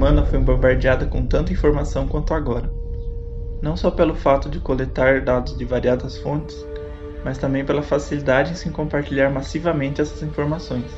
humana 0.00 0.24
foi 0.24 0.38
bombardeada 0.38 1.04
com 1.04 1.26
tanta 1.26 1.52
informação 1.52 2.08
quanto 2.08 2.32
agora. 2.32 2.72
Não 3.60 3.76
só 3.76 3.90
pelo 3.90 4.14
fato 4.14 4.48
de 4.48 4.58
coletar 4.58 5.20
dados 5.20 5.54
de 5.58 5.62
variadas 5.66 6.16
fontes, 6.16 6.56
mas 7.22 7.36
também 7.36 7.66
pela 7.66 7.82
facilidade 7.82 8.52
em 8.52 8.54
se 8.54 8.70
compartilhar 8.70 9.28
massivamente 9.28 10.00
essas 10.00 10.22
informações. 10.22 10.90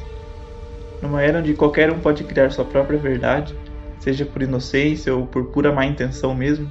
Numa 1.03 1.21
era 1.21 1.41
onde 1.41 1.53
qualquer 1.55 1.91
um 1.91 1.99
pode 1.99 2.23
criar 2.23 2.53
sua 2.53 2.65
própria 2.65 2.97
verdade, 2.97 3.59
seja 3.99 4.25
por 4.25 4.41
inocência 4.41 5.13
ou 5.13 5.27
por 5.27 5.47
pura 5.47 5.73
má 5.73 5.85
intenção 5.85 6.33
mesmo, 6.33 6.71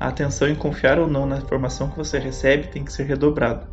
a 0.00 0.08
atenção 0.08 0.48
em 0.48 0.56
confiar 0.56 0.98
ou 0.98 1.06
não 1.06 1.26
na 1.26 1.36
informação 1.36 1.90
que 1.90 1.96
você 1.96 2.18
recebe 2.18 2.66
tem 2.66 2.82
que 2.82 2.92
ser 2.92 3.04
redobrada. 3.04 3.68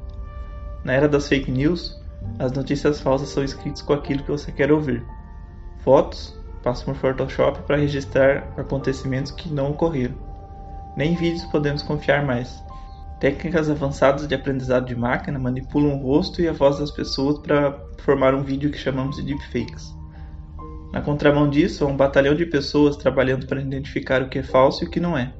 Na 0.83 0.93
era 0.93 1.09
das 1.09 1.27
fake 1.27 1.49
news, 1.49 1.99
as 2.37 2.51
notícias 2.51 3.01
falsas 3.01 3.29
são 3.29 3.43
escritas 3.43 3.81
com 3.81 3.93
aquilo 3.93 4.21
que 4.21 4.29
você 4.29 4.51
quer 4.51 4.71
ouvir. 4.71 5.03
Fotos 5.79 6.39
passam 6.65 6.85
por 6.85 6.95
Photoshop 6.95 7.61
para 7.61 7.77
registrar 7.77 8.51
acontecimentos 8.57 9.31
que 9.31 9.47
não 9.53 9.69
ocorreram. 9.69 10.15
Nem 10.97 11.15
vídeos 11.15 11.45
podemos 11.45 11.83
confiar 11.83 12.25
mais. 12.25 12.59
Técnicas 13.19 13.69
avançadas 13.69 14.27
de 14.27 14.33
aprendizado 14.33 14.87
de 14.87 14.95
máquina 14.95 15.37
manipulam 15.37 15.95
o 15.95 16.01
rosto 16.01 16.41
e 16.41 16.47
a 16.47 16.53
voz 16.53 16.79
das 16.79 16.89
pessoas 16.89 17.37
para 17.37 17.79
formar 17.99 18.33
um 18.33 18.41
vídeo 18.41 18.71
que 18.71 18.79
chamamos 18.79 19.17
de 19.17 19.21
deepfakes. 19.21 19.93
Na 20.91 21.01
contramão 21.01 21.47
disso, 21.47 21.85
há 21.85 21.87
um 21.87 21.95
batalhão 21.95 22.33
de 22.33 22.47
pessoas 22.47 22.97
trabalhando 22.97 23.45
para 23.45 23.61
identificar 23.61 24.23
o 24.23 24.29
que 24.29 24.39
é 24.39 24.43
falso 24.43 24.83
e 24.83 24.87
o 24.87 24.89
que 24.89 24.99
não 24.99 25.15
é. 25.15 25.31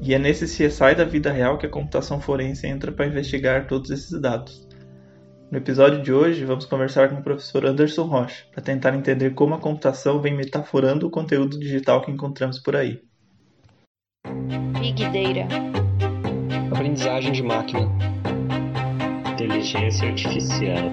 E 0.00 0.14
é 0.14 0.18
nesse 0.18 0.46
CSI 0.46 0.94
da 0.96 1.04
vida 1.04 1.30
real 1.30 1.58
que 1.58 1.66
a 1.66 1.70
computação 1.70 2.18
forense 2.18 2.66
entra 2.66 2.90
para 2.90 3.06
investigar 3.06 3.66
todos 3.66 3.90
esses 3.90 4.18
dados. 4.18 4.67
No 5.50 5.56
episódio 5.56 6.02
de 6.02 6.12
hoje, 6.12 6.44
vamos 6.44 6.66
conversar 6.66 7.08
com 7.08 7.16
o 7.16 7.22
professor 7.22 7.64
Anderson 7.64 8.02
Rocha 8.02 8.44
para 8.52 8.62
tentar 8.62 8.94
entender 8.94 9.30
como 9.30 9.54
a 9.54 9.58
computação 9.58 10.20
vem 10.20 10.36
metaforando 10.36 11.06
o 11.06 11.10
conteúdo 11.10 11.58
digital 11.58 12.02
que 12.02 12.10
encontramos 12.10 12.58
por 12.58 12.76
aí. 12.76 13.00
Big 14.78 15.02
Data. 15.04 15.48
Aprendizagem 16.70 17.32
de 17.32 17.42
máquina. 17.42 17.90
Inteligência 19.32 20.10
artificial. 20.10 20.92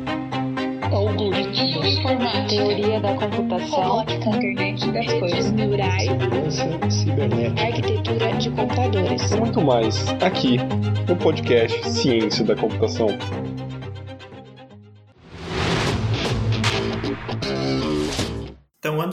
Algoritmos. 0.90 1.86
Informática. 1.86 2.48
Teoria 2.48 3.02
da 3.02 3.14
computação. 3.16 3.82
Robótica. 3.82 4.30
Internet 4.30 4.92
das 4.94 5.14
coisas. 5.20 5.52
neurais. 5.52 6.04
Segurança 6.04 6.90
cibernética. 6.90 7.62
Arquitetura 7.62 8.34
de 8.38 8.50
computadores. 8.52 9.32
E 9.32 9.36
muito 9.38 9.62
mais 9.62 10.08
aqui 10.24 10.60
no 11.10 11.18
podcast 11.18 11.90
Ciência 11.90 12.46
da 12.46 12.56
Computação. 12.56 13.08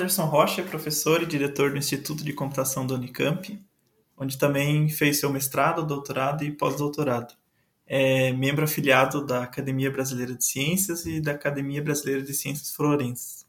Anderson 0.02 0.24
Rocha 0.24 0.62
é 0.62 0.64
professor 0.64 1.22
e 1.22 1.26
diretor 1.26 1.70
do 1.70 1.78
Instituto 1.78 2.24
de 2.24 2.32
Computação 2.32 2.84
da 2.84 2.94
Unicamp, 2.94 3.56
onde 4.16 4.36
também 4.36 4.88
fez 4.88 5.20
seu 5.20 5.30
mestrado, 5.30 5.86
doutorado 5.86 6.42
e 6.42 6.50
pós-doutorado. 6.50 7.34
É 7.86 8.32
membro 8.32 8.64
afiliado 8.64 9.24
da 9.24 9.44
Academia 9.44 9.92
Brasileira 9.92 10.34
de 10.34 10.44
Ciências 10.44 11.06
e 11.06 11.20
da 11.20 11.32
Academia 11.32 11.80
Brasileira 11.80 12.20
de 12.20 12.34
Ciências 12.34 12.74
Forenses. 12.74 13.46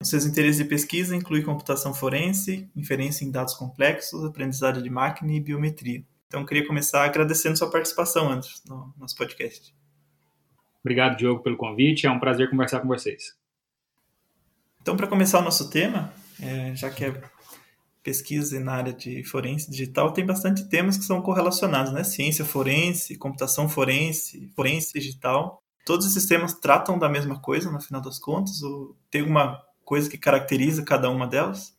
Os 0.00 0.08
seus 0.08 0.26
interesses 0.26 0.56
de 0.56 0.64
pesquisa 0.64 1.14
incluem 1.14 1.44
computação 1.44 1.94
forense, 1.94 2.68
inferência 2.74 3.24
em 3.24 3.30
dados 3.30 3.54
complexos, 3.54 4.24
aprendizado 4.24 4.82
de 4.82 4.90
máquina 4.90 5.32
e 5.32 5.40
biometria. 5.40 6.04
Então, 6.26 6.44
queria 6.44 6.66
começar 6.66 7.04
agradecendo 7.04 7.56
sua 7.56 7.70
participação, 7.70 8.28
Anderson, 8.28 8.60
no 8.66 8.94
nosso 8.98 9.14
podcast. 9.16 9.72
Obrigado, 10.80 11.16
Diogo, 11.16 11.44
pelo 11.44 11.56
convite. 11.56 12.08
É 12.08 12.10
um 12.10 12.18
prazer 12.18 12.50
conversar 12.50 12.80
com 12.80 12.88
vocês. 12.88 13.40
Então, 14.82 14.96
para 14.96 15.06
começar 15.06 15.38
o 15.38 15.42
nosso 15.42 15.70
tema, 15.70 16.12
é, 16.42 16.74
já 16.74 16.90
que 16.90 17.04
é 17.04 17.22
pesquisa 18.02 18.58
na 18.58 18.72
área 18.72 18.92
de 18.92 19.22
forense 19.22 19.70
digital, 19.70 20.12
tem 20.12 20.26
bastante 20.26 20.68
temas 20.68 20.98
que 20.98 21.04
são 21.04 21.22
correlacionados, 21.22 21.92
né? 21.92 22.02
Ciência 22.02 22.44
forense, 22.44 23.16
computação 23.16 23.68
forense, 23.68 24.50
forense 24.56 24.92
digital. 24.92 25.62
Todos 25.86 26.04
esses 26.04 26.26
temas 26.26 26.54
tratam 26.54 26.98
da 26.98 27.08
mesma 27.08 27.38
coisa, 27.38 27.70
no 27.70 27.80
final 27.80 28.02
das 28.02 28.18
contas? 28.18 28.60
Ou 28.60 28.96
tem 29.08 29.20
alguma 29.20 29.62
coisa 29.84 30.10
que 30.10 30.18
caracteriza 30.18 30.84
cada 30.84 31.08
uma 31.08 31.28
delas? 31.28 31.76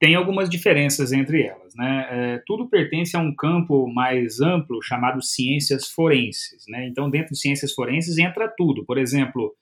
Tem 0.00 0.16
algumas 0.16 0.50
diferenças 0.50 1.12
entre 1.12 1.42
elas, 1.42 1.76
né? 1.76 2.08
É, 2.10 2.42
tudo 2.44 2.68
pertence 2.68 3.16
a 3.16 3.20
um 3.20 3.32
campo 3.32 3.86
mais 3.86 4.40
amplo 4.40 4.82
chamado 4.82 5.22
ciências 5.22 5.88
forenses, 5.88 6.64
né? 6.66 6.88
Então, 6.88 7.08
dentro 7.08 7.34
de 7.34 7.38
ciências 7.38 7.72
forenses 7.72 8.18
entra 8.18 8.52
tudo. 8.56 8.84
Por 8.84 8.98
exemplo, 8.98 9.54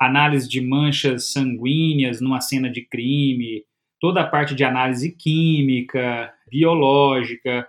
análise 0.00 0.48
de 0.48 0.60
manchas 0.60 1.32
sanguíneas 1.32 2.20
numa 2.20 2.40
cena 2.40 2.70
de 2.70 2.82
crime, 2.82 3.64
toda 4.00 4.20
a 4.20 4.26
parte 4.26 4.54
de 4.54 4.64
análise 4.64 5.12
química, 5.12 6.32
biológica. 6.50 7.66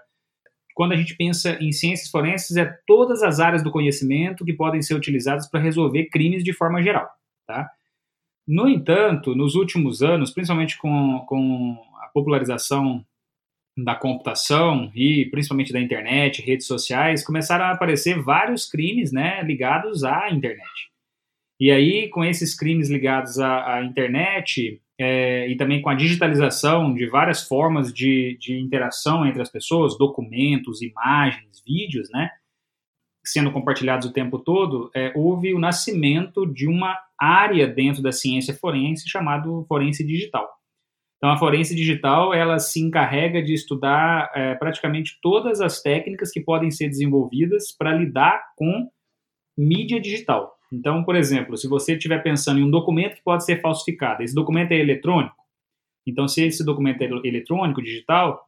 Quando 0.75 0.93
a 0.93 0.95
gente 0.95 1.15
pensa 1.15 1.57
em 1.59 1.71
ciências 1.71 2.09
forenses, 2.09 2.55
é 2.55 2.65
todas 2.85 3.23
as 3.23 3.39
áreas 3.39 3.63
do 3.63 3.71
conhecimento 3.71 4.45
que 4.45 4.53
podem 4.53 4.81
ser 4.81 4.93
utilizadas 4.93 5.49
para 5.49 5.59
resolver 5.59 6.05
crimes 6.05 6.43
de 6.43 6.53
forma 6.53 6.81
geral. 6.81 7.09
Tá? 7.47 7.69
No 8.47 8.67
entanto, 8.67 9.35
nos 9.35 9.55
últimos 9.55 10.01
anos, 10.01 10.31
principalmente 10.31 10.77
com, 10.77 11.19
com 11.27 11.77
a 12.01 12.07
popularização 12.07 13.05
da 13.77 13.95
computação 13.95 14.91
e 14.95 15.25
principalmente 15.25 15.71
da 15.71 15.79
internet, 15.79 16.41
redes 16.41 16.67
sociais, 16.67 17.23
começaram 17.23 17.65
a 17.65 17.71
aparecer 17.71 18.21
vários 18.21 18.69
crimes 18.69 19.11
né, 19.11 19.41
ligados 19.43 20.03
à 20.03 20.29
internet. 20.29 20.88
E 21.59 21.71
aí, 21.71 22.09
com 22.09 22.23
esses 22.23 22.55
crimes 22.55 22.89
ligados 22.89 23.37
à, 23.37 23.75
à 23.75 23.83
internet 23.83 24.81
é, 24.97 25.47
e 25.47 25.57
também 25.57 25.81
com 25.81 25.89
a 25.89 25.95
digitalização 25.95 26.93
de 26.93 27.05
várias 27.07 27.43
formas 27.43 27.93
de, 27.93 28.37
de 28.39 28.57
interação 28.57 29.25
entre 29.25 29.41
as 29.41 29.49
pessoas, 29.49 29.97
documentos, 29.97 30.81
imagens, 30.81 31.61
vídeos, 31.65 32.09
né, 32.11 32.29
sendo 33.25 33.51
compartilhados 33.51 34.07
o 34.07 34.13
tempo 34.13 34.39
todo, 34.39 34.89
é, 34.95 35.11
houve 35.15 35.53
o 35.53 35.59
nascimento 35.59 36.45
de 36.45 36.67
uma 36.67 36.97
área 37.19 37.67
dentro 37.67 38.01
da 38.01 38.11
ciência 38.11 38.53
forense 38.53 39.09
chamado 39.09 39.65
forense 39.67 40.05
digital. 40.05 40.49
Então, 41.17 41.29
a 41.29 41.37
forense 41.37 41.75
digital 41.75 42.33
ela 42.33 42.59
se 42.59 42.79
encarrega 42.79 43.43
de 43.43 43.53
estudar 43.53 44.31
é, 44.33 44.55
praticamente 44.55 45.19
todas 45.21 45.59
as 45.59 45.81
técnicas 45.81 46.31
que 46.31 46.39
podem 46.39 46.71
ser 46.71 46.87
desenvolvidas 46.87 47.73
para 47.77 47.93
lidar 47.93 48.41
com 48.55 48.89
mídia 49.57 49.99
digital. 49.99 50.58
Então, 50.71 51.03
por 51.03 51.15
exemplo, 51.15 51.57
se 51.57 51.67
você 51.67 51.93
estiver 51.93 52.21
pensando 52.21 52.59
em 52.59 52.63
um 52.63 52.69
documento 52.69 53.15
que 53.15 53.23
pode 53.23 53.43
ser 53.43 53.61
falsificado, 53.61 54.23
esse 54.23 54.35
documento 54.35 54.71
é 54.71 54.79
eletrônico. 54.79 55.35
Então, 56.05 56.27
se 56.27 56.43
esse 56.43 56.63
documento 56.63 57.01
é 57.01 57.05
eletrônico, 57.05 57.81
digital, 57.81 58.47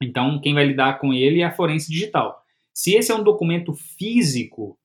então 0.00 0.40
quem 0.40 0.54
vai 0.54 0.64
lidar 0.64 0.98
com 0.98 1.12
ele 1.12 1.40
é 1.40 1.44
a 1.44 1.52
forense 1.52 1.90
digital. 1.90 2.42
Se 2.72 2.94
esse 2.94 3.10
é 3.10 3.14
um 3.14 3.24
documento 3.24 3.74
físico 3.74 4.78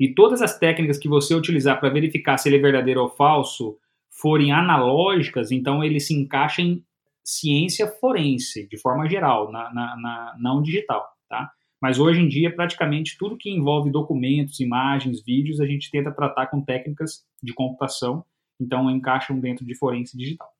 e 0.00 0.12
todas 0.12 0.42
as 0.42 0.58
técnicas 0.58 0.98
que 0.98 1.08
você 1.08 1.34
utilizar 1.34 1.78
para 1.78 1.88
verificar 1.88 2.38
se 2.38 2.48
ele 2.48 2.56
é 2.56 2.60
verdadeiro 2.60 3.02
ou 3.02 3.08
falso 3.08 3.78
forem 4.10 4.50
analógicas, 4.52 5.52
então 5.52 5.82
ele 5.82 6.00
se 6.00 6.14
encaixa 6.14 6.60
em 6.60 6.84
ciência 7.24 7.86
forense, 7.86 8.68
de 8.68 8.76
forma 8.78 9.08
geral, 9.08 9.50
na, 9.50 9.72
na, 9.72 9.96
na 9.96 10.36
não 10.38 10.62
digital, 10.62 11.06
tá? 11.28 11.50
Mas 11.80 11.98
hoje 11.98 12.20
em 12.20 12.28
dia, 12.28 12.54
praticamente 12.54 13.16
tudo 13.18 13.36
que 13.36 13.50
envolve 13.50 13.90
documentos, 13.90 14.60
imagens, 14.60 15.22
vídeos, 15.22 15.60
a 15.60 15.66
gente 15.66 15.90
tenta 15.90 16.10
tratar 16.10 16.46
com 16.46 16.60
técnicas 16.62 17.24
de 17.42 17.52
computação, 17.52 18.24
então 18.58 18.90
encaixam 18.90 19.38
dentro 19.38 19.64
de 19.64 19.74
forense 19.74 20.16
digital. 20.16 20.50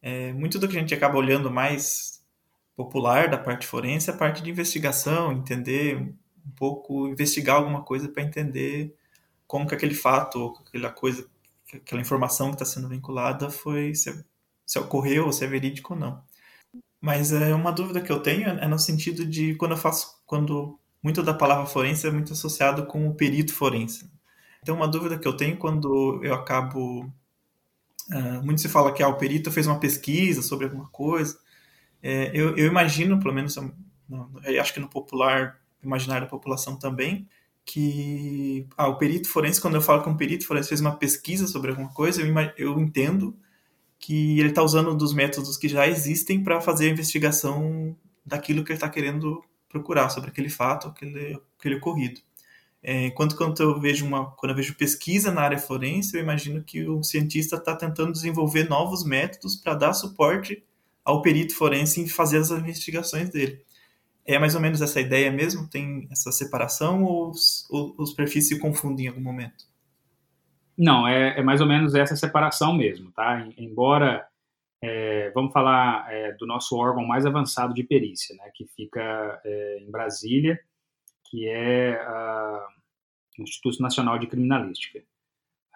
É, 0.00 0.32
muito 0.32 0.58
do 0.58 0.68
que 0.68 0.76
a 0.76 0.80
gente 0.80 0.94
acaba 0.94 1.18
olhando 1.18 1.50
mais 1.50 2.24
popular 2.76 3.28
da 3.28 3.38
parte 3.38 3.66
forense 3.66 4.10
é 4.10 4.12
a 4.12 4.16
parte 4.16 4.42
de 4.42 4.50
investigação, 4.50 5.32
entender 5.32 5.96
um 5.98 6.50
pouco, 6.54 7.08
investigar 7.08 7.56
alguma 7.56 7.82
coisa 7.82 8.08
para 8.08 8.22
entender 8.22 8.94
como 9.46 9.66
que 9.66 9.74
aquele 9.74 9.94
fato, 9.94 10.54
aquela 10.68 10.90
coisa, 10.90 11.28
aquela 11.74 12.00
informação 12.00 12.50
que 12.50 12.62
está 12.62 12.64
sendo 12.64 12.88
vinculada 12.88 13.50
foi 13.50 13.94
se, 13.94 14.24
se 14.64 14.78
ocorreu, 14.78 15.32
se 15.32 15.44
é 15.44 15.48
verídico 15.48 15.94
ou 15.94 15.98
não. 15.98 16.22
Mas 17.00 17.32
é 17.32 17.54
uma 17.54 17.70
dúvida 17.72 18.00
que 18.00 18.10
eu 18.10 18.20
tenho 18.20 18.48
é 18.48 18.66
no 18.66 18.78
sentido 18.78 19.24
de 19.24 19.54
quando 19.54 19.72
eu 19.72 19.76
faço, 19.76 20.20
quando 20.26 20.78
muito 21.02 21.22
da 21.22 21.32
palavra 21.32 21.66
forense 21.66 22.06
é 22.06 22.10
muito 22.10 22.32
associado 22.32 22.86
com 22.86 23.08
o 23.08 23.14
perito 23.14 23.54
forense. 23.54 24.10
Então, 24.62 24.74
uma 24.74 24.88
dúvida 24.88 25.18
que 25.18 25.26
eu 25.26 25.36
tenho 25.36 25.56
quando 25.56 26.20
eu 26.24 26.34
acabo. 26.34 27.10
Uh, 28.10 28.42
muito 28.42 28.60
se 28.60 28.68
fala 28.68 28.92
que 28.92 29.02
ah, 29.02 29.08
o 29.08 29.16
perito 29.16 29.50
fez 29.50 29.66
uma 29.66 29.78
pesquisa 29.78 30.42
sobre 30.42 30.64
alguma 30.64 30.88
coisa. 30.88 31.38
É, 32.02 32.30
eu, 32.32 32.56
eu, 32.56 32.66
imagino, 32.66 33.18
pelo 33.20 33.34
menos, 33.34 33.56
acho 34.60 34.74
que 34.74 34.80
no 34.80 34.88
popular, 34.88 35.60
imaginário 35.82 36.26
da 36.26 36.30
população 36.30 36.76
também, 36.76 37.28
que 37.64 38.66
ah, 38.76 38.88
o 38.88 38.96
perito 38.96 39.28
forense, 39.28 39.60
quando 39.60 39.74
eu 39.74 39.82
falo 39.82 40.02
que 40.02 40.08
um 40.08 40.16
perito 40.16 40.46
forense 40.46 40.68
fez 40.70 40.80
uma 40.80 40.96
pesquisa 40.96 41.46
sobre 41.46 41.70
alguma 41.70 41.90
coisa, 41.90 42.22
eu, 42.22 42.34
eu 42.56 42.80
entendo 42.80 43.36
que 43.98 44.38
ele 44.38 44.50
está 44.50 44.62
usando 44.62 44.94
dos 44.96 45.12
métodos 45.12 45.56
que 45.56 45.68
já 45.68 45.86
existem 45.86 46.42
para 46.42 46.60
fazer 46.60 46.86
a 46.86 46.92
investigação 46.92 47.96
daquilo 48.24 48.64
que 48.64 48.72
ele 48.72 48.76
está 48.76 48.88
querendo 48.88 49.42
procurar 49.68 50.08
sobre 50.08 50.30
aquele 50.30 50.48
fato, 50.48 50.88
aquele, 50.88 51.40
aquele 51.58 51.76
ocorrido. 51.76 52.20
É, 52.82 53.06
enquanto 53.06 53.36
quando 53.36 53.60
eu 53.60 53.80
vejo 53.80 54.06
uma, 54.06 54.30
quando 54.32 54.50
eu 54.50 54.56
vejo 54.56 54.76
pesquisa 54.76 55.32
na 55.32 55.42
área 55.42 55.58
forense, 55.58 56.16
eu 56.16 56.22
imagino 56.22 56.62
que 56.62 56.86
o 56.86 57.02
cientista 57.02 57.56
está 57.56 57.74
tentando 57.74 58.12
desenvolver 58.12 58.68
novos 58.68 59.04
métodos 59.04 59.56
para 59.56 59.74
dar 59.74 59.92
suporte 59.92 60.62
ao 61.04 61.20
perito 61.20 61.54
forense 61.54 62.00
em 62.00 62.08
fazer 62.08 62.38
as 62.38 62.50
investigações 62.50 63.30
dele. 63.30 63.60
É 64.24 64.38
mais 64.38 64.54
ou 64.54 64.60
menos 64.60 64.80
essa 64.80 65.00
ideia 65.00 65.32
mesmo? 65.32 65.66
Tem 65.66 66.06
essa 66.10 66.30
separação 66.30 67.02
ou 67.02 67.30
os, 67.30 67.66
os 67.70 68.12
perfis 68.12 68.46
se 68.46 68.58
confundem 68.58 69.06
em 69.06 69.08
algum 69.08 69.22
momento? 69.22 69.66
Não, 70.78 71.08
é, 71.08 71.40
é 71.40 71.42
mais 71.42 71.60
ou 71.60 71.66
menos 71.66 71.96
essa 71.96 72.14
separação 72.14 72.72
mesmo, 72.72 73.10
tá? 73.10 73.44
Embora, 73.58 74.24
é, 74.80 75.30
vamos 75.30 75.52
falar 75.52 76.06
é, 76.12 76.32
do 76.34 76.46
nosso 76.46 76.76
órgão 76.76 77.04
mais 77.04 77.26
avançado 77.26 77.74
de 77.74 77.82
perícia, 77.82 78.36
né, 78.36 78.48
que 78.54 78.64
fica 78.64 79.40
é, 79.44 79.78
em 79.80 79.90
Brasília, 79.90 80.60
que 81.28 81.48
é 81.48 82.00
o 83.38 83.42
Instituto 83.42 83.82
Nacional 83.82 84.18
de 84.18 84.28
Criminalística. 84.28 85.02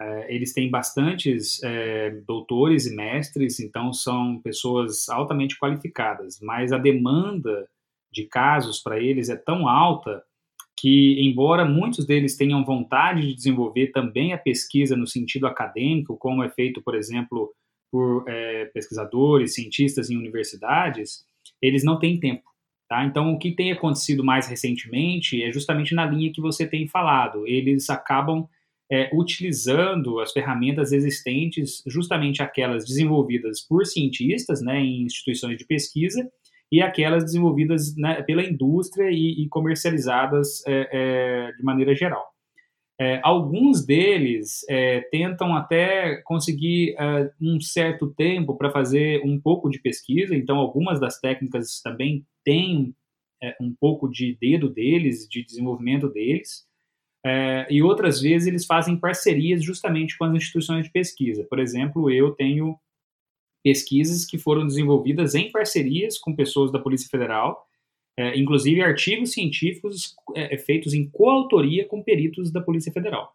É, 0.01 0.35
eles 0.35 0.53
têm 0.53 0.71
bastantes 0.71 1.61
é, 1.65 2.11
doutores 2.27 2.87
e 2.87 2.95
mestres, 2.95 3.59
então 3.59 3.93
são 3.93 4.41
pessoas 4.41 5.09
altamente 5.09 5.59
qualificadas, 5.59 6.41
mas 6.41 6.73
a 6.73 6.79
demanda 6.79 7.69
de 8.11 8.25
casos 8.25 8.81
para 8.81 9.01
eles 9.01 9.29
é 9.29 9.37
tão 9.37 9.69
alta 9.69 10.25
que, 10.83 11.15
embora 11.21 11.65
muitos 11.65 12.05
deles 12.05 12.37
tenham 12.37 12.65
vontade 12.65 13.21
de 13.21 13.35
desenvolver 13.37 13.93
também 13.93 14.33
a 14.33 14.39
pesquisa 14.39 14.97
no 14.97 15.07
sentido 15.07 15.47
acadêmico, 15.47 16.17
como 16.17 16.43
é 16.43 16.51
feito, 16.51 16.83
por 16.83 16.97
exemplo, 16.97 17.55
por 17.89 18.25
é, 18.27 18.65
pesquisadores, 18.65 19.55
cientistas 19.55 20.11
em 20.11 20.17
universidades, 20.17 21.25
eles 21.63 21.85
não 21.85 22.01
têm 22.01 22.19
tempo. 22.19 22.43
Tá? 22.89 23.05
Então, 23.05 23.33
o 23.33 23.39
que 23.39 23.53
tem 23.53 23.71
acontecido 23.71 24.25
mais 24.25 24.49
recentemente 24.49 25.41
é 25.41 25.53
justamente 25.53 25.95
na 25.95 26.05
linha 26.05 26.33
que 26.33 26.41
você 26.41 26.67
tem 26.67 26.89
falado. 26.89 27.47
Eles 27.47 27.89
acabam 27.89 28.49
é, 28.91 29.09
utilizando 29.15 30.19
as 30.19 30.33
ferramentas 30.33 30.91
existentes, 30.91 31.81
justamente 31.87 32.43
aquelas 32.43 32.85
desenvolvidas 32.85 33.61
por 33.61 33.87
cientistas 33.87 34.61
né, 34.61 34.81
em 34.81 35.05
instituições 35.05 35.57
de 35.57 35.65
pesquisa, 35.65 36.29
e 36.73 36.81
aquelas 36.81 37.23
desenvolvidas 37.23 37.95
né, 37.95 38.23
pela 38.23 38.43
indústria 38.43 39.11
e, 39.11 39.43
e 39.45 39.49
comercializadas 39.51 40.67
é, 40.67 40.89
é, 40.91 41.53
de 41.53 41.63
maneira 41.63 41.95
geral. 41.95 42.33
É, 42.99 43.21
alguns 43.23 43.85
deles 43.85 44.65
é, 44.71 45.03
tentam 45.11 45.55
até 45.55 46.23
conseguir 46.23 46.95
é, 46.99 47.31
um 47.39 47.61
certo 47.61 48.15
tempo 48.15 48.57
para 48.57 48.71
fazer 48.71 49.21
um 49.23 49.39
pouco 49.39 49.69
de 49.69 49.81
pesquisa, 49.81 50.35
então 50.35 50.57
algumas 50.57 50.99
das 50.99 51.21
técnicas 51.21 51.83
também 51.83 52.25
têm 52.43 52.95
é, 53.43 53.55
um 53.61 53.75
pouco 53.79 54.09
de 54.09 54.39
dedo 54.41 54.71
deles, 54.71 55.29
de 55.29 55.45
desenvolvimento 55.45 56.09
deles, 56.09 56.67
e 57.71 57.81
outras 57.85 58.21
vezes 58.21 58.49
eles 58.49 58.67
fazem 58.67 58.99
parcerias 58.99 59.63
justamente 59.63 60.19
com 60.19 60.25
as 60.25 60.35
instituições 60.35 60.87
de 60.87 60.91
pesquisa. 60.91 61.47
Por 61.49 61.61
exemplo, 61.61 62.11
eu 62.11 62.33
tenho 62.33 62.77
pesquisas 63.63 64.25
que 64.25 64.39
foram 64.39 64.67
desenvolvidas 64.67 65.35
em 65.35 65.51
parcerias 65.51 66.19
com 66.19 66.35
pessoas 66.35 66.73
da 66.73 66.79
Polícia 66.79 67.09
Federal, 67.09 67.67
é, 68.17 68.39
inclusive 68.39 68.83
artigos 68.83 69.33
científicos 69.33 70.15
é, 70.35 70.55
é, 70.55 70.59
feitos 70.59 70.93
em 70.93 71.09
coautoria 71.09 71.87
com 71.87 72.03
peritos 72.03 72.51
da 72.51 72.61
Polícia 72.61 72.93
Federal. 72.93 73.35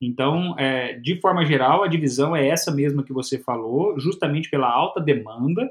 Então, 0.00 0.56
é, 0.58 0.94
de 0.94 1.20
forma 1.20 1.44
geral, 1.44 1.82
a 1.82 1.88
divisão 1.88 2.36
é 2.36 2.46
essa 2.46 2.70
mesma 2.70 3.02
que 3.02 3.12
você 3.12 3.38
falou, 3.38 3.98
justamente 3.98 4.48
pela 4.48 4.70
alta 4.70 5.00
demanda, 5.00 5.68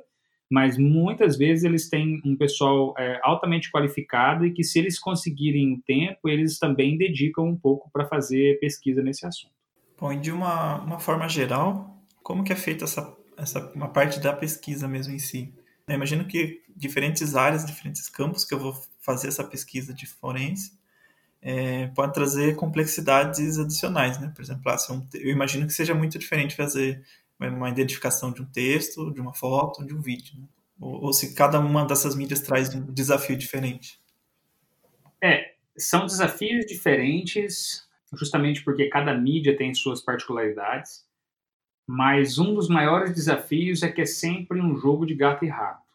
mas 0.50 0.78
muitas 0.78 1.38
vezes 1.38 1.64
eles 1.64 1.90
têm 1.90 2.22
um 2.26 2.36
pessoal 2.36 2.94
é, 2.98 3.20
altamente 3.22 3.72
qualificado 3.72 4.46
e 4.46 4.52
que, 4.52 4.64
se 4.64 4.80
eles 4.80 5.00
conseguirem 5.00 5.74
o 5.74 5.82
tempo, 5.82 6.28
eles 6.28 6.58
também 6.58 6.98
dedicam 6.98 7.46
um 7.46 7.56
pouco 7.56 7.90
para 7.92 8.06
fazer 8.06 8.60
pesquisa 8.60 9.02
nesse 9.02 9.26
assunto. 9.26 9.54
Bom, 10.00 10.12
e 10.14 10.18
de 10.18 10.32
uma, 10.32 10.82
uma 10.82 11.00
forma 11.00 11.28
geral, 11.28 11.98
como 12.24 12.44
que 12.44 12.54
é 12.54 12.56
feita 12.56 12.86
essa 12.86 13.17
essa 13.38 13.72
uma 13.74 13.90
parte 13.90 14.20
da 14.20 14.34
pesquisa 14.34 14.88
mesmo 14.88 15.14
em 15.14 15.20
si. 15.20 15.54
Eu 15.88 15.96
imagino 15.96 16.26
que 16.26 16.62
diferentes 16.76 17.36
áreas, 17.36 17.66
diferentes 17.66 18.10
campos 18.10 18.44
que 18.44 18.54
eu 18.54 18.60
vou 18.60 18.76
fazer 19.00 19.30
essa 19.30 19.44
pesquisa 19.44 19.94
de 19.94 20.06
forense 20.06 20.78
é, 21.42 21.88
pode 21.88 22.14
trazer 22.14 22.56
complexidades 22.56 23.58
adicionais, 23.58 24.20
né? 24.20 24.32
Por 24.36 24.42
exemplo, 24.42 24.64
ah, 24.70 24.78
um, 24.92 25.08
eu 25.14 25.30
imagino 25.30 25.66
que 25.66 25.74
seja 25.74 25.94
muito 25.94 26.18
diferente 26.18 26.56
fazer 26.56 27.04
uma 27.40 27.70
identificação 27.70 28.34
de 28.34 28.42
um 28.42 28.46
texto, 28.46 29.14
de 29.14 29.22
uma 29.22 29.34
foto, 29.34 29.86
de 29.86 29.94
um 29.94 30.02
vídeo, 30.02 30.34
né? 30.40 30.48
ou, 30.82 31.06
ou 31.06 31.14
se 31.14 31.36
cada 31.36 31.60
uma 31.60 31.86
dessas 31.86 32.16
mídias 32.16 32.42
traz 32.42 32.74
um 32.74 32.92
desafio 32.92 33.38
diferente. 33.38 34.02
É, 35.22 35.54
são 35.78 36.06
desafios 36.06 36.66
diferentes, 36.66 37.88
justamente 38.14 38.64
porque 38.64 38.90
cada 38.90 39.14
mídia 39.16 39.56
tem 39.56 39.74
suas 39.74 40.02
particularidades 40.02 41.07
mas 41.88 42.38
um 42.38 42.54
dos 42.54 42.68
maiores 42.68 43.14
desafios 43.14 43.82
é 43.82 43.90
que 43.90 44.02
é 44.02 44.06
sempre 44.06 44.60
um 44.60 44.76
jogo 44.76 45.06
de 45.06 45.16
gato 45.16 45.46
e 45.46 45.48
rato. 45.48 45.88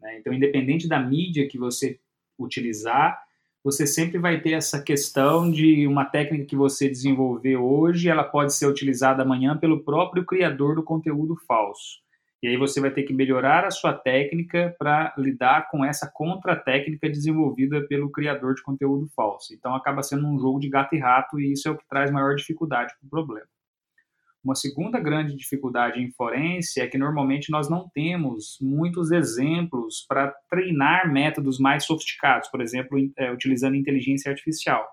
Né? 0.00 0.18
Então, 0.18 0.32
independente 0.32 0.88
da 0.88 1.00
mídia 1.00 1.48
que 1.48 1.58
você 1.58 1.98
utilizar, 2.38 3.20
você 3.64 3.86
sempre 3.86 4.18
vai 4.18 4.40
ter 4.40 4.52
essa 4.52 4.80
questão 4.80 5.50
de 5.50 5.86
uma 5.86 6.04
técnica 6.04 6.46
que 6.46 6.56
você 6.56 6.88
desenvolver 6.88 7.56
hoje, 7.56 8.08
ela 8.08 8.24
pode 8.24 8.54
ser 8.54 8.66
utilizada 8.66 9.22
amanhã 9.22 9.56
pelo 9.56 9.82
próprio 9.82 10.24
criador 10.24 10.76
do 10.76 10.82
conteúdo 10.82 11.36
falso. 11.46 12.02
E 12.42 12.48
aí 12.48 12.56
você 12.56 12.80
vai 12.80 12.90
ter 12.90 13.04
que 13.04 13.12
melhorar 13.12 13.64
a 13.64 13.70
sua 13.70 13.92
técnica 13.92 14.74
para 14.76 15.14
lidar 15.16 15.70
com 15.70 15.84
essa 15.84 16.10
contra-técnica 16.12 17.08
desenvolvida 17.08 17.86
pelo 17.86 18.10
criador 18.10 18.54
de 18.54 18.62
conteúdo 18.62 19.08
falso. 19.14 19.54
Então 19.54 19.76
acaba 19.76 20.02
sendo 20.02 20.26
um 20.26 20.36
jogo 20.40 20.58
de 20.58 20.68
gato 20.68 20.96
e 20.96 20.98
rato 20.98 21.38
e 21.38 21.52
isso 21.52 21.68
é 21.68 21.70
o 21.70 21.76
que 21.76 21.86
traz 21.86 22.10
maior 22.10 22.34
dificuldade 22.34 22.92
para 22.98 23.06
o 23.06 23.10
problema. 23.10 23.46
Uma 24.44 24.56
segunda 24.56 24.98
grande 24.98 25.36
dificuldade 25.36 26.00
em 26.00 26.10
forense 26.10 26.80
é 26.80 26.86
que 26.88 26.98
normalmente 26.98 27.50
nós 27.50 27.70
não 27.70 27.88
temos 27.94 28.58
muitos 28.60 29.12
exemplos 29.12 30.04
para 30.08 30.34
treinar 30.50 31.12
métodos 31.12 31.60
mais 31.60 31.84
sofisticados, 31.84 32.48
por 32.48 32.60
exemplo, 32.60 32.98
é, 33.16 33.30
utilizando 33.32 33.76
inteligência 33.76 34.30
artificial. 34.30 34.84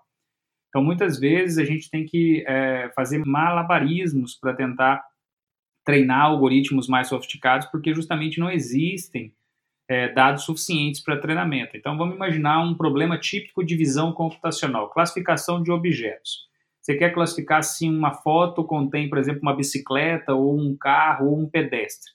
Então, 0.70 0.84
muitas 0.84 1.20
vezes 1.20 1.58
a 1.58 1.66
gente 1.66 1.90
tem 1.90 2.06
que 2.06 2.44
é, 2.48 2.92
fazer 2.96 3.26
malabarismos 3.26 4.36
para 4.36 4.54
tentar 4.54 5.04
treinar 5.84 6.26
algoritmos 6.26 6.88
mais 6.88 7.08
sofisticados, 7.08 7.66
porque 7.68 7.96
justamente 7.96 8.40
não 8.40 8.52
existem 8.52 9.34
é, 9.88 10.14
dados 10.14 10.44
suficientes 10.44 11.02
para 11.02 11.20
treinamento. 11.20 11.76
Então, 11.76 11.98
vamos 11.98 12.16
imaginar 12.16 12.62
um 12.62 12.76
problema 12.76 13.18
típico 13.18 13.66
de 13.66 13.76
visão 13.76 14.14
computacional, 14.14 14.92
classificação 14.92 15.64
de 15.64 15.72
objetos. 15.72 16.49
Você 16.90 16.96
quer 16.96 17.14
classificar 17.14 17.64
se 17.64 17.88
uma 17.88 18.16
foto 18.16 18.64
contém, 18.64 19.08
por 19.08 19.20
exemplo, 19.20 19.44
uma 19.44 19.56
bicicleta 19.56 20.34
ou 20.34 20.60
um 20.60 20.76
carro 20.76 21.28
ou 21.28 21.40
um 21.40 21.48
pedestre. 21.48 22.12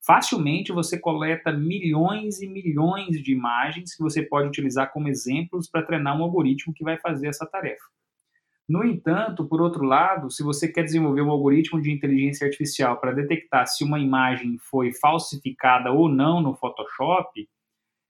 Facilmente 0.00 0.72
você 0.72 0.98
coleta 0.98 1.52
milhões 1.52 2.40
e 2.40 2.48
milhões 2.48 3.22
de 3.22 3.32
imagens 3.32 3.94
que 3.94 4.02
você 4.02 4.22
pode 4.22 4.48
utilizar 4.48 4.90
como 4.94 5.08
exemplos 5.08 5.68
para 5.68 5.82
treinar 5.82 6.18
um 6.18 6.22
algoritmo 6.22 6.72
que 6.72 6.82
vai 6.82 6.98
fazer 6.98 7.26
essa 7.26 7.44
tarefa. 7.44 7.84
No 8.66 8.82
entanto, 8.82 9.46
por 9.46 9.60
outro 9.60 9.84
lado, 9.84 10.30
se 10.30 10.42
você 10.42 10.68
quer 10.68 10.84
desenvolver 10.84 11.20
um 11.20 11.30
algoritmo 11.30 11.78
de 11.82 11.92
inteligência 11.92 12.46
artificial 12.46 12.98
para 12.98 13.12
detectar 13.12 13.66
se 13.66 13.84
uma 13.84 14.00
imagem 14.00 14.56
foi 14.56 14.94
falsificada 14.94 15.92
ou 15.92 16.08
não 16.08 16.40
no 16.40 16.54
Photoshop, 16.54 17.46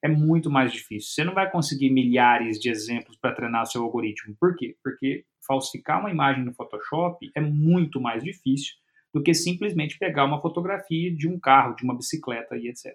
é 0.00 0.06
muito 0.06 0.48
mais 0.48 0.72
difícil. 0.72 1.10
Você 1.10 1.24
não 1.24 1.34
vai 1.34 1.50
conseguir 1.50 1.90
milhares 1.90 2.60
de 2.60 2.70
exemplos 2.70 3.16
para 3.16 3.34
treinar 3.34 3.64
o 3.64 3.66
seu 3.66 3.82
algoritmo. 3.82 4.36
Por 4.38 4.54
quê? 4.54 4.76
Porque 4.80 5.24
falsificar 5.46 6.00
uma 6.00 6.10
imagem 6.10 6.44
no 6.44 6.54
Photoshop 6.54 7.30
é 7.34 7.40
muito 7.40 8.00
mais 8.00 8.22
difícil 8.22 8.74
do 9.12 9.22
que 9.22 9.32
simplesmente 9.32 9.98
pegar 9.98 10.24
uma 10.24 10.40
fotografia 10.40 11.14
de 11.14 11.28
um 11.28 11.38
carro, 11.38 11.76
de 11.76 11.84
uma 11.84 11.96
bicicleta 11.96 12.56
e 12.56 12.68
etc. 12.68 12.92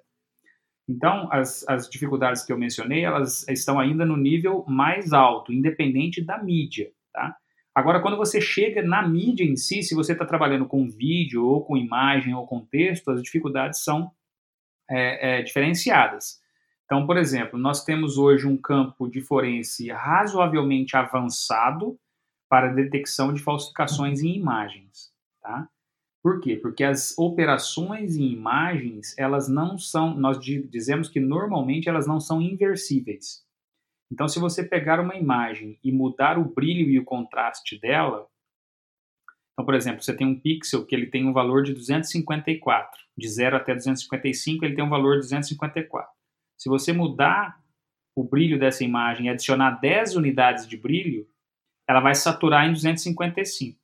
Então, 0.88 1.30
as, 1.32 1.64
as 1.68 1.88
dificuldades 1.88 2.44
que 2.44 2.52
eu 2.52 2.58
mencionei, 2.58 3.06
elas 3.06 3.48
estão 3.48 3.80
ainda 3.80 4.04
no 4.04 4.18
nível 4.18 4.66
mais 4.68 5.14
alto, 5.14 5.54
independente 5.54 6.24
da 6.24 6.42
mídia, 6.42 6.92
tá? 7.14 7.36
Agora, 7.76 8.02
quando 8.02 8.18
você 8.18 8.42
chega 8.42 8.82
na 8.82 9.08
mídia 9.08 9.46
em 9.46 9.56
si, 9.56 9.84
se 9.84 9.96
você 9.96 10.14
está 10.14 10.26
trabalhando 10.26 10.66
com 10.66 10.90
vídeo, 10.90 11.46
ou 11.46 11.64
com 11.64 11.78
imagem, 11.78 12.34
ou 12.34 12.46
com 12.46 12.66
texto, 12.66 13.12
as 13.12 13.22
dificuldades 13.22 13.84
são 13.84 14.12
é, 14.90 15.40
é, 15.40 15.42
diferenciadas. 15.44 16.40
Então, 16.84 17.06
por 17.06 17.18
exemplo, 17.18 17.60
nós 17.60 17.84
temos 17.84 18.18
hoje 18.18 18.48
um 18.48 18.58
campo 18.58 19.08
de 19.08 19.22
forense 19.22 19.90
razoavelmente 19.92 20.98
avançado, 20.98 21.98
para 22.50 22.74
detecção 22.74 23.34
de 23.34 23.42
falsificações 23.42 24.22
em 24.22 24.36
imagens, 24.36 25.14
tá? 25.42 25.70
Por 26.22 26.42
quê? 26.42 26.58
Porque 26.58 26.84
as 26.84 27.18
operações 27.18 28.18
em 28.18 28.32
imagens, 28.34 29.18
elas 29.18 29.48
não 29.48 29.78
são, 29.78 30.14
nós 30.16 30.38
dizemos 30.40 31.08
que 31.08 31.20
normalmente 31.20 31.88
elas 31.88 32.06
não 32.06 32.20
são 32.20 32.42
inversíveis. 32.42 33.46
Então, 34.12 34.28
se 34.28 34.40
você 34.40 34.64
pegar 34.64 35.00
uma 35.00 35.16
imagem 35.16 35.80
e 35.84 35.92
mudar 35.92 36.38
o 36.38 36.44
brilho 36.44 36.90
e 36.90 37.00
o 37.00 37.06
contraste 37.06 37.80
dela, 37.80 38.28
então, 39.54 39.66
por 39.66 39.76
exemplo, 39.76 40.02
você 40.02 40.16
tem 40.16 40.26
um 40.26 40.40
pixel 40.40 40.86
que 40.86 40.96
ele 40.96 41.08
tem 41.08 41.28
um 41.28 41.34
valor 41.34 41.64
de 41.64 41.74
254, 41.74 43.00
de 43.18 43.28
0 43.28 43.58
até 43.58 43.76
255 43.76 44.66
ele 44.66 44.76
tem 44.76 44.84
um 44.84 44.90
valor 44.90 45.16
de 45.16 45.22
254. 45.22 46.10
Se 46.58 46.68
você 46.68 46.92
mudar 46.92 47.62
o 48.16 48.24
brilho 48.24 48.60
dessa 48.60 48.84
imagem 48.84 49.28
e 49.28 49.30
adicionar 49.30 49.80
10 49.80 50.16
unidades 50.16 50.68
de 50.68 50.76
brilho, 50.76 51.29
ela 51.90 52.00
vai 52.00 52.14
saturar 52.14 52.68
em 52.68 52.74
255. 52.74 53.80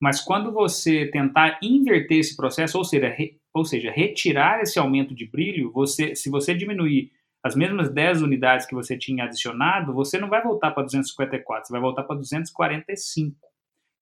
Mas 0.00 0.20
quando 0.20 0.52
você 0.52 1.06
tentar 1.06 1.58
inverter 1.60 2.18
esse 2.18 2.36
processo, 2.36 2.78
ou 2.78 2.84
seja, 2.84 3.08
re, 3.08 3.40
ou 3.52 3.64
seja, 3.64 3.90
retirar 3.90 4.60
esse 4.62 4.78
aumento 4.78 5.12
de 5.12 5.28
brilho, 5.28 5.72
você, 5.72 6.14
se 6.14 6.30
você 6.30 6.54
diminuir 6.54 7.10
as 7.42 7.56
mesmas 7.56 7.92
10 7.92 8.22
unidades 8.22 8.66
que 8.66 8.74
você 8.74 8.96
tinha 8.96 9.24
adicionado, 9.24 9.92
você 9.92 10.16
não 10.16 10.28
vai 10.28 10.40
voltar 10.40 10.70
para 10.70 10.84
254, 10.84 11.66
você 11.66 11.72
vai 11.72 11.80
voltar 11.80 12.04
para 12.04 12.14
245. 12.14 13.36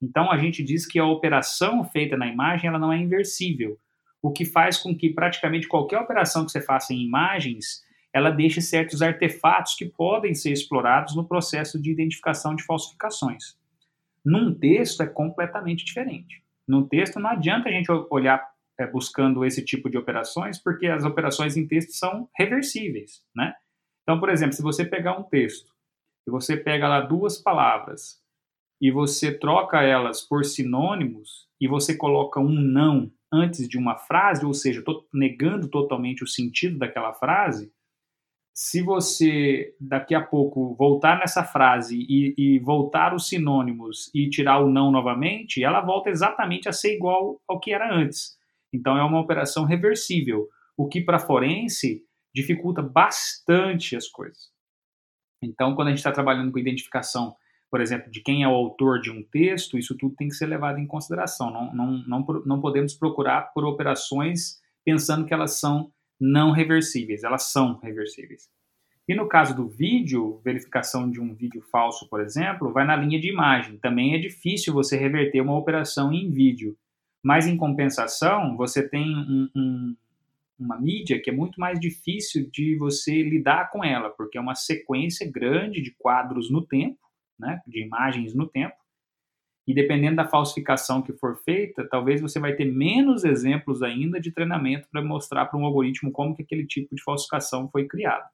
Então 0.02 0.30
a 0.30 0.36
gente 0.36 0.62
diz 0.62 0.86
que 0.86 0.98
a 0.98 1.06
operação 1.06 1.82
feita 1.84 2.18
na 2.18 2.26
imagem 2.26 2.68
ela 2.68 2.78
não 2.78 2.92
é 2.92 2.98
inversível, 2.98 3.78
o 4.22 4.30
que 4.30 4.44
faz 4.44 4.76
com 4.76 4.94
que 4.94 5.08
praticamente 5.08 5.66
qualquer 5.66 5.98
operação 6.00 6.44
que 6.44 6.52
você 6.52 6.60
faça 6.60 6.92
em 6.92 7.02
imagens 7.02 7.82
ela 8.12 8.30
deixe 8.30 8.60
certos 8.60 9.02
artefatos 9.02 9.74
que 9.74 9.86
podem 9.86 10.34
ser 10.34 10.52
explorados 10.52 11.14
no 11.14 11.26
processo 11.26 11.80
de 11.80 11.90
identificação 11.90 12.54
de 12.54 12.64
falsificações. 12.64 13.56
Num 14.24 14.52
texto 14.52 15.02
é 15.02 15.06
completamente 15.06 15.84
diferente. 15.84 16.42
Num 16.66 16.86
texto 16.86 17.18
não 17.18 17.30
adianta 17.30 17.68
a 17.68 17.72
gente 17.72 17.90
olhar 18.10 18.46
é, 18.78 18.86
buscando 18.86 19.44
esse 19.44 19.64
tipo 19.64 19.88
de 19.88 19.98
operações, 19.98 20.58
porque 20.58 20.86
as 20.86 21.04
operações 21.04 21.56
em 21.56 21.66
texto 21.66 21.92
são 21.92 22.28
reversíveis, 22.36 23.22
né? 23.34 23.54
Então, 24.02 24.18
por 24.18 24.28
exemplo, 24.28 24.54
se 24.54 24.62
você 24.62 24.84
pegar 24.84 25.18
um 25.18 25.22
texto 25.22 25.70
e 26.26 26.30
você 26.30 26.56
pega 26.56 26.88
lá 26.88 27.00
duas 27.00 27.38
palavras 27.38 28.20
e 28.80 28.90
você 28.90 29.32
troca 29.36 29.82
elas 29.82 30.22
por 30.22 30.44
sinônimos 30.44 31.48
e 31.60 31.68
você 31.68 31.94
coloca 31.94 32.40
um 32.40 32.50
não 32.50 33.12
antes 33.32 33.68
de 33.68 33.78
uma 33.78 33.96
frase, 33.96 34.44
ou 34.44 34.54
seja, 34.54 34.82
tô 34.82 35.06
negando 35.12 35.68
totalmente 35.68 36.24
o 36.24 36.26
sentido 36.26 36.78
daquela 36.78 37.12
frase, 37.12 37.72
se 38.52 38.82
você 38.82 39.74
daqui 39.80 40.14
a 40.14 40.20
pouco 40.20 40.74
voltar 40.74 41.18
nessa 41.18 41.44
frase 41.44 41.96
e, 42.08 42.34
e, 42.36 42.58
voltar 42.58 43.14
os 43.14 43.28
sinônimos 43.28 44.10
e 44.14 44.28
tirar 44.28 44.58
o 44.58 44.70
não 44.70 44.90
novamente, 44.90 45.62
ela 45.62 45.80
volta 45.80 46.10
exatamente 46.10 46.68
a 46.68 46.72
ser 46.72 46.94
igual 46.94 47.40
ao 47.48 47.60
que 47.60 47.72
era 47.72 47.94
antes. 47.94 48.36
Então 48.72 48.96
é 48.96 49.04
uma 49.04 49.20
operação 49.20 49.64
reversível, 49.64 50.48
o 50.76 50.88
que 50.88 51.00
para 51.00 51.18
forense 51.18 52.02
dificulta 52.34 52.82
bastante 52.82 53.96
as 53.96 54.08
coisas. 54.08 54.50
Então, 55.42 55.74
quando 55.74 55.88
a 55.88 55.90
gente 55.90 55.98
está 55.98 56.12
trabalhando 56.12 56.52
com 56.52 56.58
identificação 56.58 57.34
por 57.70 57.80
exemplo, 57.80 58.10
de 58.10 58.20
quem 58.20 58.42
é 58.42 58.48
o 58.48 58.54
autor 58.54 59.00
de 59.00 59.10
um 59.10 59.22
texto, 59.22 59.78
isso 59.78 59.96
tudo 59.96 60.16
tem 60.16 60.28
que 60.28 60.34
ser 60.34 60.46
levado 60.46 60.78
em 60.78 60.86
consideração. 60.86 61.52
Não, 61.52 61.72
não, 61.72 61.92
não, 62.06 62.26
não 62.44 62.60
podemos 62.60 62.94
procurar 62.94 63.52
por 63.54 63.64
operações 63.64 64.58
pensando 64.84 65.24
que 65.24 65.32
elas 65.32 65.60
são 65.60 65.92
não 66.20 66.52
reversíveis, 66.52 67.24
elas 67.24 67.44
são 67.44 67.78
reversíveis. 67.78 68.50
E 69.08 69.14
no 69.14 69.26
caso 69.26 69.56
do 69.56 69.66
vídeo, 69.66 70.40
verificação 70.44 71.10
de 71.10 71.20
um 71.20 71.34
vídeo 71.34 71.62
falso, 71.62 72.08
por 72.08 72.20
exemplo, 72.20 72.72
vai 72.72 72.86
na 72.86 72.94
linha 72.94 73.18
de 73.18 73.28
imagem. 73.28 73.76
Também 73.78 74.14
é 74.14 74.18
difícil 74.18 74.72
você 74.72 74.96
reverter 74.96 75.40
uma 75.40 75.58
operação 75.58 76.12
em 76.12 76.30
vídeo. 76.30 76.76
Mas, 77.22 77.46
em 77.46 77.56
compensação, 77.56 78.56
você 78.56 78.88
tem 78.88 79.04
um, 79.04 79.48
um, 79.54 79.96
uma 80.58 80.78
mídia 80.78 81.20
que 81.20 81.28
é 81.28 81.32
muito 81.32 81.58
mais 81.58 81.80
difícil 81.80 82.48
de 82.50 82.76
você 82.76 83.22
lidar 83.22 83.70
com 83.70 83.82
ela, 83.82 84.10
porque 84.10 84.38
é 84.38 84.40
uma 84.40 84.54
sequência 84.54 85.28
grande 85.28 85.82
de 85.82 85.90
quadros 85.98 86.50
no 86.50 86.64
tempo, 86.64 87.00
né, 87.38 87.60
de 87.66 87.82
imagens 87.82 88.34
no 88.34 88.46
tempo. 88.46 88.76
E 89.70 89.72
dependendo 89.72 90.16
da 90.16 90.26
falsificação 90.26 91.00
que 91.00 91.12
for 91.12 91.36
feita, 91.44 91.86
talvez 91.88 92.20
você 92.20 92.40
vai 92.40 92.54
ter 92.54 92.64
menos 92.64 93.22
exemplos 93.22 93.84
ainda 93.84 94.20
de 94.20 94.32
treinamento 94.32 94.88
para 94.90 95.00
mostrar 95.00 95.46
para 95.46 95.56
um 95.56 95.64
algoritmo 95.64 96.10
como 96.10 96.34
que 96.34 96.42
aquele 96.42 96.66
tipo 96.66 96.92
de 96.92 97.00
falsificação 97.00 97.70
foi 97.70 97.86
criado. 97.86 98.28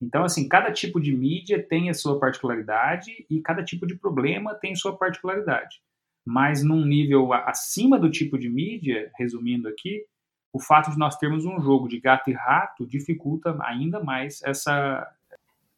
Então, 0.00 0.22
assim, 0.22 0.48
cada 0.48 0.70
tipo 0.70 1.00
de 1.00 1.12
mídia 1.12 1.60
tem 1.60 1.90
a 1.90 1.94
sua 1.94 2.20
particularidade 2.20 3.26
e 3.28 3.40
cada 3.40 3.64
tipo 3.64 3.84
de 3.84 3.96
problema 3.96 4.54
tem 4.54 4.76
sua 4.76 4.96
particularidade. 4.96 5.82
Mas 6.24 6.62
num 6.62 6.84
nível 6.84 7.32
acima 7.32 7.98
do 7.98 8.08
tipo 8.08 8.38
de 8.38 8.48
mídia, 8.48 9.10
resumindo 9.18 9.66
aqui, 9.66 10.06
o 10.52 10.60
fato 10.60 10.92
de 10.92 10.96
nós 10.96 11.16
termos 11.16 11.44
um 11.44 11.60
jogo 11.60 11.88
de 11.88 11.98
gato 11.98 12.30
e 12.30 12.32
rato 12.32 12.86
dificulta 12.86 13.58
ainda 13.60 13.98
mais 13.98 14.40
essa 14.44 15.04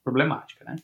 problemática, 0.04 0.66
né? 0.66 0.76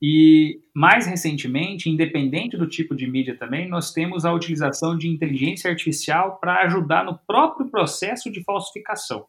E 0.00 0.60
mais 0.74 1.06
recentemente, 1.06 1.90
independente 1.90 2.56
do 2.56 2.68
tipo 2.68 2.94
de 2.94 3.06
mídia 3.06 3.36
também, 3.36 3.68
nós 3.68 3.92
temos 3.92 4.24
a 4.24 4.32
utilização 4.32 4.96
de 4.96 5.08
inteligência 5.08 5.70
artificial 5.70 6.38
para 6.38 6.62
ajudar 6.62 7.04
no 7.04 7.18
próprio 7.18 7.68
processo 7.68 8.30
de 8.30 8.42
falsificação. 8.44 9.26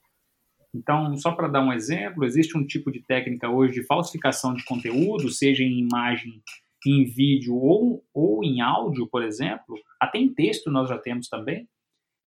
Então, 0.73 1.17
só 1.17 1.31
para 1.31 1.47
dar 1.47 1.61
um 1.61 1.73
exemplo, 1.73 2.23
existe 2.23 2.55
um 2.55 2.65
tipo 2.65 2.91
de 2.91 3.01
técnica 3.01 3.49
hoje 3.49 3.73
de 3.73 3.85
falsificação 3.87 4.53
de 4.53 4.63
conteúdo, 4.63 5.29
seja 5.29 5.63
em 5.63 5.79
imagem, 5.79 6.43
em 6.85 7.03
vídeo 7.05 7.55
ou, 7.55 8.05
ou 8.13 8.43
em 8.43 8.61
áudio, 8.61 9.07
por 9.07 9.23
exemplo, 9.23 9.75
até 9.99 10.19
em 10.19 10.31
texto 10.31 10.69
nós 10.69 10.87
já 10.87 10.97
temos 10.97 11.27
também, 11.27 11.67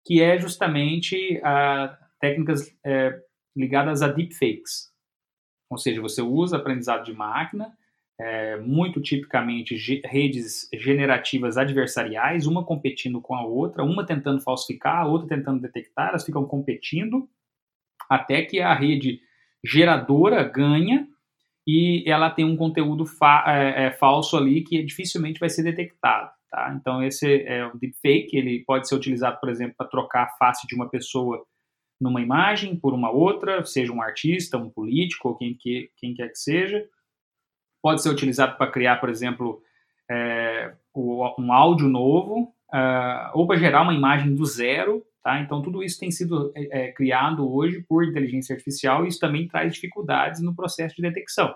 que 0.05 0.21
é 0.21 0.39
justamente 0.39 1.41
a, 1.45 1.97
técnicas 2.21 2.75
é, 2.85 3.19
ligadas 3.57 4.03
a 4.03 4.09
deepfakes. 4.09 4.91
Ou 5.71 5.79
seja, 5.79 6.03
você 6.03 6.21
usa 6.21 6.57
aprendizado 6.57 7.05
de 7.05 7.13
máquina 7.13 7.73
é, 8.21 8.57
muito 8.59 9.01
tipicamente 9.01 9.77
redes 10.05 10.69
generativas 10.73 11.57
adversariais, 11.57 12.47
uma 12.47 12.65
competindo 12.65 13.21
com 13.21 13.35
a 13.35 13.45
outra, 13.45 13.83
uma 13.83 14.05
tentando 14.05 14.41
falsificar, 14.41 14.99
a 14.99 15.07
outra 15.07 15.29
tentando 15.29 15.61
detectar, 15.61 16.11
elas 16.11 16.25
ficam 16.25 16.45
competindo 16.45 17.29
até 18.09 18.43
que 18.43 18.61
a 18.61 18.75
rede 18.75 19.21
geradora 19.65 20.43
ganha 20.45 21.09
e 21.67 22.05
ela 22.07 22.31
tem 22.31 22.45
um 22.45 22.57
conteúdo 22.57 23.07
fa 23.07 23.45
é, 23.47 23.87
é, 23.87 23.93
falso 23.93 24.37
ali 24.37 24.63
que 24.63 24.83
dificilmente 24.83 25.41
vai 25.41 25.49
ser 25.49 25.63
detectado. 25.63 26.31
Tá? 26.51 26.77
Então 26.79 27.03
esse 27.03 27.43
é 27.45 27.67
um 27.67 27.79
deepfake, 27.79 28.37
ele 28.37 28.63
pode 28.65 28.87
ser 28.87 28.95
utilizado, 28.95 29.39
por 29.41 29.49
exemplo, 29.49 29.75
para 29.77 29.89
trocar 29.89 30.25
a 30.25 30.37
face 30.37 30.67
de 30.67 30.75
uma 30.75 30.89
pessoa 30.89 31.45
numa 32.01 32.21
imagem 32.21 32.77
por 32.77 32.93
uma 32.93 33.11
outra, 33.11 33.65
seja 33.65 33.93
um 33.93 34.03
artista, 34.03 34.59
um 34.59 34.69
político 34.69 35.29
ou 35.29 35.37
quem, 35.37 35.55
que, 35.55 35.89
quem 35.97 36.13
quer 36.15 36.29
que 36.29 36.39
seja 36.39 36.85
pode 37.83 38.03
ser 38.03 38.09
utilizado 38.09 38.57
para 38.57 38.71
criar, 38.71 38.97
por 38.97 39.11
exemplo, 39.11 39.61
é, 40.11 40.73
um 40.95 41.53
áudio 41.53 41.89
novo, 41.89 42.55
uh, 42.73 43.31
ou 43.35 43.47
para 43.47 43.59
gerar 43.59 43.83
uma 43.83 43.95
imagem 43.95 44.35
do 44.35 44.47
zero. 44.47 45.05
Tá? 45.23 45.41
Então, 45.41 45.63
tudo 45.63 45.83
isso 45.83 46.01
tem 46.01 46.11
sido 46.11 46.53
é, 46.55 46.87
é, 46.87 46.93
criado 46.93 47.49
hoje 47.53 47.85
por 47.89 48.05
inteligência 48.05 48.55
artificial 48.55 49.05
e 49.05 49.09
isso 49.09 49.21
também 49.21 49.47
traz 49.47 49.75
dificuldades 49.75 50.41
no 50.41 50.55
processo 50.55 50.97
de 50.97 51.03
detecção. 51.03 51.55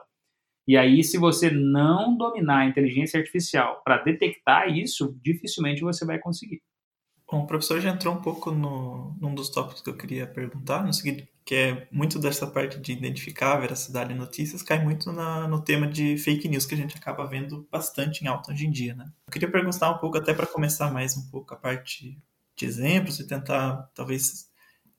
E 0.68 0.76
aí, 0.76 1.02
se 1.02 1.16
você 1.16 1.50
não 1.50 2.16
dominar 2.16 2.58
a 2.58 2.66
inteligência 2.66 3.18
artificial 3.18 3.80
para 3.84 4.02
detectar 4.02 4.68
isso, 4.68 5.16
dificilmente 5.22 5.82
você 5.82 6.04
vai 6.04 6.18
conseguir. 6.18 6.60
Bom, 7.28 7.42
o 7.42 7.46
professor 7.46 7.80
já 7.80 7.90
entrou 7.90 8.14
um 8.14 8.22
pouco 8.22 8.52
no, 8.52 9.16
num 9.20 9.34
dos 9.34 9.50
tópicos 9.50 9.82
que 9.82 9.90
eu 9.90 9.96
queria 9.96 10.28
perguntar, 10.28 10.84
no 10.84 10.92
seguinte, 10.92 11.28
que 11.44 11.54
é 11.56 11.88
muito 11.90 12.20
dessa 12.20 12.46
parte 12.46 12.78
de 12.78 12.92
identificar 12.92 13.54
a 13.54 13.60
veracidade 13.60 14.12
de 14.12 14.18
notícias, 14.18 14.62
cai 14.62 14.82
muito 14.82 15.12
na, 15.12 15.48
no 15.48 15.60
tema 15.60 15.88
de 15.88 16.16
fake 16.18 16.48
news, 16.48 16.66
que 16.66 16.74
a 16.74 16.78
gente 16.78 16.96
acaba 16.96 17.26
vendo 17.26 17.66
bastante 17.70 18.22
em 18.22 18.28
alta 18.28 18.52
hoje 18.52 18.66
em 18.66 18.70
dia, 18.70 18.94
né? 18.94 19.10
Eu 19.26 19.32
queria 19.32 19.50
perguntar 19.50 19.90
um 19.90 19.98
pouco, 19.98 20.16
até 20.16 20.32
para 20.32 20.46
começar 20.46 20.92
mais 20.92 21.16
um 21.16 21.28
pouco 21.28 21.52
a 21.52 21.56
parte 21.56 22.16
de 22.54 22.64
exemplos 22.64 23.18
e 23.18 23.26
tentar, 23.26 23.90
talvez, 23.92 24.48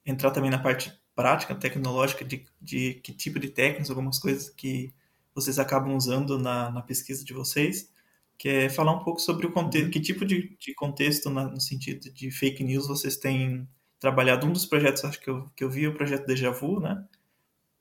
entrar 0.06 0.32
também 0.32 0.52
na 0.52 0.60
parte 0.60 0.92
prática, 1.16 1.56
tecnológica, 1.56 2.26
de, 2.26 2.46
de 2.62 2.96
que 2.96 3.14
tipo 3.14 3.40
de 3.40 3.50
técnicas, 3.50 3.90
algumas 3.90 4.20
coisas 4.20 4.50
que 4.50 4.94
vocês 5.34 5.58
acabam 5.58 5.96
usando 5.96 6.38
na, 6.38 6.72
na 6.72 6.82
pesquisa 6.82 7.24
de 7.24 7.34
vocês 7.34 7.90
que 8.38 8.50
é 8.50 8.70
falar 8.70 8.94
um 8.94 9.04
pouco 9.04 9.20
sobre 9.20 9.48
o 9.48 9.52
contexto, 9.52 9.90
que 9.90 10.00
tipo 10.00 10.26
de, 10.26 10.56
de 10.58 10.74
contexto 10.76 11.30
na, 11.30 11.46
no 11.46 11.60
sentido 11.60 12.12
de 12.14 12.30
fake 12.32 12.64
news 12.64 12.88
vocês 12.88 13.18
têm 13.18 13.68
trabalhado. 14.00 14.46
Um 14.46 14.54
dos 14.54 14.66
projetos 14.66 15.04
acho 15.04 15.20
que 15.20 15.30
eu, 15.30 15.50
que 15.56 15.64
eu 15.64 15.70
vi 15.70 15.86
é 15.86 15.88
o 15.88 15.94
projeto 15.94 16.26
Deja 16.26 16.52
Vu, 16.52 16.80
né? 16.80 17.04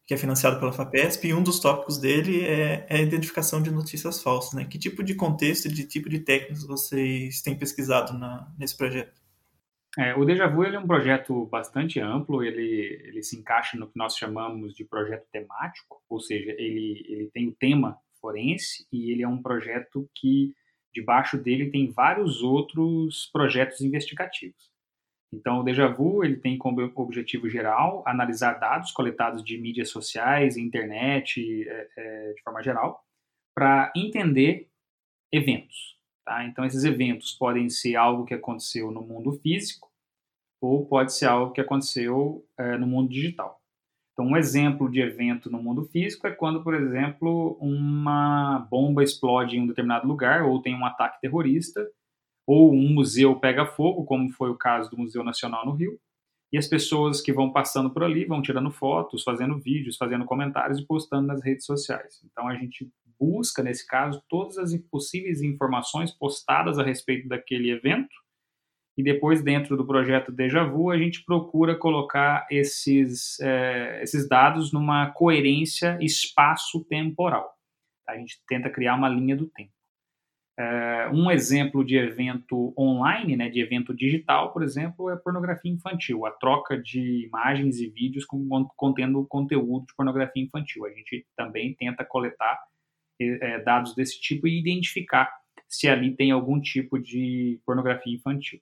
que 0.06 0.14
é 0.14 0.16
financiado 0.16 0.60
pela 0.60 0.72
FAPESP, 0.72 1.26
e 1.26 1.34
um 1.34 1.42
dos 1.42 1.58
tópicos 1.58 1.98
dele 1.98 2.44
é, 2.44 2.86
é, 2.88 2.96
a 2.98 3.02
identificação 3.02 3.60
de 3.60 3.72
notícias 3.72 4.22
falsas. 4.22 4.52
Né? 4.54 4.64
Que 4.64 4.78
tipo 4.78 5.02
de 5.02 5.16
contexto 5.16 5.66
e 5.66 5.72
de 5.72 5.84
tipo 5.84 6.08
de 6.08 6.20
técnicas 6.20 6.64
vocês 6.64 7.42
têm 7.42 7.58
pesquisado 7.58 8.16
na, 8.16 8.48
nesse 8.56 8.76
projeto? 8.76 9.20
É, 9.98 10.14
o 10.14 10.24
Deja 10.24 10.46
Vu 10.46 10.62
é 10.62 10.78
um 10.78 10.86
projeto 10.86 11.46
bastante 11.46 11.98
amplo, 11.98 12.44
ele, 12.44 13.02
ele 13.04 13.22
se 13.22 13.36
encaixa 13.36 13.76
no 13.76 13.88
que 13.88 13.98
nós 13.98 14.14
chamamos 14.16 14.74
de 14.74 14.84
projeto 14.84 15.26
temático, 15.32 16.02
ou 16.08 16.20
seja, 16.20 16.50
ele, 16.52 17.04
ele 17.08 17.30
tem 17.32 17.48
o 17.48 17.56
tema 17.58 17.98
forense 18.26 18.86
e 18.92 19.12
ele 19.12 19.22
é 19.22 19.28
um 19.28 19.40
projeto 19.40 20.10
que 20.12 20.52
debaixo 20.92 21.38
dele 21.38 21.70
tem 21.70 21.92
vários 21.92 22.42
outros 22.42 23.30
projetos 23.32 23.80
investigativos. 23.80 24.74
Então, 25.32 25.60
o 25.60 25.62
Deja 25.62 25.86
Vu 25.86 26.24
ele 26.24 26.36
tem 26.36 26.58
como 26.58 26.80
objetivo 26.96 27.48
geral 27.48 28.02
analisar 28.06 28.54
dados 28.54 28.90
coletados 28.90 29.44
de 29.44 29.58
mídias 29.58 29.90
sociais, 29.90 30.56
internet, 30.56 31.68
é, 31.68 31.88
é, 31.96 32.32
de 32.32 32.42
forma 32.42 32.62
geral, 32.62 33.04
para 33.54 33.92
entender 33.94 34.68
eventos. 35.32 35.96
Tá? 36.24 36.44
Então, 36.44 36.64
esses 36.64 36.84
eventos 36.84 37.32
podem 37.32 37.68
ser 37.68 37.94
algo 37.96 38.24
que 38.24 38.34
aconteceu 38.34 38.90
no 38.90 39.02
mundo 39.02 39.32
físico 39.32 39.88
ou 40.60 40.86
pode 40.86 41.14
ser 41.14 41.26
algo 41.26 41.52
que 41.52 41.60
aconteceu 41.60 42.44
é, 42.58 42.76
no 42.76 42.86
mundo 42.86 43.10
digital. 43.10 43.60
Então, 44.16 44.28
um 44.32 44.36
exemplo 44.36 44.90
de 44.90 44.98
evento 44.98 45.50
no 45.50 45.62
mundo 45.62 45.84
físico 45.84 46.26
é 46.26 46.30
quando, 46.30 46.62
por 46.62 46.72
exemplo, 46.72 47.58
uma 47.60 48.66
bomba 48.70 49.04
explode 49.04 49.58
em 49.58 49.60
um 49.60 49.66
determinado 49.66 50.08
lugar, 50.08 50.42
ou 50.42 50.62
tem 50.62 50.74
um 50.74 50.86
ataque 50.86 51.20
terrorista, 51.20 51.86
ou 52.46 52.72
um 52.72 52.94
museu 52.94 53.38
pega 53.38 53.66
fogo, 53.66 54.06
como 54.06 54.30
foi 54.30 54.48
o 54.48 54.56
caso 54.56 54.90
do 54.90 54.96
Museu 54.96 55.22
Nacional 55.22 55.66
no 55.66 55.72
Rio, 55.72 56.00
e 56.50 56.56
as 56.56 56.66
pessoas 56.66 57.20
que 57.20 57.30
vão 57.30 57.52
passando 57.52 57.90
por 57.90 58.02
ali 58.02 58.24
vão 58.24 58.40
tirando 58.40 58.70
fotos, 58.70 59.22
fazendo 59.22 59.58
vídeos, 59.58 59.98
fazendo 59.98 60.24
comentários 60.24 60.78
e 60.78 60.86
postando 60.86 61.26
nas 61.26 61.44
redes 61.44 61.66
sociais. 61.66 62.22
Então, 62.24 62.48
a 62.48 62.54
gente 62.54 62.90
busca, 63.20 63.62
nesse 63.62 63.86
caso, 63.86 64.22
todas 64.30 64.56
as 64.56 64.74
possíveis 64.90 65.42
informações 65.42 66.10
postadas 66.10 66.78
a 66.78 66.82
respeito 66.82 67.28
daquele 67.28 67.70
evento 67.70 68.16
e 68.96 69.02
depois, 69.02 69.42
dentro 69.42 69.76
do 69.76 69.86
projeto 69.86 70.32
Deja 70.32 70.64
Vu, 70.64 70.90
a 70.90 70.96
gente 70.96 71.22
procura 71.22 71.76
colocar 71.76 72.46
esses, 72.50 73.38
é, 73.40 74.02
esses 74.02 74.26
dados 74.26 74.72
numa 74.72 75.10
coerência 75.10 75.98
espaço-temporal. 76.00 77.52
A 78.08 78.16
gente 78.16 78.40
tenta 78.48 78.70
criar 78.70 78.94
uma 78.94 79.08
linha 79.08 79.36
do 79.36 79.46
tempo. 79.48 79.70
É, 80.58 81.10
um 81.12 81.30
exemplo 81.30 81.84
de 81.84 81.98
evento 81.98 82.72
online, 82.78 83.36
né, 83.36 83.50
de 83.50 83.60
evento 83.60 83.94
digital, 83.94 84.54
por 84.54 84.62
exemplo, 84.62 85.10
é 85.10 85.16
pornografia 85.16 85.70
infantil, 85.70 86.24
a 86.24 86.30
troca 86.30 86.80
de 86.80 87.26
imagens 87.26 87.78
e 87.78 87.90
vídeos 87.90 88.24
com, 88.24 88.66
contendo 88.74 89.26
conteúdo 89.26 89.84
de 89.84 89.94
pornografia 89.94 90.42
infantil. 90.42 90.86
A 90.86 90.90
gente 90.90 91.26
também 91.36 91.74
tenta 91.74 92.02
coletar 92.02 92.58
é, 93.20 93.60
dados 93.62 93.94
desse 93.94 94.18
tipo 94.18 94.48
e 94.48 94.58
identificar 94.58 95.30
se 95.68 95.86
ali 95.86 96.16
tem 96.16 96.30
algum 96.30 96.58
tipo 96.58 96.98
de 96.98 97.60
pornografia 97.66 98.14
infantil. 98.14 98.60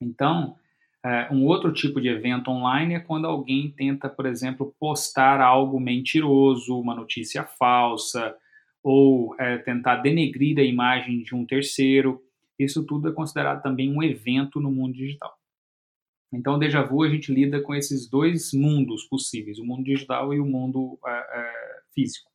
Então, 0.00 0.56
é, 1.04 1.28
um 1.32 1.46
outro 1.46 1.72
tipo 1.72 2.00
de 2.00 2.08
evento 2.08 2.50
online 2.50 2.94
é 2.94 3.00
quando 3.00 3.26
alguém 3.26 3.70
tenta, 3.70 4.08
por 4.08 4.26
exemplo, 4.26 4.74
postar 4.78 5.40
algo 5.40 5.80
mentiroso, 5.80 6.78
uma 6.78 6.94
notícia 6.94 7.44
falsa, 7.44 8.36
ou 8.82 9.34
é, 9.38 9.58
tentar 9.58 9.96
denegrir 9.96 10.58
a 10.58 10.62
imagem 10.62 11.22
de 11.22 11.34
um 11.34 11.44
terceiro. 11.44 12.22
Isso 12.58 12.84
tudo 12.84 13.08
é 13.08 13.12
considerado 13.12 13.62
também 13.62 13.90
um 13.90 14.02
evento 14.02 14.60
no 14.60 14.70
mundo 14.70 14.94
digital. 14.94 15.34
Então, 16.32 16.58
déjà 16.58 16.82
vu, 16.82 17.02
a 17.02 17.08
gente 17.08 17.32
lida 17.32 17.60
com 17.60 17.74
esses 17.74 18.08
dois 18.08 18.52
mundos 18.52 19.04
possíveis, 19.04 19.58
o 19.58 19.64
mundo 19.64 19.82
digital 19.82 20.32
e 20.32 20.38
o 20.38 20.46
mundo 20.46 20.98
é, 21.04 21.10
é, 21.10 21.52
físico. 21.92 22.30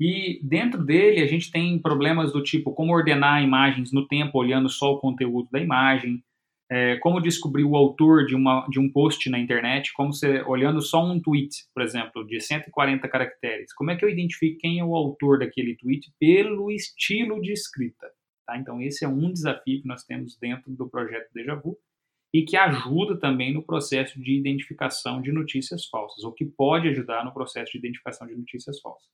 E 0.00 0.40
dentro 0.42 0.82
dele, 0.82 1.20
a 1.20 1.26
gente 1.26 1.50
tem 1.50 1.78
problemas 1.78 2.32
do 2.32 2.42
tipo 2.42 2.72
como 2.72 2.92
ordenar 2.92 3.42
imagens 3.42 3.92
no 3.92 4.06
tempo, 4.06 4.38
olhando 4.38 4.68
só 4.68 4.92
o 4.92 4.98
conteúdo 4.98 5.48
da 5.52 5.60
imagem, 5.60 6.22
é, 6.70 6.96
como 6.96 7.20
descobrir 7.20 7.64
o 7.64 7.76
autor 7.76 8.24
de, 8.26 8.34
uma, 8.34 8.66
de 8.68 8.80
um 8.80 8.90
post 8.90 9.28
na 9.28 9.38
internet, 9.38 9.92
como 9.92 10.12
você, 10.12 10.42
olhando 10.42 10.80
só 10.80 11.04
um 11.04 11.20
tweet, 11.20 11.66
por 11.74 11.82
exemplo, 11.82 12.26
de 12.26 12.40
140 12.40 13.06
caracteres, 13.08 13.72
como 13.74 13.90
é 13.90 13.96
que 13.96 14.04
eu 14.04 14.08
identifico 14.08 14.58
quem 14.60 14.78
é 14.78 14.84
o 14.84 14.94
autor 14.94 15.38
daquele 15.38 15.76
tweet 15.76 16.12
pelo 16.18 16.70
estilo 16.70 17.40
de 17.40 17.52
escrita? 17.52 18.10
Tá? 18.46 18.58
Então, 18.58 18.80
esse 18.80 19.04
é 19.04 19.08
um 19.08 19.32
desafio 19.32 19.82
que 19.82 19.88
nós 19.88 20.04
temos 20.04 20.36
dentro 20.38 20.70
do 20.72 20.88
projeto 20.88 21.30
Deja 21.34 21.54
Vu 21.54 21.78
e 22.32 22.44
que 22.44 22.56
ajuda 22.56 23.16
também 23.18 23.54
no 23.54 23.62
processo 23.62 24.20
de 24.20 24.36
identificação 24.36 25.22
de 25.22 25.30
notícias 25.30 25.86
falsas, 25.86 26.24
ou 26.24 26.32
que 26.32 26.44
pode 26.44 26.88
ajudar 26.88 27.24
no 27.24 27.32
processo 27.32 27.72
de 27.72 27.78
identificação 27.78 28.26
de 28.26 28.34
notícias 28.34 28.80
falsas. 28.80 29.08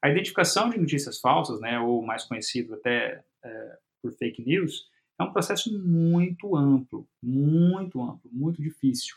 A 0.00 0.08
identificação 0.08 0.70
de 0.70 0.78
notícias 0.78 1.18
falsas, 1.18 1.60
né, 1.60 1.80
ou 1.80 2.02
mais 2.02 2.24
conhecido 2.24 2.74
até 2.74 3.24
é, 3.44 3.78
por 4.00 4.12
fake 4.12 4.44
news, 4.44 4.86
é 5.18 5.22
um 5.22 5.32
processo 5.32 5.76
muito 5.78 6.56
amplo, 6.56 7.06
muito 7.22 8.02
amplo, 8.02 8.30
muito 8.32 8.60
difícil, 8.60 9.16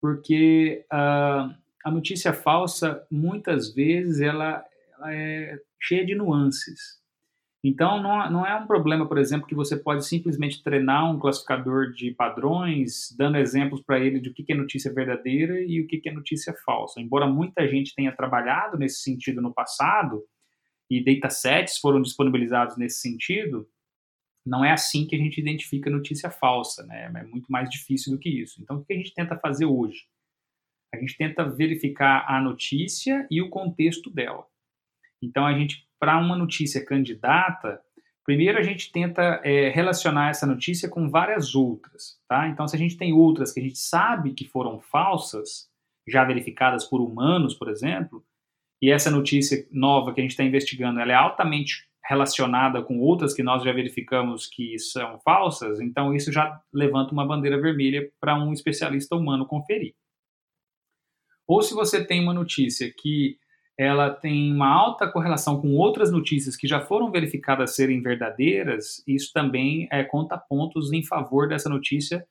porque 0.00 0.84
uh, 0.92 1.54
a 1.84 1.90
notícia 1.90 2.32
falsa, 2.32 3.06
muitas 3.10 3.74
vezes, 3.74 4.20
ela, 4.20 4.64
ela, 4.94 5.14
é 5.14 5.58
cheia 5.80 6.04
de 6.04 6.14
nuances. 6.14 6.96
Então, 7.62 8.02
não, 8.02 8.30
não 8.30 8.46
é 8.46 8.54
um 8.56 8.66
problema, 8.66 9.06
por 9.08 9.18
exemplo, 9.18 9.46
que 9.46 9.54
você 9.54 9.76
pode 9.76 10.06
simplesmente 10.06 10.62
treinar 10.62 11.10
um 11.10 11.18
classificador 11.18 11.92
de 11.92 12.12
padrões, 12.12 13.14
dando 13.18 13.38
exemplos 13.38 13.82
para 13.82 13.98
ele 13.98 14.20
de 14.20 14.30
o 14.30 14.34
que 14.34 14.52
é 14.52 14.54
notícia 14.54 14.92
verdadeira 14.92 15.60
e 15.60 15.80
o 15.80 15.86
que 15.86 16.00
é 16.08 16.12
notícia 16.12 16.54
falsa. 16.64 17.00
Embora 17.00 17.26
muita 17.26 17.66
gente 17.66 17.94
tenha 17.94 18.14
trabalhado 18.14 18.78
nesse 18.78 19.00
sentido 19.00 19.42
no 19.42 19.52
passado, 19.52 20.22
e 20.88 21.04
datasets 21.04 21.78
foram 21.78 22.00
disponibilizados 22.00 22.76
nesse 22.76 23.00
sentido, 23.00 23.68
não 24.46 24.64
é 24.64 24.70
assim 24.70 25.06
que 25.06 25.16
a 25.16 25.18
gente 25.18 25.40
identifica 25.40 25.90
notícia 25.90 26.30
falsa, 26.30 26.86
né? 26.86 27.10
É 27.14 27.24
muito 27.24 27.50
mais 27.50 27.68
difícil 27.68 28.12
do 28.12 28.18
que 28.18 28.28
isso. 28.28 28.62
Então, 28.62 28.76
o 28.76 28.84
que 28.84 28.92
a 28.92 28.96
gente 28.96 29.12
tenta 29.12 29.36
fazer 29.36 29.66
hoje? 29.66 30.06
A 30.94 30.98
gente 30.98 31.16
tenta 31.16 31.44
verificar 31.44 32.24
a 32.28 32.40
notícia 32.40 33.26
e 33.28 33.42
o 33.42 33.50
contexto 33.50 34.08
dela. 34.08 34.46
Então, 35.20 35.44
a 35.44 35.52
gente, 35.58 35.88
para 35.98 36.16
uma 36.18 36.36
notícia 36.36 36.84
candidata, 36.84 37.80
primeiro 38.24 38.58
a 38.58 38.62
gente 38.62 38.92
tenta 38.92 39.40
é, 39.44 39.68
relacionar 39.70 40.30
essa 40.30 40.46
notícia 40.46 40.88
com 40.88 41.10
várias 41.10 41.56
outras, 41.56 42.20
tá? 42.28 42.48
Então, 42.48 42.68
se 42.68 42.76
a 42.76 42.78
gente 42.78 42.96
tem 42.96 43.12
outras 43.12 43.52
que 43.52 43.58
a 43.58 43.62
gente 43.62 43.78
sabe 43.78 44.32
que 44.32 44.46
foram 44.46 44.80
falsas, 44.80 45.68
já 46.06 46.24
verificadas 46.24 46.84
por 46.84 47.00
humanos, 47.00 47.54
por 47.54 47.68
exemplo, 47.68 48.24
e 48.80 48.90
essa 48.90 49.10
notícia 49.10 49.66
nova 49.72 50.14
que 50.14 50.20
a 50.20 50.22
gente 50.22 50.32
está 50.32 50.44
investigando, 50.44 51.00
ela 51.00 51.10
é 51.10 51.14
altamente 51.16 51.88
relacionada 52.08 52.82
com 52.82 52.98
outras 53.00 53.34
que 53.34 53.42
nós 53.42 53.62
já 53.62 53.72
verificamos 53.72 54.46
que 54.46 54.78
são 54.78 55.18
falsas, 55.20 55.80
então 55.80 56.14
isso 56.14 56.32
já 56.32 56.60
levanta 56.72 57.12
uma 57.12 57.26
bandeira 57.26 57.60
vermelha 57.60 58.10
para 58.20 58.38
um 58.38 58.52
especialista 58.52 59.16
humano 59.16 59.46
conferir. 59.46 59.94
Ou 61.46 61.62
se 61.62 61.74
você 61.74 62.04
tem 62.04 62.22
uma 62.22 62.34
notícia 62.34 62.92
que 62.96 63.38
ela 63.78 64.10
tem 64.10 64.52
uma 64.52 64.68
alta 64.68 65.06
correlação 65.10 65.60
com 65.60 65.74
outras 65.74 66.10
notícias 66.10 66.56
que 66.56 66.66
já 66.66 66.80
foram 66.80 67.10
verificadas 67.10 67.74
serem 67.74 68.00
verdadeiras, 68.00 69.02
isso 69.06 69.30
também 69.34 69.86
é, 69.92 70.02
conta 70.02 70.38
pontos 70.38 70.92
em 70.92 71.04
favor 71.04 71.48
dessa 71.48 71.68
notícia 71.68 72.26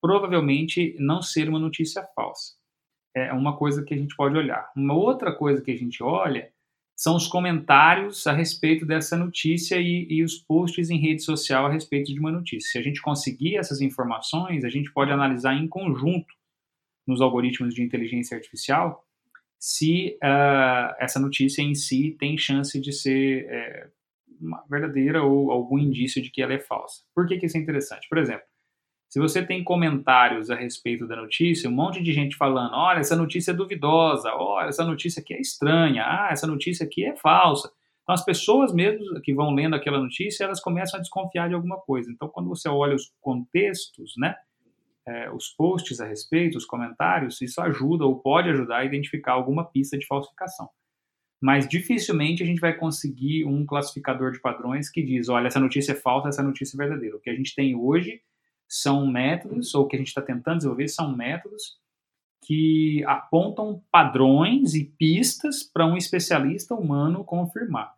provavelmente 0.00 0.94
não 0.98 1.20
ser 1.20 1.48
uma 1.48 1.58
notícia 1.58 2.06
falsa. 2.14 2.54
É 3.14 3.32
uma 3.32 3.56
coisa 3.56 3.82
que 3.84 3.94
a 3.94 3.96
gente 3.96 4.14
pode 4.14 4.36
olhar. 4.36 4.70
Uma 4.76 4.94
outra 4.94 5.34
coisa 5.34 5.62
que 5.62 5.70
a 5.70 5.76
gente 5.76 6.02
olha 6.02 6.52
são 6.96 7.14
os 7.14 7.28
comentários 7.28 8.26
a 8.26 8.32
respeito 8.32 8.86
dessa 8.86 9.18
notícia 9.18 9.76
e, 9.76 10.06
e, 10.08 10.24
os 10.24 10.38
posts 10.38 10.88
em 10.88 10.98
rede 10.98 11.22
social 11.22 11.66
a 11.66 11.70
respeito 11.70 12.12
de 12.12 12.18
uma 12.18 12.32
notícia. 12.32 12.70
Se 12.70 12.78
a 12.78 12.82
gente 12.82 13.02
conseguir 13.02 13.56
essas 13.56 13.82
informações, 13.82 14.64
a 14.64 14.70
gente 14.70 14.90
pode 14.90 15.12
analisar 15.12 15.54
em 15.54 15.68
conjunto 15.68 16.34
nos 17.06 17.20
algoritmos 17.20 17.74
de 17.74 17.82
inteligência 17.82 18.34
artificial 18.34 19.04
se 19.58 20.18
uh, 20.22 20.96
essa 20.98 21.20
notícia 21.20 21.60
em 21.60 21.74
si 21.74 22.16
tem 22.18 22.36
chance 22.36 22.80
de 22.80 22.92
ser 22.92 23.46
é, 23.48 23.88
verdadeira 24.68 25.22
ou 25.22 25.50
algum 25.50 25.78
indício 25.78 26.22
de 26.22 26.30
que 26.30 26.42
ela 26.42 26.54
é 26.54 26.58
falsa. 26.58 27.02
Por 27.14 27.26
que, 27.26 27.38
que 27.38 27.46
isso 27.46 27.56
é 27.56 27.60
interessante? 27.60 28.08
Por 28.08 28.18
exemplo, 28.18 28.46
se 29.08 29.20
você 29.20 29.44
tem 29.44 29.62
comentários 29.62 30.50
a 30.50 30.56
respeito 30.56 31.06
da 31.06 31.16
notícia, 31.16 31.70
um 31.70 31.74
monte 31.74 32.02
de 32.02 32.12
gente 32.12 32.36
falando: 32.36 32.74
olha, 32.74 32.98
essa 32.98 33.16
notícia 33.16 33.52
é 33.52 33.54
duvidosa, 33.54 34.30
olha, 34.34 34.68
essa 34.68 34.84
notícia 34.84 35.20
aqui 35.20 35.34
é 35.34 35.40
estranha, 35.40 36.04
ah, 36.04 36.28
essa 36.30 36.46
notícia 36.46 36.84
aqui 36.84 37.04
é 37.04 37.16
falsa. 37.16 37.70
Então, 38.02 38.14
as 38.14 38.24
pessoas 38.24 38.72
mesmo 38.72 39.20
que 39.20 39.34
vão 39.34 39.52
lendo 39.52 39.74
aquela 39.74 40.00
notícia, 40.00 40.44
elas 40.44 40.60
começam 40.60 40.98
a 40.98 41.00
desconfiar 41.00 41.48
de 41.48 41.54
alguma 41.54 41.76
coisa. 41.76 42.10
Então, 42.10 42.28
quando 42.28 42.48
você 42.48 42.68
olha 42.68 42.94
os 42.94 43.12
contextos, 43.20 44.14
né, 44.16 44.36
é, 45.06 45.30
os 45.30 45.48
posts 45.48 46.00
a 46.00 46.06
respeito, 46.06 46.56
os 46.56 46.64
comentários, 46.64 47.40
isso 47.40 47.60
ajuda 47.60 48.04
ou 48.04 48.18
pode 48.20 48.48
ajudar 48.48 48.78
a 48.78 48.84
identificar 48.84 49.32
alguma 49.32 49.64
pista 49.64 49.96
de 49.98 50.06
falsificação. 50.06 50.68
Mas 51.40 51.68
dificilmente 51.68 52.42
a 52.42 52.46
gente 52.46 52.60
vai 52.60 52.74
conseguir 52.74 53.44
um 53.44 53.64
classificador 53.66 54.32
de 54.32 54.40
padrões 54.40 54.90
que 54.90 55.02
diz: 55.02 55.28
olha, 55.28 55.46
essa 55.46 55.60
notícia 55.60 55.92
é 55.92 55.96
falsa, 55.96 56.28
essa 56.28 56.42
notícia 56.42 56.76
é 56.76 56.78
verdadeira. 56.78 57.16
O 57.16 57.20
que 57.20 57.30
a 57.30 57.34
gente 57.34 57.54
tem 57.54 57.76
hoje 57.76 58.20
são 58.68 59.06
métodos, 59.06 59.74
ou 59.74 59.84
o 59.84 59.88
que 59.88 59.96
a 59.96 59.98
gente 59.98 60.08
está 60.08 60.22
tentando 60.22 60.58
desenvolver 60.58 60.88
são 60.88 61.14
métodos 61.14 61.78
que 62.46 63.02
apontam 63.06 63.82
padrões 63.90 64.74
e 64.74 64.84
pistas 64.84 65.64
para 65.64 65.84
um 65.84 65.96
especialista 65.96 66.74
humano 66.74 67.24
confirmar. 67.24 67.92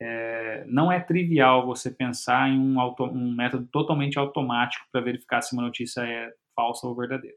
É, 0.00 0.64
não 0.68 0.92
é 0.92 1.00
trivial 1.00 1.66
você 1.66 1.90
pensar 1.90 2.48
em 2.48 2.58
um, 2.58 2.78
auto, 2.78 3.04
um 3.04 3.34
método 3.34 3.66
totalmente 3.66 4.16
automático 4.16 4.86
para 4.92 5.00
verificar 5.00 5.42
se 5.42 5.52
uma 5.52 5.62
notícia 5.62 6.02
é 6.02 6.32
falsa 6.54 6.86
ou 6.86 6.94
verdadeira. 6.94 7.36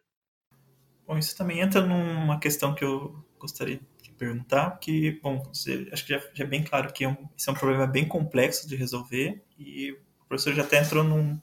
Bom, 1.07 1.17
isso 1.17 1.35
também 1.35 1.59
entra 1.59 1.81
numa 1.81 2.39
questão 2.39 2.75
que 2.75 2.85
eu 2.85 3.25
gostaria 3.39 3.79
de 4.01 4.11
perguntar, 4.11 4.77
que, 4.77 5.19
bom, 5.21 5.41
você, 5.51 5.89
acho 5.91 6.05
que 6.05 6.13
já, 6.13 6.19
já, 6.33 6.43
é 6.43 6.47
bem 6.47 6.63
claro 6.63 6.93
que 6.93 7.03
é 7.03 7.09
um, 7.09 7.17
isso 7.35 7.49
é 7.49 7.53
um 7.53 7.57
problema 7.57 7.87
bem 7.87 8.07
complexo 8.07 8.67
de 8.67 8.75
resolver, 8.75 9.43
e 9.57 9.91
o 9.91 10.27
professor 10.27 10.53
já 10.53 10.61
até 10.61 10.79
entrou 10.79 11.03
num, 11.03 11.41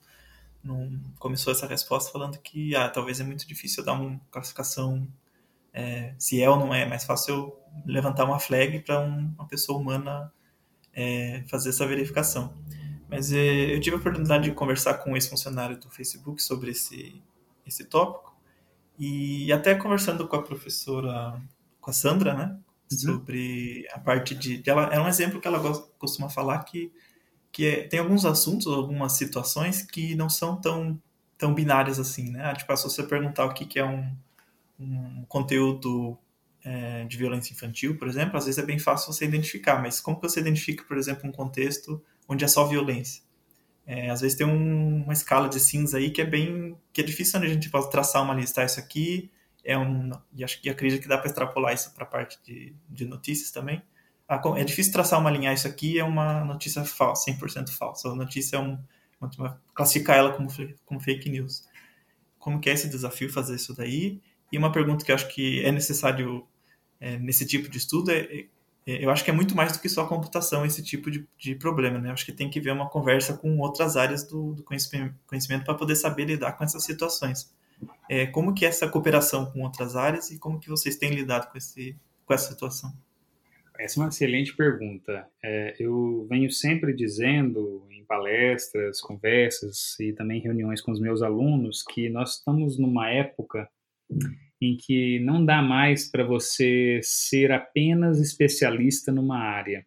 num, 0.68 1.00
começou 1.18 1.52
essa 1.52 1.66
resposta 1.66 2.12
falando 2.12 2.38
que 2.38 2.76
ah, 2.76 2.88
talvez 2.88 3.20
é 3.20 3.24
muito 3.24 3.46
difícil 3.46 3.85
dar 3.85 3.94
uma 3.94 4.20
classificação 4.31 5.09
é, 5.72 6.14
se 6.18 6.42
é 6.42 6.48
ou 6.50 6.59
não 6.59 6.74
é, 6.74 6.87
mais 6.87 7.04
fácil 7.04 7.35
eu 7.35 7.59
levantar 7.87 8.24
uma 8.24 8.38
flag 8.38 8.81
para 8.81 9.00
um, 9.00 9.33
uma 9.37 9.46
pessoa 9.46 9.78
humana 9.78 10.33
é, 10.94 11.44
fazer 11.48 11.70
essa 11.70 11.87
verificação. 11.87 12.54
Mas 13.09 13.33
é, 13.33 13.74
eu 13.74 13.81
tive 13.81 13.96
a 13.96 13.98
oportunidade 13.98 14.44
de 14.44 14.52
conversar 14.52 14.94
com 14.94 15.12
um 15.12 15.16
ex-funcionário 15.16 15.78
do 15.78 15.90
Facebook 15.90 16.42
sobre 16.42 16.72
esse, 16.72 17.22
esse 17.66 17.85
tópico 17.85 18.37
e 18.98 19.52
até 19.52 19.74
conversando 19.74 20.26
com 20.26 20.37
a 20.37 20.42
professora 20.42 21.40
com 21.81 21.90
a 21.90 21.94
Sandra, 21.94 22.35
né? 22.35 22.59
Sobre 22.90 23.87
a 23.92 23.98
parte 23.98 24.35
de. 24.35 24.59
de 24.59 24.70
ela, 24.70 24.87
é 24.92 25.00
um 25.00 25.09
exemplo 25.09 25.40
que 25.40 25.46
ela 25.46 25.59
gosta- 25.59 25.90
costuma 25.98 26.28
falar 26.28 26.59
que, 26.64 26.92
que 27.52 27.66
é- 27.66 27.88
tem 27.88 28.00
alguns 28.00 28.24
assuntos, 28.24 28.66
algumas 28.66 29.14
situações 29.14 29.82
que 29.82 30.14
não 30.14 30.28
são 30.28 30.61
tão, 30.61 31.00
tão 31.38 31.54
binárias 31.54 31.98
assim, 31.98 32.30
né? 32.30 32.44
Ah, 32.50 32.54
Tipo, 32.54 32.76
se 32.76 32.84
você 32.84 33.02
perguntar 33.02 33.44
o 33.46 33.54
que, 33.54 33.66
que 33.66 33.78
é 33.78 33.84
um, 33.84 34.11
um 34.78 35.24
conteúdo 35.28 36.18
é, 36.64 37.04
de 37.04 37.16
violência 37.16 37.52
infantil, 37.52 37.98
por 37.98 38.08
exemplo, 38.08 38.37
às 38.37 38.46
vezes 38.46 38.58
é 38.62 38.66
bem 38.66 38.78
fácil 38.78 39.12
você 39.12 39.24
identificar, 39.24 39.80
mas 39.82 40.00
como 40.00 40.18
que 40.20 40.28
você 40.28 40.40
identifica, 40.40 40.84
por 40.84 40.96
exemplo, 40.98 41.28
um 41.28 41.32
contexto 41.32 42.02
onde 42.28 42.44
é 42.44 42.48
só 42.48 42.66
violência? 42.66 43.22
É, 43.87 44.11
às 44.11 44.20
vezes 44.20 44.37
tem 44.37 44.46
um- 44.46 45.04
uma 45.04 45.12
escala 45.12 45.48
de 45.48 45.58
cinza 45.61 45.98
aí 45.98 46.11
que 46.11 46.20
é 46.20 46.24
bem 46.24 46.76
que 46.92 47.00
é 47.00 47.04
difícil 47.04 47.40
a 47.40 47.46
gente 47.46 47.70
pode 47.70 47.90
traçar 47.90 48.22
uma 48.22 48.34
lista. 48.34 48.62
Ah, 48.62 48.64
isso 48.64 48.78
aqui 48.80 49.30
é 49.64 49.78
um 49.78 50.11
e 50.34 50.44
acho 50.44 50.61
que 50.61 50.68
acredito 50.70 51.02
que 51.02 51.08
dá 51.08 51.16
para 51.18 51.28
extrapolar 51.28 51.74
isso 51.74 51.92
para 51.94 52.04
a 52.04 52.06
parte 52.06 52.38
de, 52.44 52.74
de 52.88 53.06
notícias 53.06 53.50
também. 53.50 53.82
É 54.59 54.64
difícil 54.64 54.93
traçar 54.93 55.19
uma 55.21 55.31
linha. 55.31 55.53
Isso 55.53 55.67
aqui 55.67 55.99
é 55.99 56.05
uma 56.05 56.45
notícia 56.45 56.85
falsa, 56.85 57.25
100% 57.25 57.71
falsa. 57.73 58.09
A 58.11 58.14
notícia 58.14 58.57
é 58.57 58.61
um 58.61 58.79
uma- 59.38 59.61
classificar 59.75 60.17
ela 60.17 60.33
como 60.33 60.49
como 60.85 61.01
fake 61.01 61.29
news. 61.29 61.67
Como 62.38 62.61
que 62.61 62.71
é 62.71 62.75
esse 62.75 62.88
desafio 62.88 63.33
fazer 63.33 63.57
isso 63.57 63.75
daí? 63.75 64.21
E 64.53 64.59
uma 64.59 64.73
pergunta 64.73 65.05
que 65.05 65.11
eu 65.12 65.17
acho 65.17 65.29
que 65.29 65.64
é 65.64 65.73
necessário 65.73 66.47
é, 67.01 67.19
nesse 67.19 67.47
tipo 67.47 67.69
de 67.71 67.79
estudo 67.79 68.11
é, 68.12 68.21
é- 68.87 69.05
eu 69.05 69.11
acho 69.11 69.25
que 69.25 69.31
é 69.31 69.35
muito 69.35 69.57
mais 69.57 69.73
do 69.73 69.81
que 69.81 69.88
só 69.88 70.07
computação 70.07 70.64
esse 70.67 70.83
tipo 70.83 71.11
de, 71.11 71.29
de 71.38 71.55
problema, 71.57 71.99
né? 72.01 72.09
Eu 72.11 72.14
acho 72.14 72.25
que 72.27 72.33
tem 72.33 72.51
que 72.51 72.61
ver 72.61 72.73
uma 72.73 72.88
conversa 72.91 73.37
com 73.37 73.59
outras 73.59 73.97
áreas 73.97 74.25
do, 74.27 74.55
do 74.55 74.62
conhecimento 74.64 75.64
para 75.64 75.75
poder 75.75 75.97
saber 75.97 76.25
lidar 76.27 76.53
com 76.55 76.64
essas 76.64 76.85
situações. 76.85 77.53
É, 78.09 78.27
como 78.27 78.55
que 78.55 78.64
é 78.67 78.69
essa 78.69 78.88
cooperação 78.88 79.47
com 79.53 79.62
outras 79.62 79.97
áreas 79.97 80.31
e 80.31 80.38
como 80.38 80.61
que 80.61 80.69
vocês 80.71 80.97
têm 80.97 81.11
lidado 81.14 81.51
com, 81.51 81.59
esse, 81.59 81.97
com 82.27 82.35
essa 82.35 82.51
situação? 82.53 82.93
Essa 83.79 84.01
é 84.01 84.03
uma 84.03 84.09
excelente 84.09 84.57
pergunta. 84.57 85.27
É, 85.43 85.77
eu 85.79 86.27
venho 86.29 86.51
sempre 86.51 86.93
dizendo 86.93 87.87
em 87.91 88.05
palestras, 88.05 89.01
conversas 89.01 89.99
e 90.01 90.12
também 90.12 90.41
reuniões 90.41 90.81
com 90.81 90.91
os 90.91 91.01
meus 91.01 91.23
alunos 91.23 91.85
que 91.85 92.09
nós 92.09 92.38
estamos 92.38 92.77
numa 92.77 93.09
época 93.09 93.71
em 94.61 94.77
que 94.77 95.21
não 95.21 95.45
dá 95.45 95.62
mais 95.62 96.11
para 96.11 96.25
você 96.25 96.99
ser 97.03 97.53
apenas 97.53 98.19
especialista 98.19 99.12
numa 99.12 99.38
área. 99.38 99.87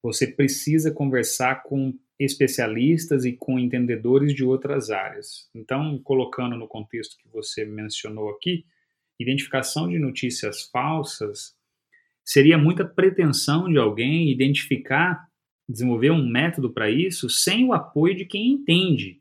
Você 0.00 0.26
precisa 0.26 0.92
conversar 0.92 1.64
com 1.64 1.92
especialistas 2.20 3.24
e 3.24 3.32
com 3.32 3.58
entendedores 3.58 4.32
de 4.32 4.44
outras 4.44 4.90
áreas. 4.90 5.50
Então, 5.52 5.98
colocando 5.98 6.56
no 6.56 6.68
contexto 6.68 7.16
que 7.16 7.28
você 7.28 7.64
mencionou 7.64 8.30
aqui, 8.30 8.64
identificação 9.18 9.88
de 9.88 9.98
notícias 9.98 10.62
falsas 10.70 11.56
seria 12.24 12.56
muita 12.56 12.84
pretensão 12.84 13.68
de 13.68 13.78
alguém 13.78 14.30
identificar, 14.30 15.26
desenvolver 15.68 16.10
um 16.10 16.26
método 16.26 16.72
para 16.72 16.90
isso 16.90 17.28
sem 17.28 17.64
o 17.66 17.72
apoio 17.72 18.16
de 18.16 18.24
quem 18.24 18.52
entende 18.52 19.20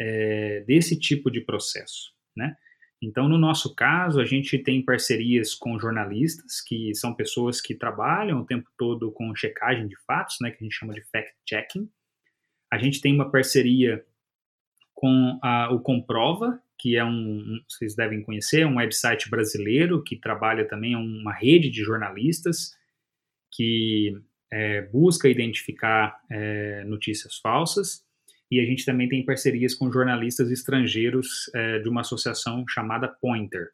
é, 0.00 0.64
desse 0.66 0.98
tipo 0.98 1.30
de 1.30 1.40
processo, 1.40 2.12
né? 2.36 2.56
Então, 3.02 3.28
no 3.28 3.36
nosso 3.36 3.74
caso, 3.74 4.20
a 4.20 4.24
gente 4.24 4.56
tem 4.58 4.80
parcerias 4.80 5.54
com 5.56 5.78
jornalistas, 5.78 6.60
que 6.60 6.94
são 6.94 7.12
pessoas 7.12 7.60
que 7.60 7.74
trabalham 7.74 8.40
o 8.40 8.46
tempo 8.46 8.70
todo 8.78 9.10
com 9.10 9.34
checagem 9.34 9.88
de 9.88 9.96
fatos, 10.06 10.36
né, 10.40 10.52
que 10.52 10.58
a 10.60 10.62
gente 10.62 10.76
chama 10.76 10.94
de 10.94 11.02
fact-checking. 11.10 11.90
A 12.72 12.78
gente 12.78 13.00
tem 13.00 13.12
uma 13.12 13.28
parceria 13.28 14.04
com 14.94 15.36
a, 15.42 15.72
o 15.72 15.80
Comprova, 15.80 16.62
que 16.78 16.96
é 16.96 17.04
um, 17.04 17.60
vocês 17.68 17.94
devem 17.94 18.22
conhecer, 18.22 18.66
um 18.66 18.76
website 18.76 19.30
brasileiro 19.30 20.02
que 20.02 20.16
trabalha 20.16 20.66
também, 20.66 20.94
é 20.94 20.98
uma 20.98 21.32
rede 21.32 21.70
de 21.70 21.82
jornalistas 21.82 22.72
que 23.52 24.14
é, 24.52 24.82
busca 24.82 25.28
identificar 25.28 26.18
é, 26.30 26.84
notícias 26.84 27.38
falsas. 27.38 28.02
E 28.50 28.60
a 28.60 28.66
gente 28.66 28.84
também 28.84 29.08
tem 29.08 29.24
parcerias 29.24 29.74
com 29.74 29.90
jornalistas 29.90 30.50
estrangeiros 30.50 31.50
é, 31.54 31.78
de 31.78 31.88
uma 31.88 32.02
associação 32.02 32.64
chamada 32.68 33.08
Pointer. 33.08 33.70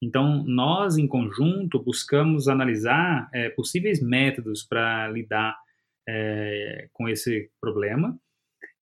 Então, 0.00 0.42
nós, 0.44 0.96
em 0.96 1.06
conjunto, 1.06 1.82
buscamos 1.82 2.48
analisar 2.48 3.28
é, 3.32 3.50
possíveis 3.50 4.02
métodos 4.02 4.64
para 4.64 5.08
lidar 5.08 5.56
é, 6.08 6.88
com 6.92 7.08
esse 7.08 7.50
problema. 7.60 8.18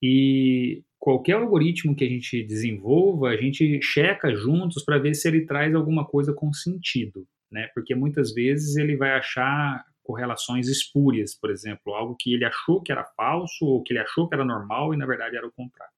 E 0.02 0.82
qualquer 1.00 1.32
algoritmo 1.32 1.96
que 1.96 2.04
a 2.04 2.08
gente 2.08 2.42
desenvolva, 2.44 3.30
a 3.30 3.36
gente 3.36 3.80
checa 3.82 4.34
juntos 4.34 4.84
para 4.84 4.98
ver 4.98 5.14
se 5.14 5.26
ele 5.26 5.46
traz 5.46 5.74
alguma 5.74 6.04
coisa 6.04 6.34
com 6.34 6.52
sentido, 6.52 7.26
né? 7.50 7.68
Porque 7.74 7.94
muitas 7.94 8.34
vezes 8.34 8.76
ele 8.76 8.96
vai 8.96 9.12
achar 9.12 9.82
correlações 10.02 10.68
espúrias, 10.68 11.34
por 11.34 11.50
exemplo, 11.50 11.94
algo 11.94 12.16
que 12.18 12.34
ele 12.34 12.44
achou 12.44 12.82
que 12.82 12.92
era 12.92 13.04
falso 13.16 13.64
ou 13.64 13.82
que 13.82 13.94
ele 13.94 14.00
achou 14.00 14.28
que 14.28 14.34
era 14.34 14.44
normal 14.44 14.92
e 14.92 14.96
na 14.96 15.06
verdade 15.06 15.36
era 15.36 15.46
o 15.46 15.52
contrário. 15.52 15.94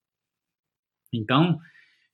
Então, 1.13 1.59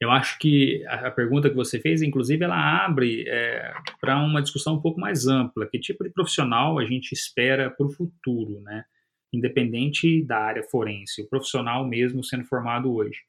eu 0.00 0.10
acho 0.10 0.38
que 0.38 0.84
a, 0.86 1.10
pergunta 1.10 1.50
que 1.50 1.56
você 1.56 1.78
fez, 1.78 2.02
inclusive, 2.02 2.44
ela 2.44 2.84
abre 2.84 3.24
é, 3.28 3.72
para 4.00 4.18
uma 4.18 4.40
discussão 4.40 4.74
um 4.74 4.80
pouco 4.80 4.98
mais 4.98 5.26
ampla. 5.26 5.68
Que 5.68 5.78
tipo 5.78 6.04
de 6.04 6.10
profissional 6.10 6.78
a 6.78 6.84
gente 6.84 7.12
espera 7.12 7.70
para 7.70 7.86
o 7.86 7.90
futuro, 7.90 8.60
né? 8.62 8.84
Independente 9.32 10.24
da 10.24 10.38
área 10.38 10.62
forense, 10.62 11.22
o 11.22 11.28
profissional 11.28 11.86
mesmo 11.86 12.24
sendo 12.24 12.44
formado 12.44 12.92
hoje. 12.92 13.20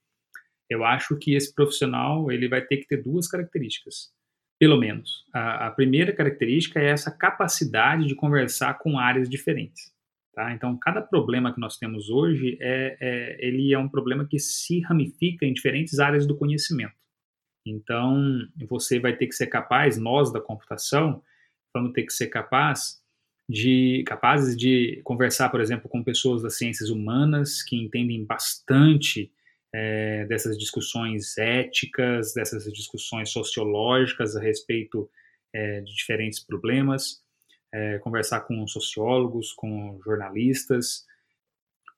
Eu 0.70 0.84
acho 0.84 1.18
que 1.18 1.34
esse 1.34 1.54
profissional 1.54 2.32
ele 2.32 2.48
vai 2.48 2.62
ter 2.62 2.78
que 2.78 2.88
ter 2.88 3.04
duas 3.04 3.28
características 3.28 4.14
pelo 4.60 4.78
menos. 4.78 5.24
A, 5.34 5.68
a, 5.68 5.72
primeira 5.72 6.12
característica 6.12 6.80
é 6.80 6.90
essa 6.90 7.10
capacidade 7.10 8.06
de 8.06 8.14
conversar 8.14 8.78
com 8.78 9.00
áreas 9.00 9.30
diferentes. 9.30 9.94
Tá? 10.36 10.54
Então, 10.54 10.78
cada 10.78 11.02
problema 11.02 11.54
que 11.54 11.62
nós 11.62 11.78
temos 11.78 12.10
hoje, 12.10 12.58
é, 12.60 12.98
é, 13.00 13.48
ele 13.48 13.74
é 13.74 13.80
um 13.80 13.88
problema 13.88 14.28
que 14.28 14.38
se 14.38 14.82
ramifica 14.82 15.46
em 15.46 15.54
diferentes 15.54 16.00
áreas 16.00 16.28
do 16.28 16.38
conhecimento. 16.38 16.94
Então, 17.66 18.46
você 18.68 19.00
vai 19.00 19.16
ter 19.16 19.28
que 19.28 19.36
ser 19.36 19.48
capaz, 19.48 19.98
nós 19.98 20.32
da 20.32 20.42
computação, 20.42 21.24
vamos 21.74 21.94
ter 21.94 22.04
que 22.04 22.14
ser 22.14 22.28
capaz 22.28 23.02
de, 23.50 24.04
capazes 24.06 24.56
de 24.56 25.02
conversar, 25.04 25.50
por 25.50 25.60
exemplo, 25.60 25.90
com 25.90 26.04
pessoas 26.04 26.44
das 26.44 26.56
ciências 26.56 26.92
humanas 26.92 27.64
que 27.64 27.76
entendem 27.76 28.24
bastante 28.24 29.32
é, 29.74 30.26
dessas 30.26 30.56
discussões 30.56 31.36
éticas, 31.36 32.34
dessas 32.36 32.72
discussões 32.72 33.32
sociológicas 33.32 34.36
a 34.36 34.40
respeito 34.40 35.10
é, 35.52 35.82
de 35.82 35.96
diferentes 35.96 36.40
problemas, 36.40 37.24
é, 37.74 37.98
conversar 37.98 38.42
com 38.42 38.68
sociólogos, 38.68 39.52
com 39.52 40.00
jornalistas, 40.06 41.06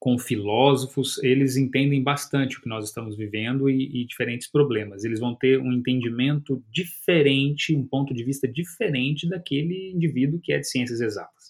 com 0.02 0.18
filósofos, 0.18 1.24
eles 1.24 1.56
entendem 1.58 2.02
bastante 2.02 2.58
o 2.58 2.62
que 2.62 2.68
nós 2.68 2.86
estamos 2.86 3.16
vivendo 3.16 3.70
e, 3.70 4.02
e 4.02 4.06
diferentes 4.08 4.50
problemas. 4.50 5.04
Eles 5.04 5.20
vão 5.20 5.36
ter 5.36 5.60
um 5.60 5.72
entendimento 5.72 6.64
diferente, 6.72 7.76
um 7.76 7.86
ponto 7.86 8.12
de 8.12 8.24
vista 8.24 8.48
diferente 8.48 9.30
daquele 9.30 9.92
indivíduo 9.92 10.42
que 10.42 10.54
é 10.54 10.58
de 10.58 10.68
ciências 10.68 11.02
exatas, 11.02 11.41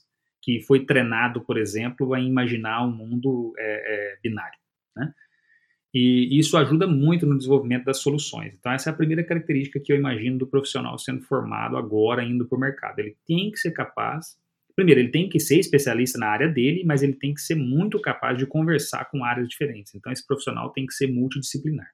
que 0.41 0.61
foi 0.61 0.85
treinado, 0.85 1.41
por 1.41 1.57
exemplo, 1.57 2.13
a 2.13 2.19
imaginar 2.19 2.85
um 2.85 2.91
mundo 2.91 3.53
binário, 4.23 4.57
né? 4.95 5.13
E 5.93 6.39
isso 6.39 6.55
ajuda 6.55 6.87
muito 6.87 7.25
no 7.25 7.37
desenvolvimento 7.37 7.83
das 7.83 7.97
soluções. 7.97 8.53
Então, 8.57 8.71
essa 8.71 8.89
é 8.89 8.93
a 8.93 8.95
primeira 8.95 9.25
característica 9.25 9.77
que 9.77 9.91
eu 9.91 9.97
imagino 9.97 10.37
do 10.37 10.47
profissional 10.47 10.97
sendo 10.97 11.21
formado 11.23 11.75
agora, 11.75 12.23
indo 12.23 12.47
para 12.47 12.57
o 12.57 12.61
mercado. 12.61 12.99
Ele 12.99 13.17
tem 13.27 13.51
que 13.51 13.57
ser 13.57 13.71
capaz, 13.71 14.37
primeiro, 14.73 15.01
ele 15.01 15.09
tem 15.09 15.27
que 15.27 15.37
ser 15.37 15.59
especialista 15.59 16.17
na 16.17 16.27
área 16.27 16.47
dele, 16.47 16.83
mas 16.85 17.03
ele 17.03 17.15
tem 17.15 17.33
que 17.33 17.41
ser 17.41 17.55
muito 17.55 17.99
capaz 17.99 18.37
de 18.37 18.45
conversar 18.45 19.03
com 19.11 19.25
áreas 19.25 19.49
diferentes. 19.49 19.93
Então, 19.93 20.13
esse 20.13 20.25
profissional 20.25 20.71
tem 20.71 20.85
que 20.85 20.93
ser 20.93 21.07
multidisciplinar. 21.07 21.91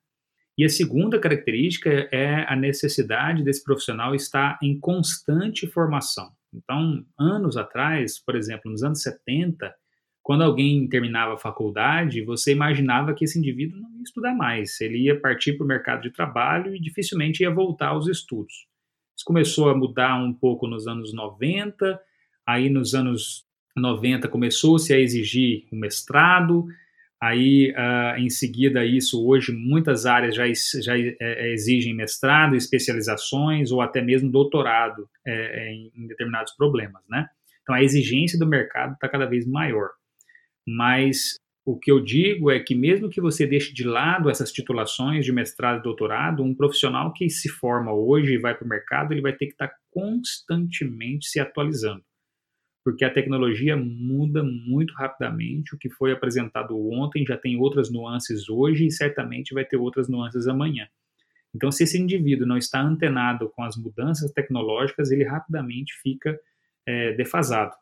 E 0.56 0.64
a 0.64 0.70
segunda 0.70 1.20
característica 1.20 2.08
é 2.12 2.46
a 2.48 2.56
necessidade 2.56 3.44
desse 3.44 3.64
profissional 3.64 4.14
estar 4.14 4.60
em 4.62 4.80
constante 4.80 5.66
formação. 5.66 6.30
Então, 6.54 7.06
anos 7.20 7.58
atrás, 7.58 8.20
por 8.20 8.36
exemplo, 8.36 8.72
nos 8.72 8.84
anos 8.84 9.02
70, 9.02 9.74
quando 10.24 10.44
alguém 10.44 10.88
terminava 10.90 11.36
a 11.36 11.38
faculdade, 11.38 12.22
você 12.22 12.52
imaginava 12.52 13.14
que 13.14 13.24
esse 13.24 13.40
indivíduo 13.40 13.80
não 13.80 13.96
ia 13.96 14.04
estudar 14.04 14.36
mais, 14.36 14.80
ele 14.82 14.98
ia 15.00 15.20
partir 15.20 15.54
para 15.54 15.64
o 15.64 15.68
mercado 15.68 16.02
de 16.02 16.12
trabalho 16.12 16.76
e 16.76 16.82
dificilmente 16.82 17.44
ia 17.44 17.50
voltar 17.50 17.90
aos 17.90 18.08
estudos. 18.08 18.68
Isso 19.16 19.26
começou 19.26 19.70
a 19.70 19.76
mudar 19.76 20.16
um 20.22 20.34
pouco 20.34 20.68
nos 20.68 20.86
anos 20.86 21.14
90, 21.14 22.00
aí 22.46 22.70
nos 22.70 22.94
anos 22.94 23.46
90 23.76 24.28
começou-se 24.28 24.94
a 24.94 25.00
exigir 25.00 25.66
um 25.72 25.80
mestrado, 25.80 26.68
aí 27.22 27.72
uh, 27.72 28.20
em 28.20 28.30
seguida 28.30 28.86
isso, 28.86 29.26
hoje 29.26 29.52
muitas 29.52 30.06
áreas 30.06 30.36
já, 30.36 30.46
já 30.82 30.98
é, 30.98 31.52
exigem 31.52 31.96
mestrado, 31.96 32.56
especializações 32.56 33.72
ou 33.72 33.82
até 33.82 34.02
mesmo 34.02 34.32
doutorado 34.32 35.10
é, 35.26 35.72
em, 35.72 35.92
em 35.96 36.08
determinados 36.08 36.54
problemas, 36.56 37.02
né? 37.10 37.26
Então 37.64 37.76
a 37.76 37.84
exigência 37.84 38.40
do 38.40 38.48
mercado 38.48 38.94
está 38.94 39.10
cada 39.10 39.26
vez 39.26 39.46
maior 39.46 39.90
mas 40.68 41.40
o 41.66 41.80
que 41.80 41.90
eu 41.90 42.04
digo 42.04 42.52
é 42.52 42.60
que 42.60 42.76
mesmo 42.76 43.10
que 43.10 43.22
você 43.22 43.48
deixe 43.48 43.74
de 43.74 43.86
lado 43.86 44.30
essas 44.30 44.52
titulações 44.52 45.24
de 45.24 45.32
mestrado 45.32 45.80
e 45.80 45.84
doutorado, 45.84 46.44
um 46.44 46.54
profissional 46.54 47.14
que 47.14 47.30
se 47.30 47.48
forma 47.48 47.94
hoje 47.94 48.34
e 48.34 48.38
vai 48.38 48.54
para 48.54 48.66
o 48.66 48.70
mercado, 48.70 49.14
ele 49.14 49.22
vai 49.22 49.34
ter 49.34 49.48
que 49.48 49.54
estar 49.54 49.72
constantemente 49.90 51.28
se 51.28 51.40
atualizando, 51.40 52.04
porque 52.88 53.04
a 53.04 53.12
tecnologia 53.12 53.76
muda 53.76 54.42
muito 54.42 54.94
rapidamente. 54.94 55.76
O 55.76 55.78
que 55.78 55.90
foi 55.90 56.14
apresentado 56.14 56.74
ontem 56.90 57.26
já 57.26 57.36
tem 57.36 57.58
outras 57.58 57.92
nuances 57.92 58.48
hoje 58.48 58.86
e 58.86 58.92
certamente 58.92 59.54
vai 59.54 59.66
ter 59.66 59.76
outras 59.76 60.08
nuances 60.08 60.48
amanhã. 60.48 60.88
Então, 61.54 61.70
se 61.70 61.84
esse 61.84 62.02
indivíduo 62.02 62.48
não 62.48 62.56
está 62.56 62.82
antenado 62.82 63.50
com 63.50 63.62
as 63.62 63.76
mudanças 63.76 64.32
tecnológicas, 64.32 65.12
ele 65.12 65.26
rapidamente 65.26 65.96
fica 66.02 66.40
é, 66.86 67.12
defasado. 67.12 67.76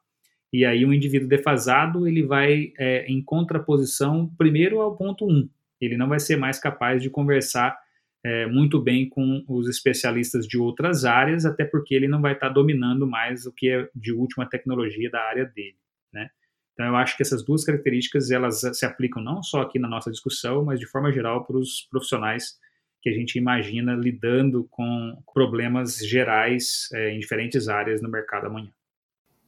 E 0.52 0.66
aí, 0.66 0.84
um 0.84 0.92
indivíduo 0.92 1.28
defasado, 1.28 2.08
ele 2.08 2.24
vai 2.24 2.74
é, 2.76 3.06
em 3.06 3.22
contraposição, 3.22 4.34
primeiro, 4.36 4.82
ao 4.82 4.98
ponto 4.98 5.28
1. 5.28 5.30
Um. 5.30 5.50
Ele 5.80 5.98
não 5.98 6.10
vai 6.10 6.20
ser 6.20 6.36
mais 6.36 6.58
capaz 6.58 7.00
de 7.00 7.12
conversar 7.12 7.78
é, 8.26 8.48
muito 8.48 8.82
bem 8.82 9.08
com 9.08 9.46
os 9.48 9.70
especialistas 9.70 10.48
de 10.48 10.58
outras 10.58 11.06
áreas, 11.06 11.46
até 11.46 11.64
porque 11.64 11.94
ele 11.94 12.08
não 12.08 12.20
vai 12.20 12.34
estar 12.34 12.50
dominando 12.50 13.06
mais 13.06 13.46
o 13.46 13.52
que 13.52 13.70
é 13.70 13.88
de 13.94 14.12
última 14.12 14.50
tecnologia 14.50 15.12
da 15.12 15.22
área 15.22 15.46
dele, 15.46 15.78
né? 16.12 16.32
Então, 16.74 16.88
eu 16.88 16.96
acho 16.96 17.16
que 17.16 17.22
essas 17.22 17.46
duas 17.46 17.64
características, 17.64 18.32
elas 18.32 18.62
se 18.74 18.84
aplicam 18.84 19.24
não 19.24 19.44
só 19.44 19.62
aqui 19.62 19.78
na 19.78 19.88
nossa 19.88 20.10
discussão, 20.10 20.66
mas 20.66 20.80
de 20.80 20.88
forma 20.88 21.12
geral 21.12 21.46
para 21.46 21.56
os 21.56 21.88
profissionais 21.92 22.58
que 23.00 23.10
a 23.10 23.14
gente 23.14 23.38
imagina 23.38 23.94
lidando 23.94 24.68
com 24.72 25.22
problemas 25.32 26.00
gerais 26.00 26.90
é, 26.94 27.12
em 27.12 27.20
diferentes 27.20 27.70
áreas 27.70 28.02
no 28.02 28.10
mercado 28.10 28.48
amanhã. 28.48 28.72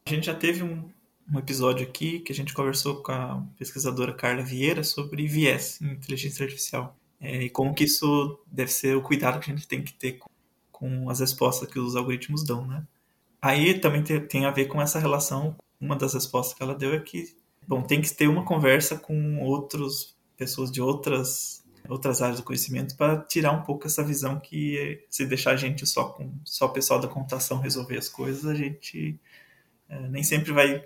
A 0.05 0.09
gente 0.11 0.27
já 0.27 0.35
teve 0.35 0.61
um, 0.61 0.87
um 1.33 1.39
episódio 1.39 1.85
aqui 1.85 2.19
que 2.19 2.31
a 2.31 2.35
gente 2.35 2.53
conversou 2.53 3.01
com 3.01 3.11
a 3.11 3.43
pesquisadora 3.57 4.13
Carla 4.13 4.43
Vieira 4.43 4.83
sobre 4.83 5.25
viés 5.25 5.81
em 5.81 5.93
inteligência 5.93 6.43
artificial 6.43 6.95
é, 7.19 7.43
e 7.43 7.49
como 7.49 7.73
que 7.73 7.83
isso 7.83 8.39
deve 8.45 8.71
ser 8.71 8.95
o 8.95 9.01
cuidado 9.01 9.39
que 9.39 9.51
a 9.51 9.55
gente 9.55 9.67
tem 9.67 9.83
que 9.83 9.93
ter 9.93 10.13
com, 10.13 10.29
com 10.71 11.09
as 11.09 11.19
respostas 11.19 11.69
que 11.69 11.79
os 11.79 11.95
algoritmos 11.95 12.43
dão, 12.43 12.65
né? 12.65 12.85
Aí 13.41 13.79
também 13.79 14.03
tem, 14.03 14.19
tem 14.19 14.45
a 14.45 14.51
ver 14.51 14.65
com 14.65 14.81
essa 14.81 14.99
relação. 14.99 15.55
Uma 15.79 15.95
das 15.95 16.13
respostas 16.13 16.55
que 16.55 16.63
ela 16.63 16.75
deu 16.75 16.93
é 16.93 16.99
que, 16.99 17.35
bom, 17.67 17.81
tem 17.81 18.01
que 18.01 18.13
ter 18.13 18.27
uma 18.27 18.43
conversa 18.43 18.97
com 18.97 19.39
outras 19.41 20.15
pessoas 20.35 20.71
de 20.71 20.81
outras 20.81 21.63
outras 21.89 22.21
áreas 22.21 22.39
do 22.39 22.43
conhecimento 22.43 22.97
para 22.97 23.17
tirar 23.17 23.53
um 23.53 23.61
pouco 23.61 23.87
essa 23.87 24.03
visão 24.03 24.41
que 24.41 25.05
se 25.09 25.25
deixar 25.25 25.51
a 25.51 25.55
gente 25.55 25.85
só 25.85 26.09
com 26.09 26.29
só 26.43 26.65
o 26.65 26.73
pessoal 26.73 26.99
da 26.99 27.07
computação 27.07 27.61
resolver 27.61 27.97
as 27.97 28.09
coisas, 28.09 28.45
a 28.45 28.53
gente 28.53 29.17
é, 29.87 30.07
nem 30.09 30.21
sempre 30.21 30.51
vai 30.51 30.83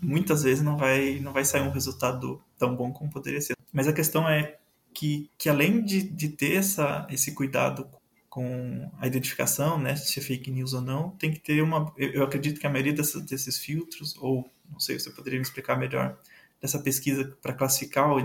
muitas 0.00 0.42
vezes 0.42 0.64
não 0.64 0.76
vai, 0.76 1.20
não 1.20 1.32
vai 1.32 1.44
sair 1.44 1.62
um 1.62 1.70
resultado 1.70 2.42
tão 2.58 2.74
bom 2.74 2.92
como 2.92 3.10
poderia 3.10 3.40
ser. 3.40 3.56
Mas 3.72 3.86
a 3.86 3.92
questão 3.92 4.28
é 4.28 4.56
que, 4.94 5.30
que 5.36 5.48
além 5.48 5.82
de, 5.84 6.02
de 6.02 6.28
ter 6.28 6.56
essa, 6.56 7.06
esse 7.10 7.32
cuidado 7.32 7.88
com 8.28 8.90
a 8.98 9.06
identificação, 9.06 9.78
né, 9.78 9.94
se 9.96 10.18
é 10.18 10.22
fake 10.22 10.50
news 10.50 10.72
ou 10.72 10.80
não, 10.80 11.10
tem 11.10 11.32
que 11.32 11.38
ter 11.38 11.62
uma. 11.62 11.92
Eu 11.96 12.24
acredito 12.24 12.60
que 12.60 12.66
a 12.66 12.70
maioria 12.70 12.92
desses 12.92 13.58
filtros, 13.58 14.16
ou 14.18 14.48
não 14.70 14.80
sei, 14.80 14.98
você 14.98 15.10
poderia 15.10 15.38
me 15.38 15.44
explicar 15.44 15.76
melhor, 15.78 16.18
dessa 16.60 16.78
pesquisa 16.78 17.36
para 17.42 17.52
classificar 17.52 18.10
ou 18.10 18.18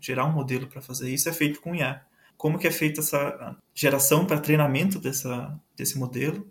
gerar 0.00 0.26
um 0.26 0.32
modelo 0.32 0.66
para 0.66 0.80
fazer 0.82 1.10
isso 1.10 1.28
é 1.28 1.32
feito 1.32 1.60
com 1.60 1.74
IA. 1.74 2.02
Como 2.36 2.58
que 2.58 2.66
é 2.66 2.70
feita 2.70 3.00
essa 3.00 3.56
geração 3.74 4.26
para 4.26 4.40
treinamento 4.40 4.98
dessa, 4.98 5.58
desse 5.76 5.98
modelo 5.98 6.50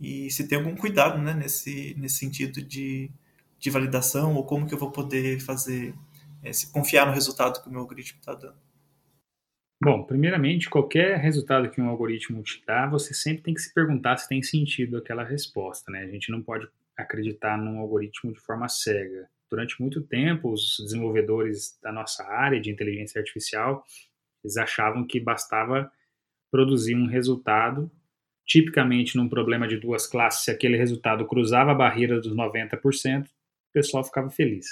e 0.00 0.30
se 0.30 0.48
tem 0.48 0.58
algum 0.58 0.74
cuidado 0.74 1.18
né, 1.18 1.34
nesse, 1.34 1.94
nesse 1.98 2.16
sentido 2.16 2.62
de 2.62 3.10
de 3.58 3.70
validação 3.70 4.34
ou 4.34 4.44
como 4.44 4.66
que 4.66 4.74
eu 4.74 4.78
vou 4.78 4.90
poder 4.90 5.40
fazer, 5.40 5.94
é, 6.42 6.52
se 6.52 6.68
confiar 6.68 7.06
no 7.06 7.12
resultado 7.12 7.60
que 7.60 7.68
o 7.68 7.72
meu 7.72 7.80
algoritmo 7.80 8.20
está 8.20 8.34
dando? 8.34 8.56
Bom, 9.80 10.02
primeiramente, 10.02 10.68
qualquer 10.68 11.18
resultado 11.18 11.70
que 11.70 11.80
um 11.80 11.88
algoritmo 11.88 12.42
te 12.42 12.60
dá, 12.66 12.86
você 12.88 13.14
sempre 13.14 13.44
tem 13.44 13.54
que 13.54 13.60
se 13.60 13.72
perguntar 13.72 14.16
se 14.16 14.28
tem 14.28 14.42
sentido 14.42 14.96
aquela 14.96 15.22
resposta, 15.22 15.90
né? 15.92 16.02
A 16.02 16.08
gente 16.08 16.32
não 16.32 16.42
pode 16.42 16.68
acreditar 16.96 17.56
num 17.56 17.78
algoritmo 17.78 18.32
de 18.32 18.40
forma 18.40 18.68
cega. 18.68 19.30
Durante 19.48 19.80
muito 19.80 20.02
tempo, 20.02 20.50
os 20.52 20.76
desenvolvedores 20.80 21.78
da 21.80 21.92
nossa 21.92 22.24
área 22.24 22.60
de 22.60 22.70
inteligência 22.70 23.20
artificial, 23.20 23.84
eles 24.42 24.56
achavam 24.56 25.06
que 25.06 25.20
bastava 25.20 25.90
produzir 26.50 26.96
um 26.96 27.06
resultado, 27.06 27.90
tipicamente 28.44 29.16
num 29.16 29.28
problema 29.28 29.68
de 29.68 29.76
duas 29.76 30.08
classes, 30.08 30.44
se 30.44 30.50
aquele 30.50 30.76
resultado 30.76 31.26
cruzava 31.26 31.70
a 31.70 31.74
barreira 31.74 32.20
dos 32.20 32.34
90%, 32.34 33.26
o 33.26 33.30
pessoal 33.72 34.02
ficava 34.02 34.28
feliz 34.28 34.66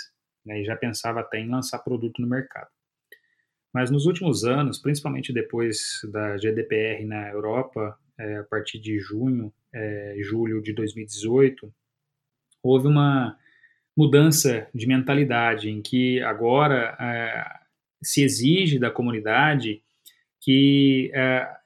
né, 0.44 0.62
e 0.62 0.64
já 0.64 0.74
pensava 0.76 1.20
até 1.20 1.38
em 1.38 1.48
lançar 1.48 1.78
produto 1.78 2.20
no 2.20 2.26
mercado. 2.28 2.75
Mas 3.76 3.90
nos 3.90 4.06
últimos 4.06 4.42
anos, 4.42 4.78
principalmente 4.78 5.34
depois 5.34 6.00
da 6.10 6.38
GDPR 6.38 7.04
na 7.04 7.28
Europa, 7.28 7.94
é, 8.18 8.38
a 8.38 8.42
partir 8.42 8.78
de 8.78 8.98
junho, 8.98 9.52
é, 9.70 10.16
julho 10.22 10.62
de 10.62 10.72
2018, 10.72 11.70
houve 12.62 12.88
uma 12.88 13.36
mudança 13.94 14.66
de 14.74 14.86
mentalidade 14.86 15.68
em 15.68 15.82
que 15.82 16.22
agora 16.22 16.96
é, 16.98 17.44
se 18.02 18.22
exige 18.22 18.78
da 18.78 18.90
comunidade 18.90 19.82
que 20.40 21.12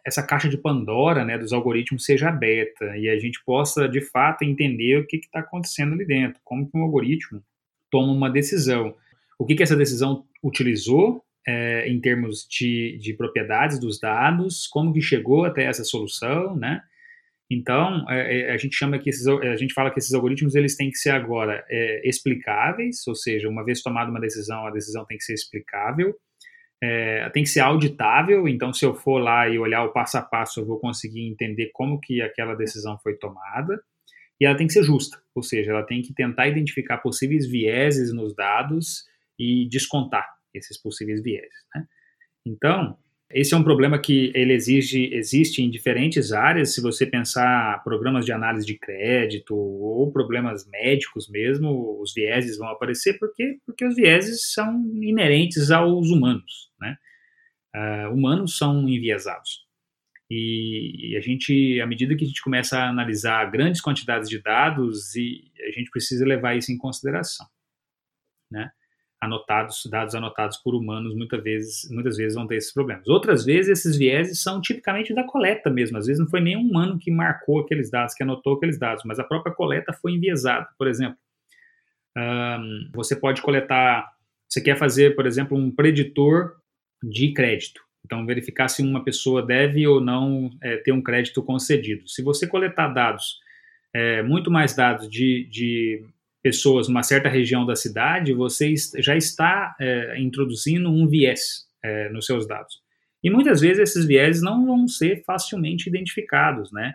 essa 0.04 0.26
caixa 0.26 0.48
de 0.48 0.58
Pandora 0.58 1.24
né, 1.24 1.38
dos 1.38 1.52
algoritmos 1.52 2.04
seja 2.04 2.28
aberta 2.28 2.96
e 2.96 3.08
a 3.08 3.16
gente 3.20 3.40
possa, 3.44 3.88
de 3.88 4.00
fato, 4.00 4.42
entender 4.42 4.98
o 4.98 5.06
que 5.06 5.18
está 5.18 5.38
acontecendo 5.38 5.92
ali 5.92 6.04
dentro, 6.04 6.40
como 6.42 6.68
que 6.68 6.76
um 6.76 6.82
algoritmo 6.82 7.40
toma 7.88 8.12
uma 8.12 8.28
decisão. 8.28 8.96
O 9.38 9.46
que, 9.46 9.54
que 9.54 9.62
essa 9.62 9.76
decisão 9.76 10.24
utilizou 10.42 11.24
é, 11.50 11.88
em 11.88 12.00
termos 12.00 12.46
de, 12.48 12.96
de 12.98 13.12
propriedades 13.14 13.80
dos 13.80 13.98
dados, 13.98 14.68
como 14.68 14.92
que 14.92 15.00
chegou 15.00 15.44
até 15.44 15.64
essa 15.64 15.82
solução, 15.82 16.56
né? 16.56 16.80
Então, 17.50 18.08
é, 18.08 18.42
é 18.42 18.52
a 18.52 18.56
gente 18.56 18.76
chama 18.76 18.98
que 18.98 19.10
esses, 19.10 19.26
a 19.26 19.56
gente 19.56 19.74
fala 19.74 19.90
que 19.90 19.98
esses 19.98 20.14
algoritmos 20.14 20.54
eles 20.54 20.76
têm 20.76 20.90
que 20.90 20.98
ser 20.98 21.10
agora 21.10 21.64
é, 21.68 22.08
explicáveis, 22.08 23.04
ou 23.08 23.16
seja, 23.16 23.48
uma 23.48 23.64
vez 23.64 23.82
tomada 23.82 24.10
uma 24.10 24.20
decisão, 24.20 24.64
a 24.64 24.70
decisão 24.70 25.04
tem 25.04 25.18
que 25.18 25.24
ser 25.24 25.34
explicável, 25.34 26.14
é, 26.82 27.28
tem 27.30 27.42
que 27.42 27.48
ser 27.48 27.60
auditável, 27.60 28.46
então 28.46 28.72
se 28.72 28.84
eu 28.84 28.94
for 28.94 29.18
lá 29.18 29.48
e 29.48 29.58
olhar 29.58 29.82
o 29.84 29.92
passo 29.92 30.16
a 30.18 30.22
passo, 30.22 30.60
eu 30.60 30.66
vou 30.66 30.78
conseguir 30.78 31.26
entender 31.26 31.70
como 31.72 32.00
que 32.00 32.22
aquela 32.22 32.54
decisão 32.54 32.96
foi 33.02 33.16
tomada, 33.16 33.82
e 34.40 34.46
ela 34.46 34.56
tem 34.56 34.68
que 34.68 34.72
ser 34.72 34.84
justa, 34.84 35.20
ou 35.34 35.42
seja, 35.42 35.72
ela 35.72 35.82
tem 35.82 36.00
que 36.00 36.14
tentar 36.14 36.46
identificar 36.46 36.98
possíveis 36.98 37.46
vieses 37.50 38.14
nos 38.14 38.34
dados 38.34 39.04
e 39.38 39.68
descontar 39.68 40.39
esses 40.54 40.76
possíveis 40.80 41.22
vieses. 41.22 41.64
Né? 41.74 41.86
Então, 42.46 42.98
esse 43.32 43.54
é 43.54 43.56
um 43.56 43.62
problema 43.62 43.96
que 44.00 44.32
ele 44.34 44.52
exige, 44.52 45.14
existe 45.14 45.62
em 45.62 45.70
diferentes 45.70 46.32
áreas. 46.32 46.74
Se 46.74 46.80
você 46.80 47.06
pensar 47.06 47.82
programas 47.84 48.24
de 48.24 48.32
análise 48.32 48.66
de 48.66 48.76
crédito 48.76 49.54
ou 49.54 50.10
problemas 50.10 50.66
médicos 50.66 51.28
mesmo, 51.28 52.00
os 52.00 52.12
vieses 52.12 52.58
vão 52.58 52.68
aparecer 52.68 53.18
porque, 53.18 53.58
porque 53.64 53.84
os 53.84 53.94
vieses 53.94 54.52
são 54.52 54.84
inerentes 55.00 55.70
aos 55.70 56.10
humanos. 56.10 56.72
Né? 56.80 56.96
Uh, 57.76 58.12
humanos 58.12 58.58
são 58.58 58.88
enviesados. 58.88 59.64
E, 60.28 61.12
e 61.12 61.16
a 61.16 61.20
gente, 61.20 61.80
à 61.80 61.86
medida 61.86 62.16
que 62.16 62.24
a 62.24 62.26
gente 62.26 62.42
começa 62.42 62.78
a 62.78 62.88
analisar 62.88 63.48
grandes 63.50 63.80
quantidades 63.80 64.28
de 64.28 64.40
dados, 64.40 65.14
e 65.14 65.52
a 65.68 65.70
gente 65.70 65.90
precisa 65.90 66.24
levar 66.24 66.56
isso 66.56 66.72
em 66.72 66.78
consideração. 66.78 67.46
Né? 68.50 68.72
Anotados, 69.20 69.86
dados 69.90 70.14
anotados 70.14 70.56
por 70.56 70.74
humanos, 70.74 71.14
muitas 71.14 71.42
vezes, 71.42 71.90
muitas 71.90 72.16
vezes 72.16 72.34
vão 72.34 72.46
ter 72.46 72.56
esses 72.56 72.72
problemas. 72.72 73.06
Outras 73.06 73.44
vezes, 73.44 73.78
esses 73.78 73.96
vieses 73.96 74.42
são 74.42 74.60
tipicamente 74.60 75.12
da 75.12 75.24
coleta 75.24 75.68
mesmo. 75.68 75.98
Às 75.98 76.06
vezes 76.06 76.18
não 76.18 76.28
foi 76.28 76.40
nenhum 76.40 76.62
humano 76.62 76.98
que 76.98 77.10
marcou 77.10 77.60
aqueles 77.60 77.90
dados, 77.90 78.14
que 78.14 78.22
anotou 78.22 78.54
aqueles 78.54 78.78
dados, 78.78 79.04
mas 79.04 79.18
a 79.18 79.24
própria 79.24 79.54
coleta 79.54 79.92
foi 79.92 80.12
enviesada. 80.12 80.66
Por 80.78 80.88
exemplo, 80.88 81.18
um, 82.16 82.90
você 82.94 83.14
pode 83.14 83.42
coletar, 83.42 84.10
você 84.48 84.60
quer 84.60 84.76
fazer, 84.78 85.14
por 85.14 85.26
exemplo, 85.26 85.56
um 85.56 85.70
preditor 85.70 86.56
de 87.02 87.32
crédito. 87.34 87.82
Então, 88.04 88.24
verificar 88.24 88.68
se 88.68 88.82
uma 88.82 89.04
pessoa 89.04 89.44
deve 89.44 89.86
ou 89.86 90.00
não 90.00 90.50
é, 90.62 90.78
ter 90.78 90.92
um 90.92 91.02
crédito 91.02 91.42
concedido. 91.42 92.08
Se 92.08 92.22
você 92.22 92.46
coletar 92.46 92.88
dados, 92.88 93.38
é, 93.94 94.22
muito 94.22 94.50
mais 94.50 94.74
dados 94.74 95.08
de, 95.10 95.46
de 95.50 96.06
pessoas 96.42 96.88
numa 96.88 97.02
certa 97.02 97.28
região 97.28 97.66
da 97.66 97.76
cidade, 97.76 98.32
você 98.32 98.74
já 98.98 99.16
está 99.16 99.74
é, 99.80 100.18
introduzindo 100.18 100.90
um 100.90 101.06
viés 101.06 101.66
é, 101.84 102.08
nos 102.10 102.26
seus 102.26 102.46
dados. 102.46 102.80
E 103.22 103.30
muitas 103.30 103.60
vezes 103.60 103.78
esses 103.78 104.06
vieses 104.06 104.42
não 104.42 104.64
vão 104.64 104.88
ser 104.88 105.22
facilmente 105.24 105.88
identificados, 105.88 106.72
né? 106.72 106.94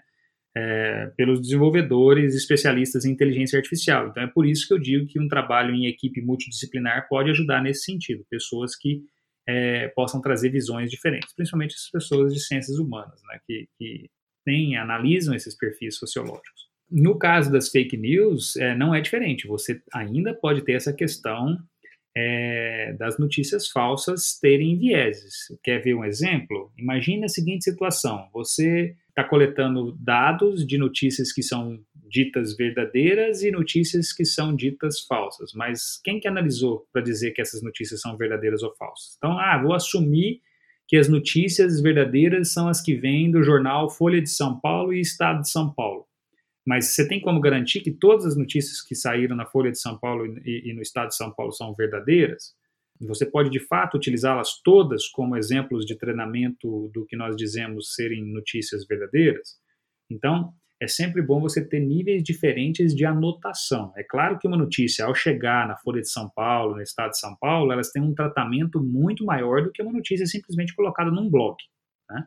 É, 0.57 1.11
pelos 1.17 1.41
desenvolvedores 1.41 2.33
especialistas 2.33 3.03
em 3.03 3.11
inteligência 3.11 3.57
artificial. 3.57 4.07
Então 4.07 4.23
é 4.23 4.27
por 4.27 4.45
isso 4.45 4.65
que 4.65 4.73
eu 4.73 4.79
digo 4.79 5.05
que 5.05 5.19
um 5.19 5.27
trabalho 5.27 5.75
em 5.75 5.85
equipe 5.85 6.21
multidisciplinar 6.21 7.09
pode 7.09 7.29
ajudar 7.29 7.61
nesse 7.61 7.83
sentido, 7.83 8.25
pessoas 8.29 8.73
que 8.73 9.03
é, 9.45 9.89
possam 9.89 10.21
trazer 10.21 10.49
visões 10.49 10.89
diferentes, 10.89 11.35
principalmente 11.35 11.75
as 11.75 11.91
pessoas 11.91 12.33
de 12.33 12.39
ciências 12.39 12.79
humanas, 12.79 13.21
né, 13.27 13.39
que, 13.45 13.67
que 13.77 14.09
têm, 14.45 14.77
analisam 14.77 15.35
esses 15.35 15.57
perfis 15.57 15.97
sociológicos. 15.97 16.64
No 16.89 17.17
caso 17.17 17.51
das 17.51 17.69
fake 17.69 17.97
news, 17.97 18.55
é, 18.57 18.75
não 18.75 18.93
é 18.93 19.01
diferente. 19.01 19.47
Você 19.47 19.81
ainda 19.93 20.33
pode 20.33 20.63
ter 20.63 20.73
essa 20.73 20.93
questão 20.93 21.57
é, 22.15 22.93
das 22.97 23.17
notícias 23.17 23.67
falsas 23.67 24.39
terem 24.39 24.77
vieses. 24.77 25.47
Quer 25.63 25.81
ver 25.81 25.95
um 25.95 26.05
exemplo? 26.05 26.71
Imagine 26.77 27.25
a 27.25 27.29
seguinte 27.29 27.63
situação: 27.63 28.29
você 28.33 28.95
está 29.09 29.23
coletando 29.23 29.97
dados 29.99 30.65
de 30.65 30.77
notícias 30.77 31.31
que 31.31 31.43
são 31.43 31.79
ditas 32.09 32.55
verdadeiras 32.55 33.43
e 33.43 33.51
notícias 33.51 34.13
que 34.13 34.23
são 34.23 34.55
ditas 34.55 35.01
falsas. 35.01 35.51
Mas 35.53 35.99
quem 36.03 36.19
que 36.19 36.27
analisou 36.27 36.87
para 36.93 37.01
dizer 37.01 37.31
que 37.31 37.41
essas 37.41 37.61
notícias 37.61 37.99
são 37.99 38.15
verdadeiras 38.15 38.63
ou 38.63 38.73
falsas? 38.75 39.15
Então, 39.17 39.37
ah, 39.37 39.61
vou 39.61 39.73
assumir 39.73 40.39
que 40.87 40.97
as 40.97 41.09
notícias 41.09 41.81
verdadeiras 41.81 42.53
são 42.53 42.67
as 42.67 42.81
que 42.81 42.95
vêm 42.95 43.31
do 43.31 43.41
jornal 43.41 43.89
Folha 43.89 44.21
de 44.21 44.29
São 44.29 44.59
Paulo 44.59 44.93
e 44.93 45.01
Estado 45.01 45.41
de 45.41 45.49
São 45.49 45.73
Paulo. 45.73 46.04
Mas 46.65 46.87
você 46.87 47.07
tem 47.07 47.21
como 47.21 47.39
garantir 47.39 47.81
que 47.81 47.91
todas 47.91 48.25
as 48.25 48.35
notícias 48.35 48.81
que 48.81 48.95
saíram 48.95 49.35
na 49.35 49.45
Folha 49.45 49.71
de 49.71 49.79
São 49.79 49.97
Paulo 49.97 50.25
e, 50.43 50.69
e 50.69 50.73
no 50.73 50.81
Estado 50.81 51.09
de 51.09 51.15
São 51.15 51.31
Paulo 51.31 51.51
são 51.51 51.73
verdadeiras? 51.75 52.55
Você 53.01 53.25
pode, 53.25 53.49
de 53.49 53.59
fato, 53.59 53.97
utilizá-las 53.97 54.61
todas 54.63 55.07
como 55.07 55.35
exemplos 55.35 55.85
de 55.85 55.95
treinamento 55.95 56.89
do 56.93 57.05
que 57.05 57.15
nós 57.15 57.35
dizemos 57.35 57.93
serem 57.93 58.23
notícias 58.23 58.85
verdadeiras? 58.87 59.57
Então, 60.09 60.53
é 60.81 60.87
sempre 60.87 61.21
bom 61.21 61.39
você 61.39 61.63
ter 61.63 61.79
níveis 61.79 62.23
diferentes 62.23 62.95
de 62.95 63.05
anotação. 63.05 63.93
É 63.95 64.03
claro 64.03 64.39
que 64.39 64.47
uma 64.47 64.57
notícia, 64.57 65.05
ao 65.05 65.13
chegar 65.13 65.67
na 65.67 65.77
Folha 65.77 66.01
de 66.01 66.09
São 66.09 66.29
Paulo, 66.29 66.75
no 66.75 66.81
Estado 66.81 67.11
de 67.11 67.19
São 67.19 67.35
Paulo, 67.35 67.71
elas 67.71 67.91
têm 67.91 68.01
um 68.01 68.13
tratamento 68.13 68.81
muito 68.81 69.25
maior 69.25 69.63
do 69.63 69.71
que 69.71 69.81
uma 69.81 69.93
notícia 69.93 70.25
simplesmente 70.25 70.75
colocada 70.75 71.11
num 71.11 71.29
blog. 71.29 71.55
Né? 72.09 72.25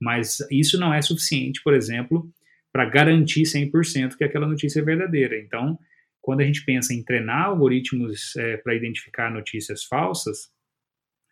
Mas 0.00 0.38
isso 0.50 0.78
não 0.78 0.92
é 0.92 1.00
suficiente, 1.00 1.62
por 1.62 1.74
exemplo, 1.74 2.30
para 2.72 2.84
garantir 2.84 3.42
100% 3.42 4.16
que 4.16 4.24
aquela 4.24 4.46
notícia 4.46 4.80
é 4.80 4.84
verdadeira. 4.84 5.38
Então, 5.38 5.78
quando 6.20 6.40
a 6.40 6.44
gente 6.44 6.64
pensa 6.64 6.92
em 6.94 7.02
treinar 7.02 7.46
algoritmos 7.46 8.36
é, 8.36 8.56
para 8.58 8.74
identificar 8.74 9.30
notícias 9.30 9.84
falsas, 9.84 10.50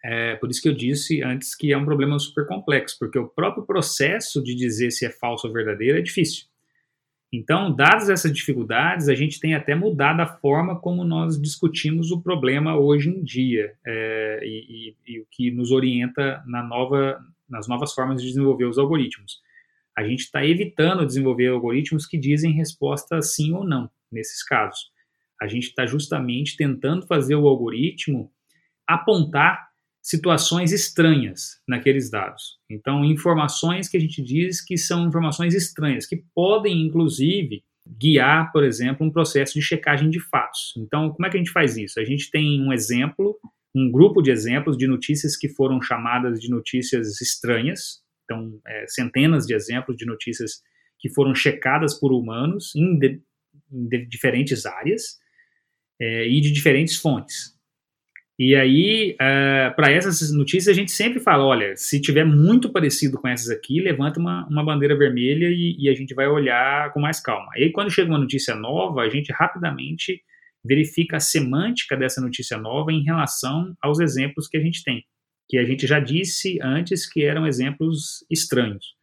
é 0.05 0.37
por 0.37 0.51
isso 0.51 0.62
que 0.62 0.68
eu 0.68 0.74
disse 0.74 1.22
antes 1.22 1.55
que 1.55 1.72
é 1.72 1.77
um 1.77 1.85
problema 1.85 2.18
super 2.18 2.46
complexo, 2.46 2.96
porque 2.98 3.18
o 3.18 3.29
próprio 3.29 3.64
processo 3.64 4.42
de 4.42 4.55
dizer 4.55 4.90
se 4.90 5.05
é 5.05 5.11
falso 5.11 5.46
ou 5.46 5.53
verdadeiro 5.53 5.98
é 5.98 6.01
difícil. 6.01 6.46
Então, 7.33 7.74
dadas 7.74 8.09
essas 8.09 8.33
dificuldades, 8.33 9.09
a 9.09 9.14
gente 9.14 9.38
tem 9.38 9.55
até 9.55 9.74
mudado 9.74 10.20
a 10.20 10.27
forma 10.27 10.81
como 10.81 11.05
nós 11.05 11.40
discutimos 11.40 12.11
o 12.11 12.22
problema 12.22 12.79
hoje 12.79 13.11
em 13.11 13.22
dia 13.22 13.74
é, 13.87 14.40
e, 14.42 14.94
e, 15.07 15.14
e, 15.14 15.20
o 15.20 15.27
que 15.31 15.51
nos 15.51 15.70
orienta 15.70 16.42
na 16.46 16.62
nova, 16.62 17.20
nas 17.46 17.68
novas 17.68 17.92
formas 17.92 18.22
de 18.22 18.29
desenvolver 18.29 18.64
os 18.64 18.79
algoritmos. 18.79 19.42
A 19.99 20.05
gente 20.07 20.21
está 20.21 20.47
evitando 20.47 21.05
desenvolver 21.05 21.49
algoritmos 21.49 22.07
que 22.07 22.17
dizem 22.17 22.53
resposta 22.53 23.21
sim 23.21 23.53
ou 23.53 23.65
não 23.65 23.91
nesses 24.13 24.45
casos. 24.45 24.93
A 25.43 25.49
gente 25.49 25.65
está 25.65 25.87
justamente 25.87 26.57
tentando 26.57 27.05
fazer 27.05 27.35
o 27.35 27.49
algoritmo 27.49 28.31
apontar 28.87 29.67
situações 30.01 30.71
estranhas 30.71 31.61
naqueles 31.67 32.09
dados. 32.09 32.61
Então, 32.71 33.05
informações 33.05 33.89
que 33.89 33.97
a 33.97 34.01
gente 34.01 34.23
diz 34.23 34.65
que 34.65 34.79
são 34.79 35.09
informações 35.09 35.53
estranhas, 35.53 36.07
que 36.07 36.23
podem, 36.33 36.81
inclusive, 36.87 37.65
guiar, 37.85 38.53
por 38.53 38.63
exemplo, 38.63 39.05
um 39.05 39.11
processo 39.11 39.55
de 39.55 39.63
checagem 39.63 40.11
de 40.11 40.21
fatos. 40.21 40.75
Então, 40.77 41.11
como 41.11 41.27
é 41.27 41.31
que 41.31 41.37
a 41.37 41.41
gente 41.41 41.51
faz 41.51 41.77
isso? 41.77 41.99
A 41.99 42.05
gente 42.05 42.31
tem 42.31 42.63
um 42.63 42.73
exemplo, 42.73 43.37
um 43.75 43.91
grupo 43.91 44.23
de 44.23 44.31
exemplos 44.31 44.79
de 44.79 44.87
notícias 44.87 45.37
que 45.37 45.49
foram 45.49 45.83
chamadas 45.83 46.39
de 46.41 46.49
notícias 46.49 47.21
estranhas. 47.21 48.07
Então, 48.29 48.61
é, 48.67 48.85
centenas 48.87 49.47
de 49.47 49.55
exemplos 49.55 49.97
de 49.97 50.05
notícias 50.05 50.61
que 50.99 51.09
foram 51.09 51.35
checadas 51.35 51.99
por 51.99 52.12
humanos, 52.12 52.75
em 52.77 52.99
diferentes 54.09 54.67
áreas 54.67 55.19
é, 55.99 56.29
e 56.29 56.41
de 56.41 56.53
diferentes 56.53 56.97
fontes. 56.97 57.57
E 58.38 58.55
aí, 58.55 59.14
uh, 59.14 59.75
para 59.75 59.91
essas 59.91 60.33
notícias, 60.33 60.69
a 60.69 60.79
gente 60.79 60.93
sempre 60.93 61.19
fala: 61.19 61.45
olha, 61.45 61.77
se 61.77 62.01
tiver 62.01 62.25
muito 62.25 62.71
parecido 62.71 63.21
com 63.21 63.27
essas 63.27 63.51
aqui, 63.51 63.81
levanta 63.81 64.21
uma, 64.21 64.47
uma 64.47 64.64
bandeira 64.64 64.97
vermelha 64.97 65.49
e, 65.49 65.75
e, 65.77 65.88
a 65.88 65.95
gente 65.95 66.14
vai 66.14 66.29
olhar 66.29 66.93
com 66.93 67.01
mais 67.01 67.19
calma. 67.19 67.51
E 67.57 67.64
aí, 67.64 67.73
quando 67.73 67.91
chega 67.91 68.09
uma 68.09 68.19
notícia 68.19 68.55
nova, 68.55 69.01
a 69.01 69.09
gente 69.09 69.33
rapidamente 69.33 70.23
verifica 70.64 71.17
a 71.17 71.21
semântica 71.21 71.97
dessa 71.97 72.21
notícia 72.21 72.57
nova 72.57 72.93
em 72.93 73.03
relação 73.03 73.75
aos 73.83 73.99
exemplos 73.99 74.47
que 74.47 74.57
a 74.57 74.61
gente 74.61 74.85
tem, 74.85 75.05
que 75.49 75.59
a 75.59 75.65
gente 75.65 75.87
já 75.87 75.99
disse 75.99 76.59
antes 76.63 77.11
que 77.11 77.25
eram 77.25 77.47
exemplos 77.47 78.25
estranhos. 78.31 78.95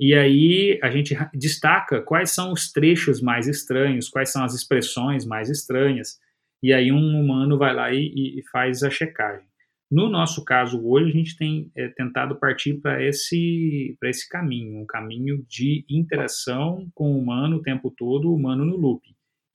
E 0.00 0.14
aí 0.14 0.78
a 0.82 0.90
gente 0.90 1.16
destaca 1.34 2.00
quais 2.00 2.30
são 2.30 2.52
os 2.52 2.70
trechos 2.70 3.20
mais 3.20 3.48
estranhos, 3.48 4.08
quais 4.08 4.30
são 4.30 4.44
as 4.44 4.54
expressões 4.54 5.24
mais 5.24 5.50
estranhas, 5.50 6.18
e 6.62 6.72
aí 6.72 6.92
um 6.92 7.20
humano 7.20 7.58
vai 7.58 7.74
lá 7.74 7.92
e, 7.92 8.38
e 8.38 8.42
faz 8.50 8.82
a 8.82 8.90
checagem. 8.90 9.46
No 9.90 10.08
nosso 10.08 10.44
caso 10.44 10.86
hoje, 10.86 11.08
a 11.08 11.12
gente 11.12 11.36
tem 11.36 11.72
é, 11.74 11.88
tentado 11.88 12.36
partir 12.36 12.74
para 12.74 13.02
esse, 13.02 13.96
esse 14.04 14.28
caminho, 14.28 14.80
um 14.80 14.86
caminho 14.86 15.44
de 15.48 15.84
interação 15.88 16.88
com 16.94 17.12
o 17.12 17.18
humano 17.18 17.56
o 17.56 17.62
tempo 17.62 17.90
todo, 17.90 18.30
o 18.30 18.34
humano 18.34 18.66
no 18.66 18.76
loop. 18.76 19.02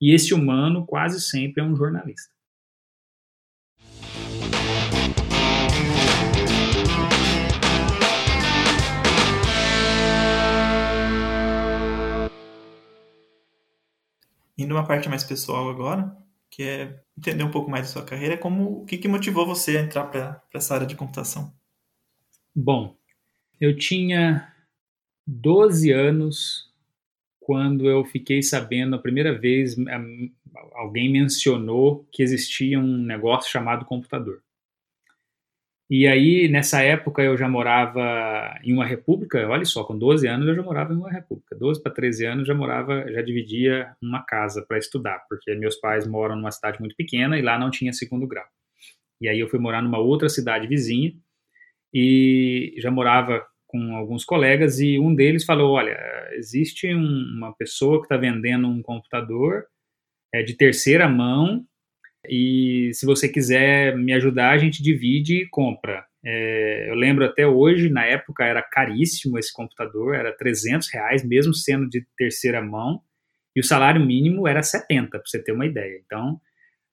E 0.00 0.12
esse 0.12 0.34
humano 0.34 0.84
quase 0.84 1.20
sempre 1.20 1.62
é 1.62 1.64
um 1.64 1.76
jornalista. 1.76 2.34
Indo 14.56 14.74
uma 14.74 14.86
parte 14.86 15.08
mais 15.08 15.24
pessoal 15.24 15.68
agora, 15.68 16.16
que 16.48 16.62
é 16.62 17.02
entender 17.18 17.42
um 17.42 17.50
pouco 17.50 17.70
mais 17.70 17.86
da 17.86 17.92
sua 17.92 18.04
carreira, 18.04 18.38
como 18.38 18.82
o 18.82 18.84
que, 18.84 18.96
que 18.96 19.08
motivou 19.08 19.46
você 19.46 19.76
a 19.76 19.82
entrar 19.82 20.04
para 20.04 20.40
essa 20.54 20.74
área 20.74 20.86
de 20.86 20.94
computação? 20.94 21.52
Bom, 22.54 22.96
eu 23.60 23.76
tinha 23.76 24.52
12 25.26 25.90
anos 25.90 26.72
quando 27.40 27.90
eu 27.90 28.04
fiquei 28.04 28.42
sabendo 28.42 28.94
a 28.94 29.00
primeira 29.00 29.36
vez, 29.36 29.76
alguém 30.72 31.10
mencionou 31.10 32.06
que 32.12 32.22
existia 32.22 32.78
um 32.78 32.98
negócio 32.98 33.50
chamado 33.50 33.84
computador. 33.84 34.43
E 35.90 36.06
aí, 36.06 36.48
nessa 36.48 36.82
época, 36.82 37.22
eu 37.22 37.36
já 37.36 37.46
morava 37.46 38.58
em 38.64 38.72
uma 38.72 38.86
república, 38.86 39.46
olha 39.46 39.66
só, 39.66 39.84
com 39.84 39.96
12 39.98 40.26
anos 40.26 40.48
eu 40.48 40.54
já 40.54 40.62
morava 40.62 40.94
em 40.94 40.96
uma 40.96 41.10
república. 41.10 41.54
12 41.54 41.82
para 41.82 41.92
13 41.92 42.24
anos 42.24 42.46
já 42.48 42.54
morava, 42.54 43.04
já 43.12 43.20
dividia 43.20 43.94
uma 44.02 44.24
casa 44.24 44.64
para 44.66 44.78
estudar, 44.78 45.22
porque 45.28 45.54
meus 45.54 45.76
pais 45.76 46.06
moram 46.06 46.36
numa 46.36 46.50
cidade 46.50 46.80
muito 46.80 46.96
pequena 46.96 47.38
e 47.38 47.42
lá 47.42 47.58
não 47.58 47.70
tinha 47.70 47.92
segundo 47.92 48.26
grau. 48.26 48.46
E 49.20 49.28
aí 49.28 49.38
eu 49.38 49.48
fui 49.48 49.58
morar 49.58 49.82
numa 49.82 49.98
outra 49.98 50.28
cidade 50.28 50.66
vizinha 50.66 51.12
e 51.92 52.74
já 52.78 52.90
morava 52.90 53.46
com 53.66 53.94
alguns 53.94 54.24
colegas 54.24 54.80
e 54.80 54.98
um 54.98 55.14
deles 55.14 55.44
falou, 55.44 55.72
olha, 55.72 55.98
existe 56.32 56.94
um, 56.94 57.34
uma 57.36 57.52
pessoa 57.54 57.98
que 57.98 58.06
está 58.06 58.16
vendendo 58.16 58.66
um 58.68 58.82
computador 58.82 59.66
é, 60.32 60.42
de 60.42 60.54
terceira 60.54 61.08
mão 61.08 61.64
e 62.28 62.90
se 62.92 63.06
você 63.06 63.28
quiser 63.28 63.96
me 63.96 64.12
ajudar, 64.12 64.50
a 64.50 64.58
gente 64.58 64.82
divide 64.82 65.42
e 65.42 65.48
compra. 65.48 66.04
É, 66.24 66.88
eu 66.88 66.94
lembro 66.94 67.24
até 67.24 67.46
hoje, 67.46 67.90
na 67.90 68.04
época 68.04 68.44
era 68.44 68.62
caríssimo 68.62 69.38
esse 69.38 69.52
computador, 69.52 70.14
era 70.14 70.32
300 70.36 70.88
reais, 70.92 71.24
mesmo 71.24 71.54
sendo 71.54 71.88
de 71.88 72.06
terceira 72.16 72.62
mão, 72.62 73.00
e 73.54 73.60
o 73.60 73.64
salário 73.64 74.04
mínimo 74.04 74.48
era 74.48 74.62
70, 74.62 75.10
para 75.10 75.22
você 75.24 75.42
ter 75.42 75.52
uma 75.52 75.66
ideia. 75.66 76.00
Então, 76.04 76.40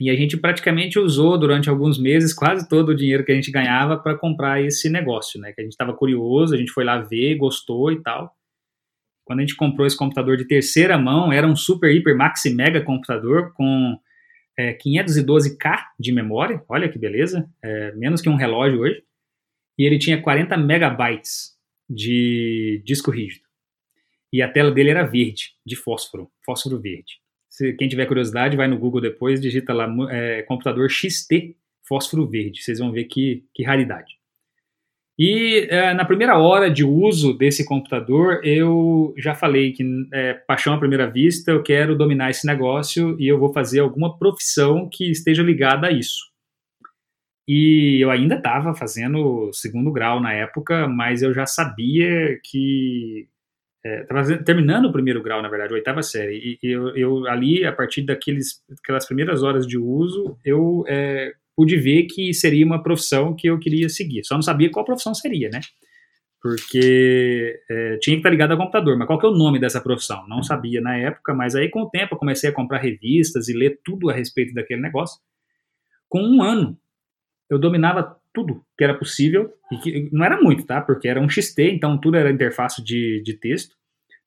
E 0.00 0.08
a 0.08 0.16
gente 0.16 0.38
praticamente 0.38 0.98
usou 0.98 1.38
durante 1.38 1.68
alguns 1.68 2.00
meses 2.00 2.32
quase 2.32 2.66
todo 2.66 2.88
o 2.88 2.96
dinheiro 2.96 3.22
que 3.22 3.30
a 3.30 3.34
gente 3.34 3.50
ganhava 3.50 3.98
para 3.98 4.16
comprar 4.16 4.62
esse 4.62 4.88
negócio, 4.88 5.38
né? 5.38 5.52
Que 5.52 5.60
a 5.60 5.64
gente 5.64 5.74
estava 5.74 5.92
curioso, 5.92 6.54
a 6.54 6.56
gente 6.56 6.72
foi 6.72 6.82
lá 6.82 6.98
ver, 6.98 7.36
gostou 7.36 7.92
e 7.92 8.02
tal. 8.02 8.34
Quando 9.24 9.40
a 9.40 9.42
gente 9.42 9.54
comprou 9.54 9.86
esse 9.86 9.96
computador 9.96 10.38
de 10.38 10.46
terceira 10.46 10.96
mão, 10.96 11.30
era 11.30 11.46
um 11.46 11.54
super, 11.54 11.94
hiper, 11.94 12.16
maxi, 12.16 12.54
mega 12.54 12.80
computador 12.80 13.52
com 13.52 13.94
é, 14.58 14.74
512K 14.74 15.78
de 16.00 16.10
memória, 16.10 16.64
olha 16.68 16.88
que 16.88 16.98
beleza, 16.98 17.46
é, 17.62 17.92
menos 17.92 18.22
que 18.22 18.30
um 18.30 18.36
relógio 18.36 18.80
hoje. 18.80 19.02
E 19.78 19.84
ele 19.84 19.98
tinha 19.98 20.20
40 20.20 20.56
megabytes 20.56 21.52
de 21.88 22.82
disco 22.84 23.10
rígido 23.10 23.51
e 24.32 24.40
a 24.40 24.48
tela 24.50 24.70
dele 24.70 24.90
era 24.90 25.04
verde, 25.04 25.52
de 25.64 25.76
fósforo, 25.76 26.30
fósforo 26.44 26.80
verde. 26.80 27.20
Se 27.48 27.72
quem 27.74 27.88
tiver 27.88 28.06
curiosidade, 28.06 28.56
vai 28.56 28.66
no 28.66 28.78
Google 28.78 29.00
depois, 29.00 29.40
digita 29.40 29.74
lá 29.74 29.86
é, 30.10 30.42
computador 30.42 30.90
XT 30.90 31.54
fósforo 31.86 32.26
verde, 32.26 32.62
vocês 32.62 32.78
vão 32.78 32.92
ver 32.92 33.04
que, 33.04 33.44
que 33.54 33.62
raridade. 33.62 34.14
E 35.18 35.66
é, 35.70 35.92
na 35.92 36.04
primeira 36.04 36.38
hora 36.38 36.70
de 36.70 36.84
uso 36.84 37.36
desse 37.36 37.66
computador, 37.66 38.40
eu 38.42 39.12
já 39.18 39.34
falei 39.34 39.72
que, 39.72 39.84
é, 40.12 40.34
paixão 40.34 40.72
à 40.72 40.78
primeira 40.78 41.10
vista, 41.10 41.50
eu 41.50 41.62
quero 41.62 41.96
dominar 41.96 42.30
esse 42.30 42.46
negócio 42.46 43.14
e 43.20 43.28
eu 43.28 43.38
vou 43.38 43.52
fazer 43.52 43.80
alguma 43.80 44.16
profissão 44.18 44.88
que 44.90 45.10
esteja 45.10 45.42
ligada 45.42 45.88
a 45.88 45.92
isso. 45.92 46.32
E 47.46 48.02
eu 48.02 48.10
ainda 48.10 48.36
estava 48.36 48.74
fazendo 48.74 49.50
segundo 49.52 49.92
grau 49.92 50.20
na 50.20 50.32
época, 50.32 50.88
mas 50.88 51.22
eu 51.22 51.34
já 51.34 51.44
sabia 51.44 52.40
que 52.42 53.28
é, 53.84 54.04
terminando 54.44 54.86
o 54.86 54.92
primeiro 54.92 55.22
grau, 55.22 55.42
na 55.42 55.48
verdade, 55.48 55.72
a 55.72 55.76
oitava 55.76 56.02
série. 56.02 56.58
E 56.62 56.66
eu, 56.66 56.96
eu 56.96 57.26
ali, 57.26 57.64
a 57.64 57.72
partir 57.72 58.02
daqueles, 58.02 58.62
daquelas 58.68 59.06
primeiras 59.06 59.42
horas 59.42 59.66
de 59.66 59.76
uso, 59.76 60.38
eu 60.44 60.84
é, 60.86 61.32
pude 61.56 61.76
ver 61.76 62.04
que 62.04 62.32
seria 62.32 62.64
uma 62.64 62.82
profissão 62.82 63.34
que 63.34 63.48
eu 63.48 63.58
queria 63.58 63.88
seguir. 63.88 64.24
Só 64.24 64.34
não 64.34 64.42
sabia 64.42 64.70
qual 64.70 64.84
profissão 64.84 65.14
seria, 65.14 65.48
né? 65.50 65.60
Porque 66.40 67.60
é, 67.70 67.98
tinha 67.98 68.16
que 68.16 68.20
estar 68.20 68.30
ligado 68.30 68.52
ao 68.52 68.58
computador, 68.58 68.96
mas 68.96 69.06
qual 69.06 69.18
que 69.18 69.26
é 69.26 69.28
o 69.28 69.36
nome 69.36 69.60
dessa 69.60 69.80
profissão? 69.80 70.26
Não 70.28 70.42
sabia 70.42 70.80
na 70.80 70.96
época, 70.96 71.34
mas 71.34 71.54
aí 71.54 71.68
com 71.68 71.82
o 71.82 71.90
tempo 71.90 72.14
eu 72.14 72.18
comecei 72.18 72.50
a 72.50 72.54
comprar 72.54 72.78
revistas 72.78 73.48
e 73.48 73.52
ler 73.52 73.80
tudo 73.84 74.10
a 74.10 74.12
respeito 74.12 74.52
daquele 74.54 74.80
negócio. 74.80 75.20
Com 76.08 76.20
um 76.20 76.42
ano, 76.42 76.76
eu 77.48 77.58
dominava 77.58 78.16
tudo 78.32 78.64
que 78.76 78.84
era 78.84 78.94
possível, 78.94 79.52
e 79.70 79.76
que 79.78 80.08
não 80.12 80.24
era 80.24 80.40
muito, 80.40 80.64
tá? 80.64 80.80
Porque 80.80 81.08
era 81.08 81.20
um 81.20 81.28
XT, 81.28 81.70
então 81.70 81.98
tudo 81.98 82.16
era 82.16 82.30
interface 82.30 82.82
de, 82.82 83.22
de 83.22 83.34
texto, 83.34 83.76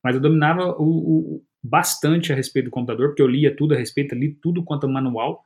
mas 0.02 0.14
eu 0.14 0.20
dominava 0.20 0.76
o, 0.78 0.84
o, 0.84 1.44
bastante 1.62 2.32
a 2.32 2.36
respeito 2.36 2.66
do 2.66 2.70
computador, 2.70 3.08
porque 3.08 3.22
eu 3.22 3.26
lia 3.26 3.54
tudo 3.54 3.74
a 3.74 3.76
respeito, 3.76 4.14
li 4.14 4.32
tudo 4.34 4.64
quanto 4.64 4.88
manual, 4.88 5.42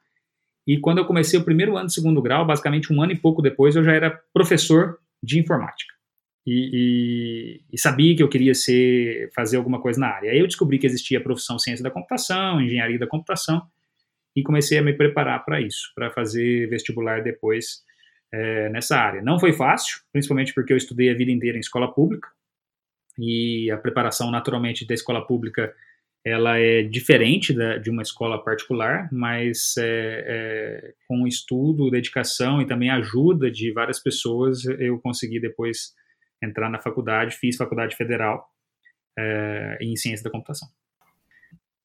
e 0.66 0.78
quando 0.78 0.98
eu 0.98 1.06
comecei 1.06 1.38
o 1.38 1.44
primeiro 1.44 1.76
ano 1.76 1.86
de 1.86 1.94
segundo 1.94 2.20
grau, 2.20 2.46
basicamente 2.46 2.92
um 2.92 3.02
ano 3.02 3.12
e 3.12 3.18
pouco 3.18 3.42
depois, 3.42 3.74
eu 3.74 3.82
já 3.82 3.92
era 3.92 4.20
professor 4.32 4.98
de 5.22 5.40
informática. 5.40 5.94
E, 6.46 6.70
e, 6.72 7.64
e, 7.72 7.78
sabia 7.78 8.16
que 8.16 8.22
eu 8.22 8.28
queria 8.28 8.54
ser 8.54 9.30
fazer 9.34 9.56
alguma 9.56 9.80
coisa 9.80 10.00
na 10.00 10.08
área. 10.08 10.30
Aí 10.30 10.38
eu 10.38 10.46
descobri 10.46 10.78
que 10.78 10.86
existia 10.86 11.18
a 11.18 11.22
profissão 11.22 11.58
ciência 11.58 11.82
da 11.82 11.90
computação, 11.90 12.60
engenharia 12.60 12.98
da 12.98 13.06
computação, 13.06 13.62
e 14.34 14.42
comecei 14.42 14.78
a 14.78 14.82
me 14.82 14.92
preparar 14.92 15.44
para 15.44 15.60
isso, 15.60 15.92
para 15.94 16.10
fazer 16.10 16.68
vestibular 16.68 17.22
depois 17.22 17.82
é, 18.32 18.68
nessa 18.68 18.96
área. 18.96 19.22
Não 19.22 19.38
foi 19.38 19.52
fácil, 19.52 20.00
principalmente 20.12 20.54
porque 20.54 20.72
eu 20.72 20.76
estudei 20.76 21.10
a 21.10 21.14
vida 21.14 21.30
inteira 21.30 21.56
em 21.56 21.60
escola 21.60 21.92
pública 21.92 22.28
e 23.18 23.70
a 23.70 23.76
preparação 23.76 24.30
naturalmente 24.30 24.86
da 24.86 24.94
escola 24.94 25.26
pública 25.26 25.74
ela 26.24 26.58
é 26.58 26.82
diferente 26.82 27.52
da, 27.54 27.78
de 27.78 27.88
uma 27.88 28.02
escola 28.02 28.42
particular, 28.42 29.08
mas 29.10 29.74
é, 29.78 30.24
é, 30.26 30.94
com 31.08 31.26
estudo, 31.26 31.90
dedicação 31.90 32.60
e 32.60 32.66
também 32.66 32.90
ajuda 32.90 33.50
de 33.50 33.72
várias 33.72 33.98
pessoas 33.98 34.64
eu 34.64 34.98
consegui 35.00 35.40
depois 35.40 35.94
entrar 36.42 36.68
na 36.70 36.80
faculdade, 36.80 37.36
fiz 37.36 37.56
faculdade 37.56 37.96
federal 37.96 38.46
é, 39.18 39.78
em 39.80 39.96
ciência 39.96 40.22
da 40.22 40.30
computação 40.30 40.68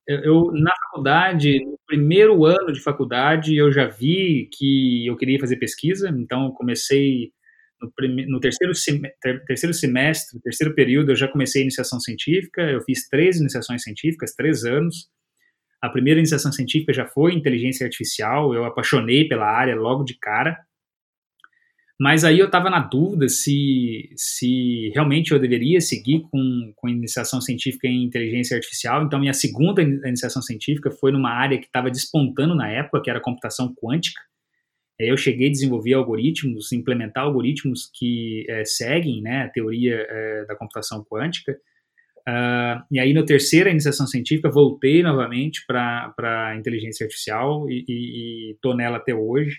eu, 0.08 0.52
na 0.52 0.72
faculdade, 0.84 1.64
no 1.66 1.80
primeiro 1.88 2.46
ano 2.46 2.72
de 2.72 2.82
faculdade, 2.82 3.56
eu 3.56 3.72
já 3.72 3.88
vi 3.88 4.50
que 4.54 5.06
eu 5.08 5.16
queria 5.18 5.40
fazer 5.40 5.58
pesquisa, 5.58 6.10
então 6.10 6.52
comecei 6.52 7.32
no, 7.82 7.92
prime, 7.92 8.26
no 8.26 8.40
terceiro, 8.40 8.74
terceiro 9.48 9.74
semestre, 9.74 10.40
terceiro 10.42 10.74
período, 10.74 11.12
eu 11.12 11.16
já 11.16 11.28
comecei 11.28 11.62
a 11.62 11.64
iniciação 11.64 12.00
científica, 12.00 12.62
eu 12.62 12.82
fiz 12.82 13.08
três 13.10 13.40
iniciações 13.40 13.84
científicas, 13.84 14.34
três 14.36 14.64
anos. 14.64 15.10
A 15.82 15.90
primeira 15.90 16.20
iniciação 16.20 16.52
científica 16.52 16.94
já 16.94 17.06
foi 17.08 17.34
inteligência 17.34 17.86
artificial, 17.86 18.54
eu 18.54 18.64
apaixonei 18.66 19.28
pela 19.28 19.46
área 19.46 19.76
logo 19.76 20.04
de 20.04 20.18
cara. 20.20 20.58
Mas 22.00 22.26
aí 22.26 22.40
eu 22.40 22.48
estava 22.48 22.70
na 22.70 22.80
dúvida 22.80 23.30
se, 23.30 24.10
se 24.18 24.92
realmente 24.94 25.32
eu 25.32 25.40
deveria 25.40 25.80
seguir 25.80 26.24
com, 26.30 26.74
com 26.76 26.90
iniciação 26.90 27.40
científica 27.40 27.88
em 27.88 28.04
inteligência 28.04 28.58
artificial. 28.58 29.04
Então, 29.04 29.18
minha 29.18 29.34
segunda 29.34 29.82
iniciação 29.82 30.42
científica 30.42 30.92
foi 30.92 31.14
numa 31.14 31.32
área 31.32 31.58
que 31.58 31.68
estava 31.68 31.90
despontando 31.90 32.54
na 32.54 32.70
época, 32.70 33.02
que 33.02 33.10
era 33.10 33.22
computação 33.22 33.74
quântica. 33.74 34.22
Eu 35.00 35.16
cheguei 35.16 35.48
a 35.48 35.52
desenvolver 35.52 35.94
algoritmos, 35.94 36.74
implementar 36.74 37.24
algoritmos 37.24 37.90
que 37.94 38.46
é, 38.50 38.66
seguem 38.66 39.22
né, 39.22 39.44
a 39.44 39.50
teoria 39.50 39.96
é, 39.96 40.46
da 40.46 40.56
computação 40.56 41.04
quântica. 41.04 41.54
Uh, 42.28 42.82
e 42.92 43.00
aí, 43.00 43.14
na 43.14 43.24
terceira 43.24 43.70
iniciação 43.70 44.08
científica, 44.08 44.50
voltei 44.50 45.04
novamente 45.04 45.64
para 45.66 46.56
inteligência 46.58 47.06
artificial 47.06 47.70
e 47.70 48.54
estou 48.54 48.76
nela 48.76 48.98
até 48.98 49.14
hoje 49.14 49.56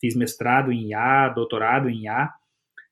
fiz 0.00 0.14
mestrado 0.14 0.72
em 0.72 0.90
IA, 0.90 1.28
doutorado 1.28 1.88
em 1.88 2.04
IA. 2.04 2.30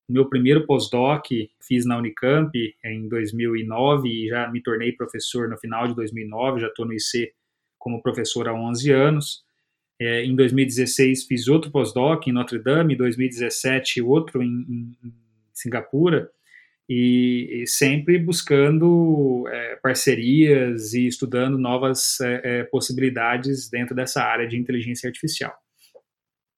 Meu 0.08 0.28
primeiro 0.28 0.64
pós-doc 0.66 1.26
fiz 1.60 1.84
na 1.84 1.98
Unicamp 1.98 2.50
em 2.84 3.08
2009 3.08 4.08
e 4.08 4.28
já 4.28 4.48
me 4.50 4.62
tornei 4.62 4.92
professor 4.92 5.48
no 5.48 5.58
final 5.58 5.88
de 5.88 5.94
2009, 5.94 6.60
já 6.60 6.68
estou 6.68 6.86
no 6.86 6.92
IC 6.92 7.32
como 7.78 8.02
professor 8.02 8.48
há 8.48 8.54
11 8.54 8.90
anos. 8.92 9.44
É, 10.00 10.24
em 10.24 10.36
2016 10.36 11.24
fiz 11.24 11.48
outro 11.48 11.70
pós-doc 11.70 12.26
em 12.26 12.32
Notre 12.32 12.58
Dame, 12.58 12.94
em 12.94 12.96
2017 12.96 14.02
outro 14.02 14.42
em, 14.42 14.46
em, 14.46 15.08
em 15.08 15.14
Singapura, 15.52 16.30
e, 16.88 17.62
e, 17.62 17.66
sempre 17.66 18.16
buscando 18.18 19.44
é, 19.48 19.76
parcerias 19.76 20.94
e 20.94 21.06
estudando 21.06 21.58
novas 21.58 22.20
é, 22.20 22.60
é 22.60 22.64
possibilidades 22.64 23.68
dentro 23.68 23.94
dessa 23.94 24.22
área 24.22 24.46
de 24.46 24.56
inteligência 24.56 25.08
artificial. 25.08 25.52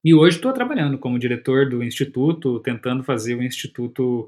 E 0.09 0.13
hoje 0.15 0.37
estou 0.37 0.51
trabalhando 0.51 0.97
como 0.97 1.19
diretor 1.19 1.69
do 1.69 1.83
instituto, 1.83 2.59
tentando 2.61 3.03
fazer 3.03 3.35
o 3.35 3.43
instituto, 3.43 4.27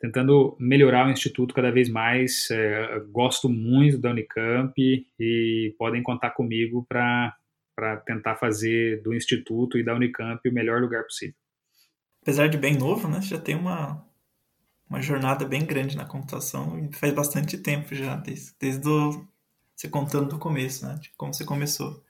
tentando 0.00 0.56
melhorar 0.58 1.06
o 1.06 1.10
instituto 1.10 1.54
cada 1.54 1.70
vez 1.70 1.90
mais. 1.90 2.50
É, 2.50 3.00
gosto 3.10 3.46
muito 3.46 3.98
da 3.98 4.12
Unicamp 4.12 4.72
e 5.20 5.74
podem 5.78 6.02
contar 6.02 6.30
comigo 6.30 6.86
para 6.88 7.36
tentar 8.06 8.36
fazer 8.36 9.02
do 9.02 9.12
instituto 9.12 9.76
e 9.76 9.84
da 9.84 9.94
Unicamp 9.94 10.40
o 10.48 10.54
melhor 10.54 10.80
lugar 10.80 11.04
possível. 11.04 11.36
Apesar 12.22 12.48
de 12.48 12.56
bem 12.56 12.74
novo, 12.74 13.06
né, 13.06 13.20
já 13.20 13.38
tem 13.38 13.56
uma, 13.56 14.02
uma 14.88 15.02
jornada 15.02 15.44
bem 15.44 15.66
grande 15.66 15.98
na 15.98 16.06
computação 16.06 16.78
e 16.78 16.96
faz 16.96 17.12
bastante 17.12 17.58
tempo 17.58 17.94
já, 17.94 18.16
desde, 18.16 18.54
desde 18.58 18.80
do, 18.80 19.28
você 19.76 19.86
contando 19.86 20.30
do 20.30 20.38
começo, 20.38 20.86
né, 20.86 20.98
de 20.98 21.12
como 21.14 21.34
você 21.34 21.44
começou. 21.44 22.02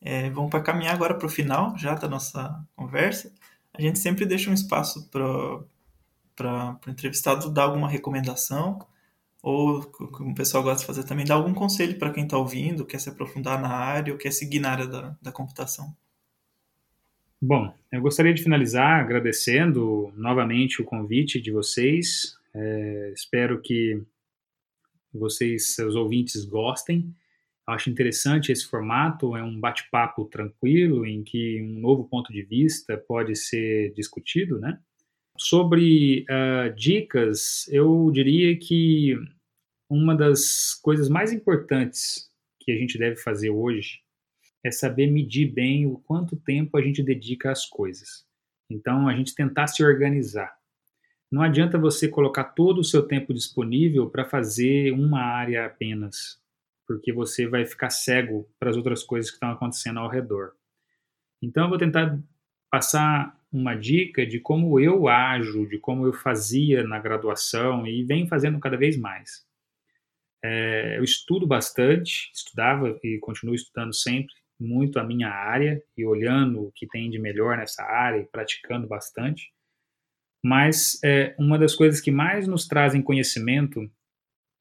É, 0.00 0.30
vamos 0.30 0.50
para 0.50 0.62
caminhar 0.62 0.94
agora 0.94 1.14
para 1.14 1.26
o 1.26 1.30
final 1.30 1.76
já 1.76 1.94
da 1.94 2.08
nossa 2.08 2.64
conversa. 2.74 3.32
A 3.72 3.80
gente 3.80 3.98
sempre 3.98 4.24
deixa 4.24 4.50
um 4.50 4.54
espaço 4.54 5.08
para 5.10 5.26
o 5.26 6.90
entrevistado 6.90 7.50
dar 7.50 7.64
alguma 7.64 7.88
recomendação, 7.88 8.78
ou 9.42 9.82
como 9.82 10.32
o 10.32 10.34
pessoal 10.34 10.62
gosta 10.62 10.80
de 10.80 10.86
fazer 10.86 11.04
também, 11.04 11.24
dar 11.24 11.34
algum 11.34 11.54
conselho 11.54 11.98
para 11.98 12.10
quem 12.10 12.24
está 12.24 12.36
ouvindo, 12.36 12.84
quer 12.84 12.98
se 12.98 13.08
aprofundar 13.08 13.60
na 13.60 13.70
área 13.70 14.12
ou 14.12 14.18
quer 14.18 14.32
seguir 14.32 14.60
na 14.60 14.70
área 14.70 14.86
da, 14.86 15.16
da 15.20 15.32
computação. 15.32 15.94
Bom, 17.40 17.72
eu 17.90 18.02
gostaria 18.02 18.34
de 18.34 18.42
finalizar 18.42 19.00
agradecendo 19.00 20.12
novamente 20.14 20.82
o 20.82 20.84
convite 20.84 21.40
de 21.40 21.50
vocês. 21.50 22.36
É, 22.52 23.12
espero 23.14 23.62
que 23.62 24.02
vocês, 25.12 25.74
seus 25.74 25.94
ouvintes, 25.94 26.44
gostem. 26.44 27.14
Acho 27.66 27.90
interessante 27.90 28.50
esse 28.50 28.66
formato, 28.66 29.36
é 29.36 29.42
um 29.42 29.58
bate-papo 29.58 30.24
tranquilo 30.24 31.06
em 31.06 31.22
que 31.22 31.62
um 31.62 31.80
novo 31.80 32.04
ponto 32.04 32.32
de 32.32 32.42
vista 32.42 32.96
pode 32.96 33.36
ser 33.36 33.92
discutido, 33.92 34.58
né? 34.58 34.80
Sobre 35.38 36.24
uh, 36.28 36.74
dicas, 36.74 37.68
eu 37.68 38.10
diria 38.12 38.56
que 38.58 39.16
uma 39.88 40.14
das 40.14 40.74
coisas 40.74 41.08
mais 41.08 41.32
importantes 41.32 42.30
que 42.60 42.72
a 42.72 42.76
gente 42.76 42.98
deve 42.98 43.16
fazer 43.16 43.50
hoje 43.50 44.00
é 44.64 44.70
saber 44.70 45.06
medir 45.06 45.50
bem 45.50 45.86
o 45.86 45.98
quanto 45.98 46.36
tempo 46.36 46.76
a 46.76 46.82
gente 46.82 47.02
dedica 47.02 47.50
às 47.50 47.64
coisas. 47.66 48.26
Então, 48.70 49.08
a 49.08 49.14
gente 49.14 49.34
tentar 49.34 49.66
se 49.66 49.82
organizar. 49.82 50.54
Não 51.30 51.42
adianta 51.42 51.78
você 51.78 52.08
colocar 52.08 52.44
todo 52.44 52.80
o 52.80 52.84
seu 52.84 53.02
tempo 53.02 53.32
disponível 53.32 54.10
para 54.10 54.24
fazer 54.24 54.92
uma 54.92 55.20
área 55.20 55.66
apenas 55.66 56.39
porque 56.90 57.12
você 57.12 57.46
vai 57.46 57.64
ficar 57.64 57.88
cego 57.88 58.50
para 58.58 58.68
as 58.68 58.76
outras 58.76 59.04
coisas 59.04 59.30
que 59.30 59.36
estão 59.36 59.52
acontecendo 59.52 60.00
ao 60.00 60.08
redor. 60.08 60.54
Então, 61.40 61.62
eu 61.62 61.68
vou 61.68 61.78
tentar 61.78 62.18
passar 62.68 63.38
uma 63.52 63.76
dica 63.76 64.26
de 64.26 64.40
como 64.40 64.80
eu 64.80 65.06
ajo, 65.06 65.68
de 65.68 65.78
como 65.78 66.04
eu 66.04 66.12
fazia 66.12 66.82
na 66.82 66.98
graduação 66.98 67.86
e 67.86 68.02
venho 68.02 68.26
fazendo 68.26 68.58
cada 68.58 68.76
vez 68.76 68.96
mais. 68.96 69.46
É, 70.42 70.98
eu 70.98 71.04
estudo 71.04 71.46
bastante, 71.46 72.28
estudava 72.34 72.98
e 73.04 73.20
continuo 73.20 73.54
estudando 73.54 73.94
sempre 73.94 74.34
muito 74.58 74.98
a 74.98 75.04
minha 75.04 75.28
área 75.28 75.80
e 75.96 76.04
olhando 76.04 76.64
o 76.64 76.72
que 76.72 76.88
tem 76.88 77.08
de 77.08 77.20
melhor 77.20 77.56
nessa 77.56 77.84
área 77.84 78.18
e 78.18 78.26
praticando 78.26 78.88
bastante. 78.88 79.52
Mas 80.44 80.98
é, 81.04 81.36
uma 81.38 81.56
das 81.56 81.76
coisas 81.76 82.00
que 82.00 82.10
mais 82.10 82.48
nos 82.48 82.66
trazem 82.66 83.00
conhecimento 83.00 83.88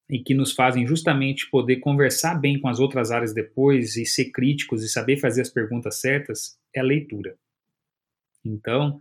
e 0.10 0.20
que 0.20 0.34
nos 0.34 0.53
fazem 0.53 0.88
justamente 0.88 1.49
poder 1.49 1.78
conversar 1.78 2.34
bem 2.36 2.60
com 2.60 2.68
as 2.68 2.80
outras 2.80 3.12
áreas 3.12 3.34
depois 3.34 3.95
e 3.95 4.05
ser 4.05 4.32
críticos 4.32 4.84
e 4.84 4.89
saber 4.89 5.18
fazer 5.18 5.41
as 5.41 5.49
perguntas 5.49 6.01
certas 6.01 6.57
é 6.74 6.80
a 6.80 6.84
leitura. 6.84 7.38
Então, 8.43 8.99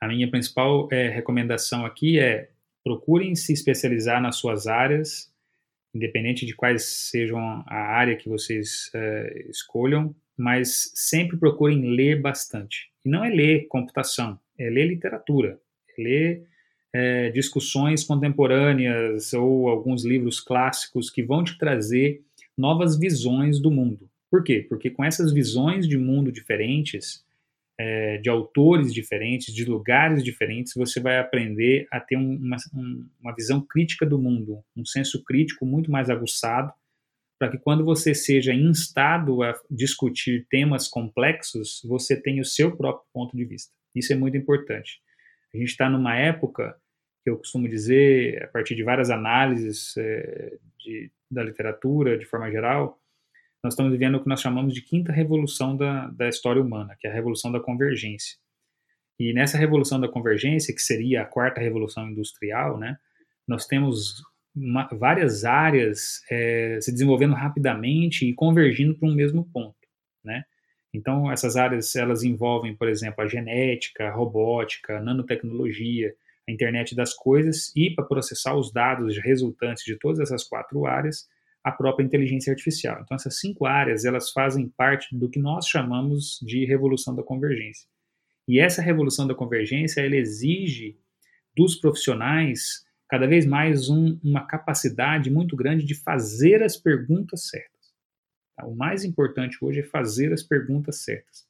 a 0.00 0.08
minha 0.08 0.30
principal 0.30 0.88
é, 0.90 1.08
recomendação 1.08 1.84
aqui 1.84 2.18
é 2.18 2.48
procurem 2.82 3.34
se 3.34 3.52
especializar 3.52 4.22
nas 4.22 4.36
suas 4.36 4.66
áreas, 4.66 5.30
independente 5.94 6.46
de 6.46 6.54
quais 6.54 6.84
sejam 7.10 7.38
a 7.66 7.76
área 7.76 8.16
que 8.16 8.28
vocês 8.28 8.90
é, 8.94 9.46
escolham, 9.50 10.14
mas 10.36 10.92
sempre 10.94 11.36
procurem 11.36 11.94
ler 11.94 12.20
bastante. 12.20 12.90
E 13.04 13.10
não 13.10 13.24
é 13.24 13.28
ler 13.28 13.66
computação, 13.68 14.38
é 14.58 14.70
ler 14.70 14.86
literatura, 14.86 15.60
é 15.98 16.02
ler 16.02 16.47
é, 16.92 17.30
discussões 17.30 18.04
contemporâneas 18.04 19.32
ou 19.32 19.68
alguns 19.68 20.04
livros 20.04 20.40
clássicos 20.40 21.10
que 21.10 21.22
vão 21.22 21.44
te 21.44 21.58
trazer 21.58 22.22
novas 22.56 22.98
visões 22.98 23.60
do 23.60 23.70
mundo. 23.70 24.08
Por 24.30 24.42
quê? 24.42 24.66
Porque 24.68 24.90
com 24.90 25.04
essas 25.04 25.32
visões 25.32 25.86
de 25.86 25.96
mundo 25.96 26.32
diferentes, 26.32 27.24
é, 27.78 28.18
de 28.18 28.28
autores 28.28 28.92
diferentes, 28.92 29.54
de 29.54 29.64
lugares 29.64 30.24
diferentes, 30.24 30.74
você 30.74 31.00
vai 31.00 31.18
aprender 31.18 31.86
a 31.90 32.00
ter 32.00 32.16
um, 32.16 32.36
uma, 32.36 32.56
um, 32.74 33.06
uma 33.20 33.34
visão 33.34 33.60
crítica 33.60 34.04
do 34.04 34.18
mundo, 34.18 34.62
um 34.76 34.84
senso 34.84 35.22
crítico 35.24 35.64
muito 35.64 35.90
mais 35.90 36.10
aguçado, 36.10 36.72
para 37.38 37.50
que 37.50 37.58
quando 37.58 37.84
você 37.84 38.14
seja 38.14 38.52
instado 38.52 39.42
a 39.44 39.54
discutir 39.70 40.46
temas 40.50 40.88
complexos, 40.88 41.80
você 41.84 42.20
tenha 42.20 42.42
o 42.42 42.44
seu 42.44 42.76
próprio 42.76 43.06
ponto 43.12 43.36
de 43.36 43.44
vista. 43.44 43.72
Isso 43.94 44.12
é 44.12 44.16
muito 44.16 44.36
importante. 44.36 45.00
A 45.54 45.58
gente 45.58 45.70
está 45.70 45.88
numa 45.88 46.16
época 46.16 46.76
que 47.24 47.30
eu 47.30 47.38
costumo 47.38 47.68
dizer, 47.68 48.42
a 48.44 48.48
partir 48.48 48.74
de 48.74 48.82
várias 48.82 49.10
análises 49.10 49.96
é, 49.96 50.56
de, 50.78 51.10
da 51.30 51.42
literatura, 51.42 52.18
de 52.18 52.24
forma 52.24 52.50
geral, 52.50 52.98
nós 53.62 53.74
estamos 53.74 53.92
vivendo 53.92 54.16
o 54.16 54.22
que 54.22 54.28
nós 54.28 54.40
chamamos 54.40 54.72
de 54.72 54.82
quinta 54.82 55.12
revolução 55.12 55.76
da, 55.76 56.06
da 56.08 56.28
história 56.28 56.62
humana, 56.62 56.96
que 56.98 57.06
é 57.06 57.10
a 57.10 57.14
revolução 57.14 57.50
da 57.50 57.60
convergência. 57.60 58.36
E 59.18 59.32
nessa 59.32 59.58
revolução 59.58 60.00
da 60.00 60.08
convergência, 60.08 60.72
que 60.72 60.80
seria 60.80 61.22
a 61.22 61.26
quarta 61.26 61.60
revolução 61.60 62.08
industrial, 62.08 62.78
né, 62.78 62.96
nós 63.46 63.66
temos 63.66 64.22
uma, 64.54 64.86
várias 64.92 65.44
áreas 65.44 66.22
é, 66.30 66.78
se 66.80 66.92
desenvolvendo 66.92 67.34
rapidamente 67.34 68.26
e 68.26 68.34
convergindo 68.34 68.94
para 68.94 69.08
um 69.08 69.14
mesmo 69.14 69.44
ponto, 69.52 69.76
né? 70.24 70.44
Então, 70.92 71.30
essas 71.30 71.56
áreas, 71.56 71.94
elas 71.94 72.22
envolvem, 72.22 72.74
por 72.74 72.88
exemplo, 72.88 73.22
a 73.22 73.28
genética, 73.28 74.08
a 74.08 74.12
robótica, 74.12 74.98
a 74.98 75.00
nanotecnologia, 75.00 76.14
a 76.48 76.52
internet 76.52 76.94
das 76.94 77.12
coisas 77.14 77.70
e, 77.76 77.90
para 77.90 78.04
processar 78.04 78.54
os 78.56 78.72
dados 78.72 79.18
resultantes 79.18 79.84
de 79.84 79.96
todas 79.98 80.18
essas 80.18 80.44
quatro 80.44 80.86
áreas, 80.86 81.28
a 81.62 81.70
própria 81.70 82.04
inteligência 82.04 82.50
artificial. 82.50 83.00
Então, 83.02 83.14
essas 83.14 83.38
cinco 83.38 83.66
áreas, 83.66 84.04
elas 84.04 84.30
fazem 84.30 84.68
parte 84.68 85.14
do 85.14 85.28
que 85.28 85.38
nós 85.38 85.66
chamamos 85.66 86.38
de 86.42 86.64
revolução 86.64 87.14
da 87.14 87.22
convergência. 87.22 87.86
E 88.46 88.58
essa 88.58 88.80
revolução 88.80 89.26
da 89.26 89.34
convergência, 89.34 90.00
ela 90.00 90.16
exige 90.16 90.96
dos 91.54 91.76
profissionais 91.76 92.86
cada 93.08 93.26
vez 93.26 93.44
mais 93.44 93.88
um, 93.90 94.18
uma 94.22 94.46
capacidade 94.46 95.30
muito 95.30 95.56
grande 95.56 95.84
de 95.84 95.94
fazer 95.94 96.62
as 96.62 96.76
perguntas 96.76 97.48
certas. 97.48 97.77
Tá? 98.58 98.66
O 98.66 98.74
mais 98.74 99.04
importante 99.04 99.56
hoje 99.60 99.80
é 99.80 99.84
fazer 99.84 100.32
as 100.32 100.42
perguntas 100.42 101.02
certas. 101.02 101.46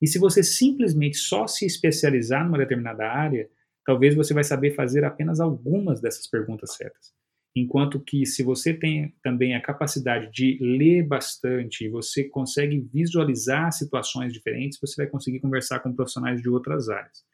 E 0.00 0.06
se 0.06 0.18
você 0.18 0.42
simplesmente 0.42 1.16
só 1.16 1.46
se 1.46 1.66
especializar 1.66 2.44
numa 2.44 2.58
determinada 2.58 3.06
área, 3.06 3.48
talvez 3.84 4.14
você 4.14 4.32
vai 4.32 4.44
saber 4.44 4.74
fazer 4.74 5.04
apenas 5.04 5.40
algumas 5.40 6.00
dessas 6.00 6.26
perguntas 6.26 6.74
certas. 6.74 7.12
Enquanto 7.54 8.00
que 8.00 8.24
se 8.24 8.42
você 8.42 8.72
tem 8.72 9.14
também 9.22 9.54
a 9.54 9.60
capacidade 9.60 10.32
de 10.32 10.58
ler 10.60 11.02
bastante, 11.02 11.88
você 11.88 12.24
consegue 12.24 12.80
visualizar 12.92 13.70
situações 13.72 14.32
diferentes, 14.32 14.78
você 14.80 15.02
vai 15.02 15.06
conseguir 15.06 15.40
conversar 15.40 15.80
com 15.80 15.92
profissionais 15.92 16.40
de 16.40 16.48
outras 16.48 16.88
áreas. 16.88 17.24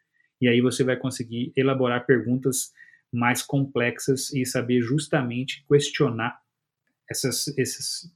E 0.41 0.47
aí 0.47 0.59
você 0.59 0.83
vai 0.83 0.97
conseguir 0.97 1.53
elaborar 1.55 2.05
perguntas 2.05 2.71
mais 3.11 3.41
complexas 3.41 4.31
e 4.33 4.45
saber 4.45 4.81
justamente 4.81 5.65
questionar 5.67 6.39
essas, 7.09 7.47
esses 7.57 8.11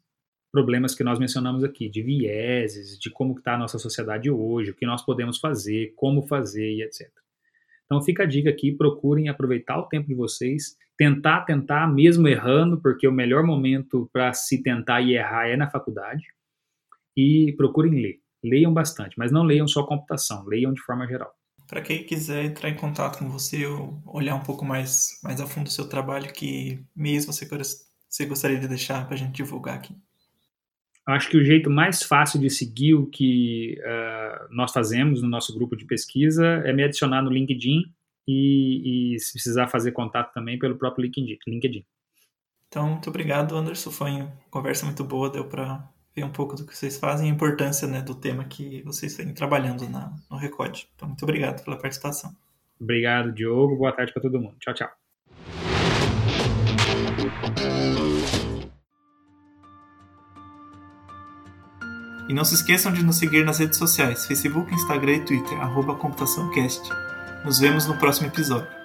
problemas 0.53 0.93
que 0.93 1.03
nós 1.03 1.17
mencionamos 1.17 1.63
aqui, 1.63 1.89
de 1.89 2.03
vieses, 2.03 2.99
de 2.99 3.09
como 3.09 3.35
está 3.35 3.55
a 3.55 3.57
nossa 3.57 3.79
sociedade 3.79 4.29
hoje, 4.29 4.69
o 4.69 4.75
que 4.75 4.85
nós 4.85 5.03
podemos 5.03 5.39
fazer, 5.39 5.93
como 5.95 6.21
fazer 6.21 6.75
e 6.75 6.83
etc. 6.83 7.09
Então 7.87 7.99
fica 8.03 8.21
a 8.21 8.25
dica 8.27 8.51
aqui, 8.51 8.71
procurem 8.71 9.29
aproveitar 9.29 9.79
o 9.79 9.87
tempo 9.87 10.07
de 10.07 10.13
vocês, 10.13 10.77
tentar, 10.95 11.41
tentar, 11.41 11.91
mesmo 11.91 12.27
errando, 12.27 12.79
porque 12.79 13.07
o 13.07 13.11
melhor 13.11 13.43
momento 13.43 14.07
para 14.13 14.31
se 14.31 14.61
tentar 14.61 15.01
e 15.01 15.15
errar 15.15 15.47
é 15.47 15.57
na 15.57 15.71
faculdade, 15.71 16.23
e 17.17 17.51
procurem 17.57 17.99
ler. 17.99 18.19
Leiam 18.43 18.71
bastante, 18.71 19.17
mas 19.17 19.31
não 19.31 19.41
leiam 19.41 19.67
só 19.67 19.81
computação, 19.83 20.45
leiam 20.45 20.71
de 20.71 20.81
forma 20.81 21.07
geral. 21.07 21.33
Para 21.67 21.81
quem 21.81 22.03
quiser 22.03 22.45
entrar 22.45 22.69
em 22.69 22.75
contato 22.75 23.17
com 23.17 23.27
você 23.27 23.65
ou 23.65 23.99
olhar 24.05 24.35
um 24.35 24.43
pouco 24.43 24.63
mais, 24.63 25.19
mais 25.23 25.41
a 25.41 25.47
fundo 25.47 25.65
o 25.65 25.71
seu 25.71 25.89
trabalho, 25.89 26.31
que 26.31 26.79
você, 27.25 27.47
você 28.07 28.25
gostaria 28.27 28.59
de 28.59 28.67
deixar 28.67 29.07
para 29.07 29.15
a 29.15 29.17
gente 29.17 29.31
divulgar 29.31 29.77
aqui? 29.77 29.95
Acho 31.05 31.29
que 31.29 31.37
o 31.37 31.43
jeito 31.43 31.69
mais 31.69 32.01
fácil 32.01 32.39
de 32.39 32.49
seguir 32.49 32.93
o 32.93 33.05
que 33.07 33.77
uh, 33.79 34.47
nós 34.55 34.71
fazemos 34.71 35.21
no 35.21 35.27
nosso 35.27 35.53
grupo 35.53 35.75
de 35.75 35.85
pesquisa 35.85 36.45
é 36.65 36.71
me 36.71 36.83
adicionar 36.83 37.21
no 37.21 37.29
LinkedIn 37.29 37.83
e, 38.25 39.15
e, 39.15 39.19
se 39.19 39.33
precisar 39.33 39.67
fazer 39.67 39.91
contato 39.91 40.33
também 40.33 40.57
pelo 40.57 40.77
próprio 40.77 41.03
LinkedIn. 41.03 41.85
Então, 42.69 42.89
muito 42.89 43.09
obrigado, 43.09 43.55
Anderson. 43.55 43.91
Foi 43.91 44.11
uma 44.11 44.31
conversa 44.49 44.85
muito 44.85 45.03
boa, 45.03 45.29
deu 45.29 45.45
para 45.45 45.87
ver 46.15 46.23
um 46.23 46.31
pouco 46.31 46.55
do 46.55 46.65
que 46.65 46.75
vocês 46.75 46.97
fazem 46.97 47.27
e 47.27 47.31
a 47.31 47.33
importância 47.33 47.87
né, 47.87 48.01
do 48.01 48.15
tema 48.15 48.45
que 48.45 48.81
vocês 48.83 49.17
vêm 49.17 49.33
trabalhando 49.33 49.87
na, 49.89 50.15
no 50.31 50.37
Recorde. 50.37 50.87
Então, 50.95 51.09
muito 51.09 51.23
obrigado 51.23 51.63
pela 51.65 51.77
participação. 51.77 52.33
Obrigado, 52.79 53.31
Diogo. 53.33 53.75
Boa 53.75 53.91
tarde 53.91 54.13
para 54.13 54.21
todo 54.21 54.39
mundo. 54.39 54.55
Tchau, 54.59 54.73
tchau. 54.73 55.02
E 62.27 62.33
não 62.33 62.45
se 62.45 62.55
esqueçam 62.55 62.91
de 62.91 63.03
nos 63.03 63.17
seguir 63.17 63.43
nas 63.45 63.59
redes 63.59 63.77
sociais, 63.77 64.25
Facebook, 64.25 64.73
Instagram 64.73 65.17
e 65.17 65.25
Twitter, 65.25 65.59
arroba 65.59 65.95
ComputaçãoCast. 65.95 66.89
Nos 67.43 67.59
vemos 67.59 67.85
no 67.85 67.97
próximo 67.97 68.27
episódio. 68.27 68.82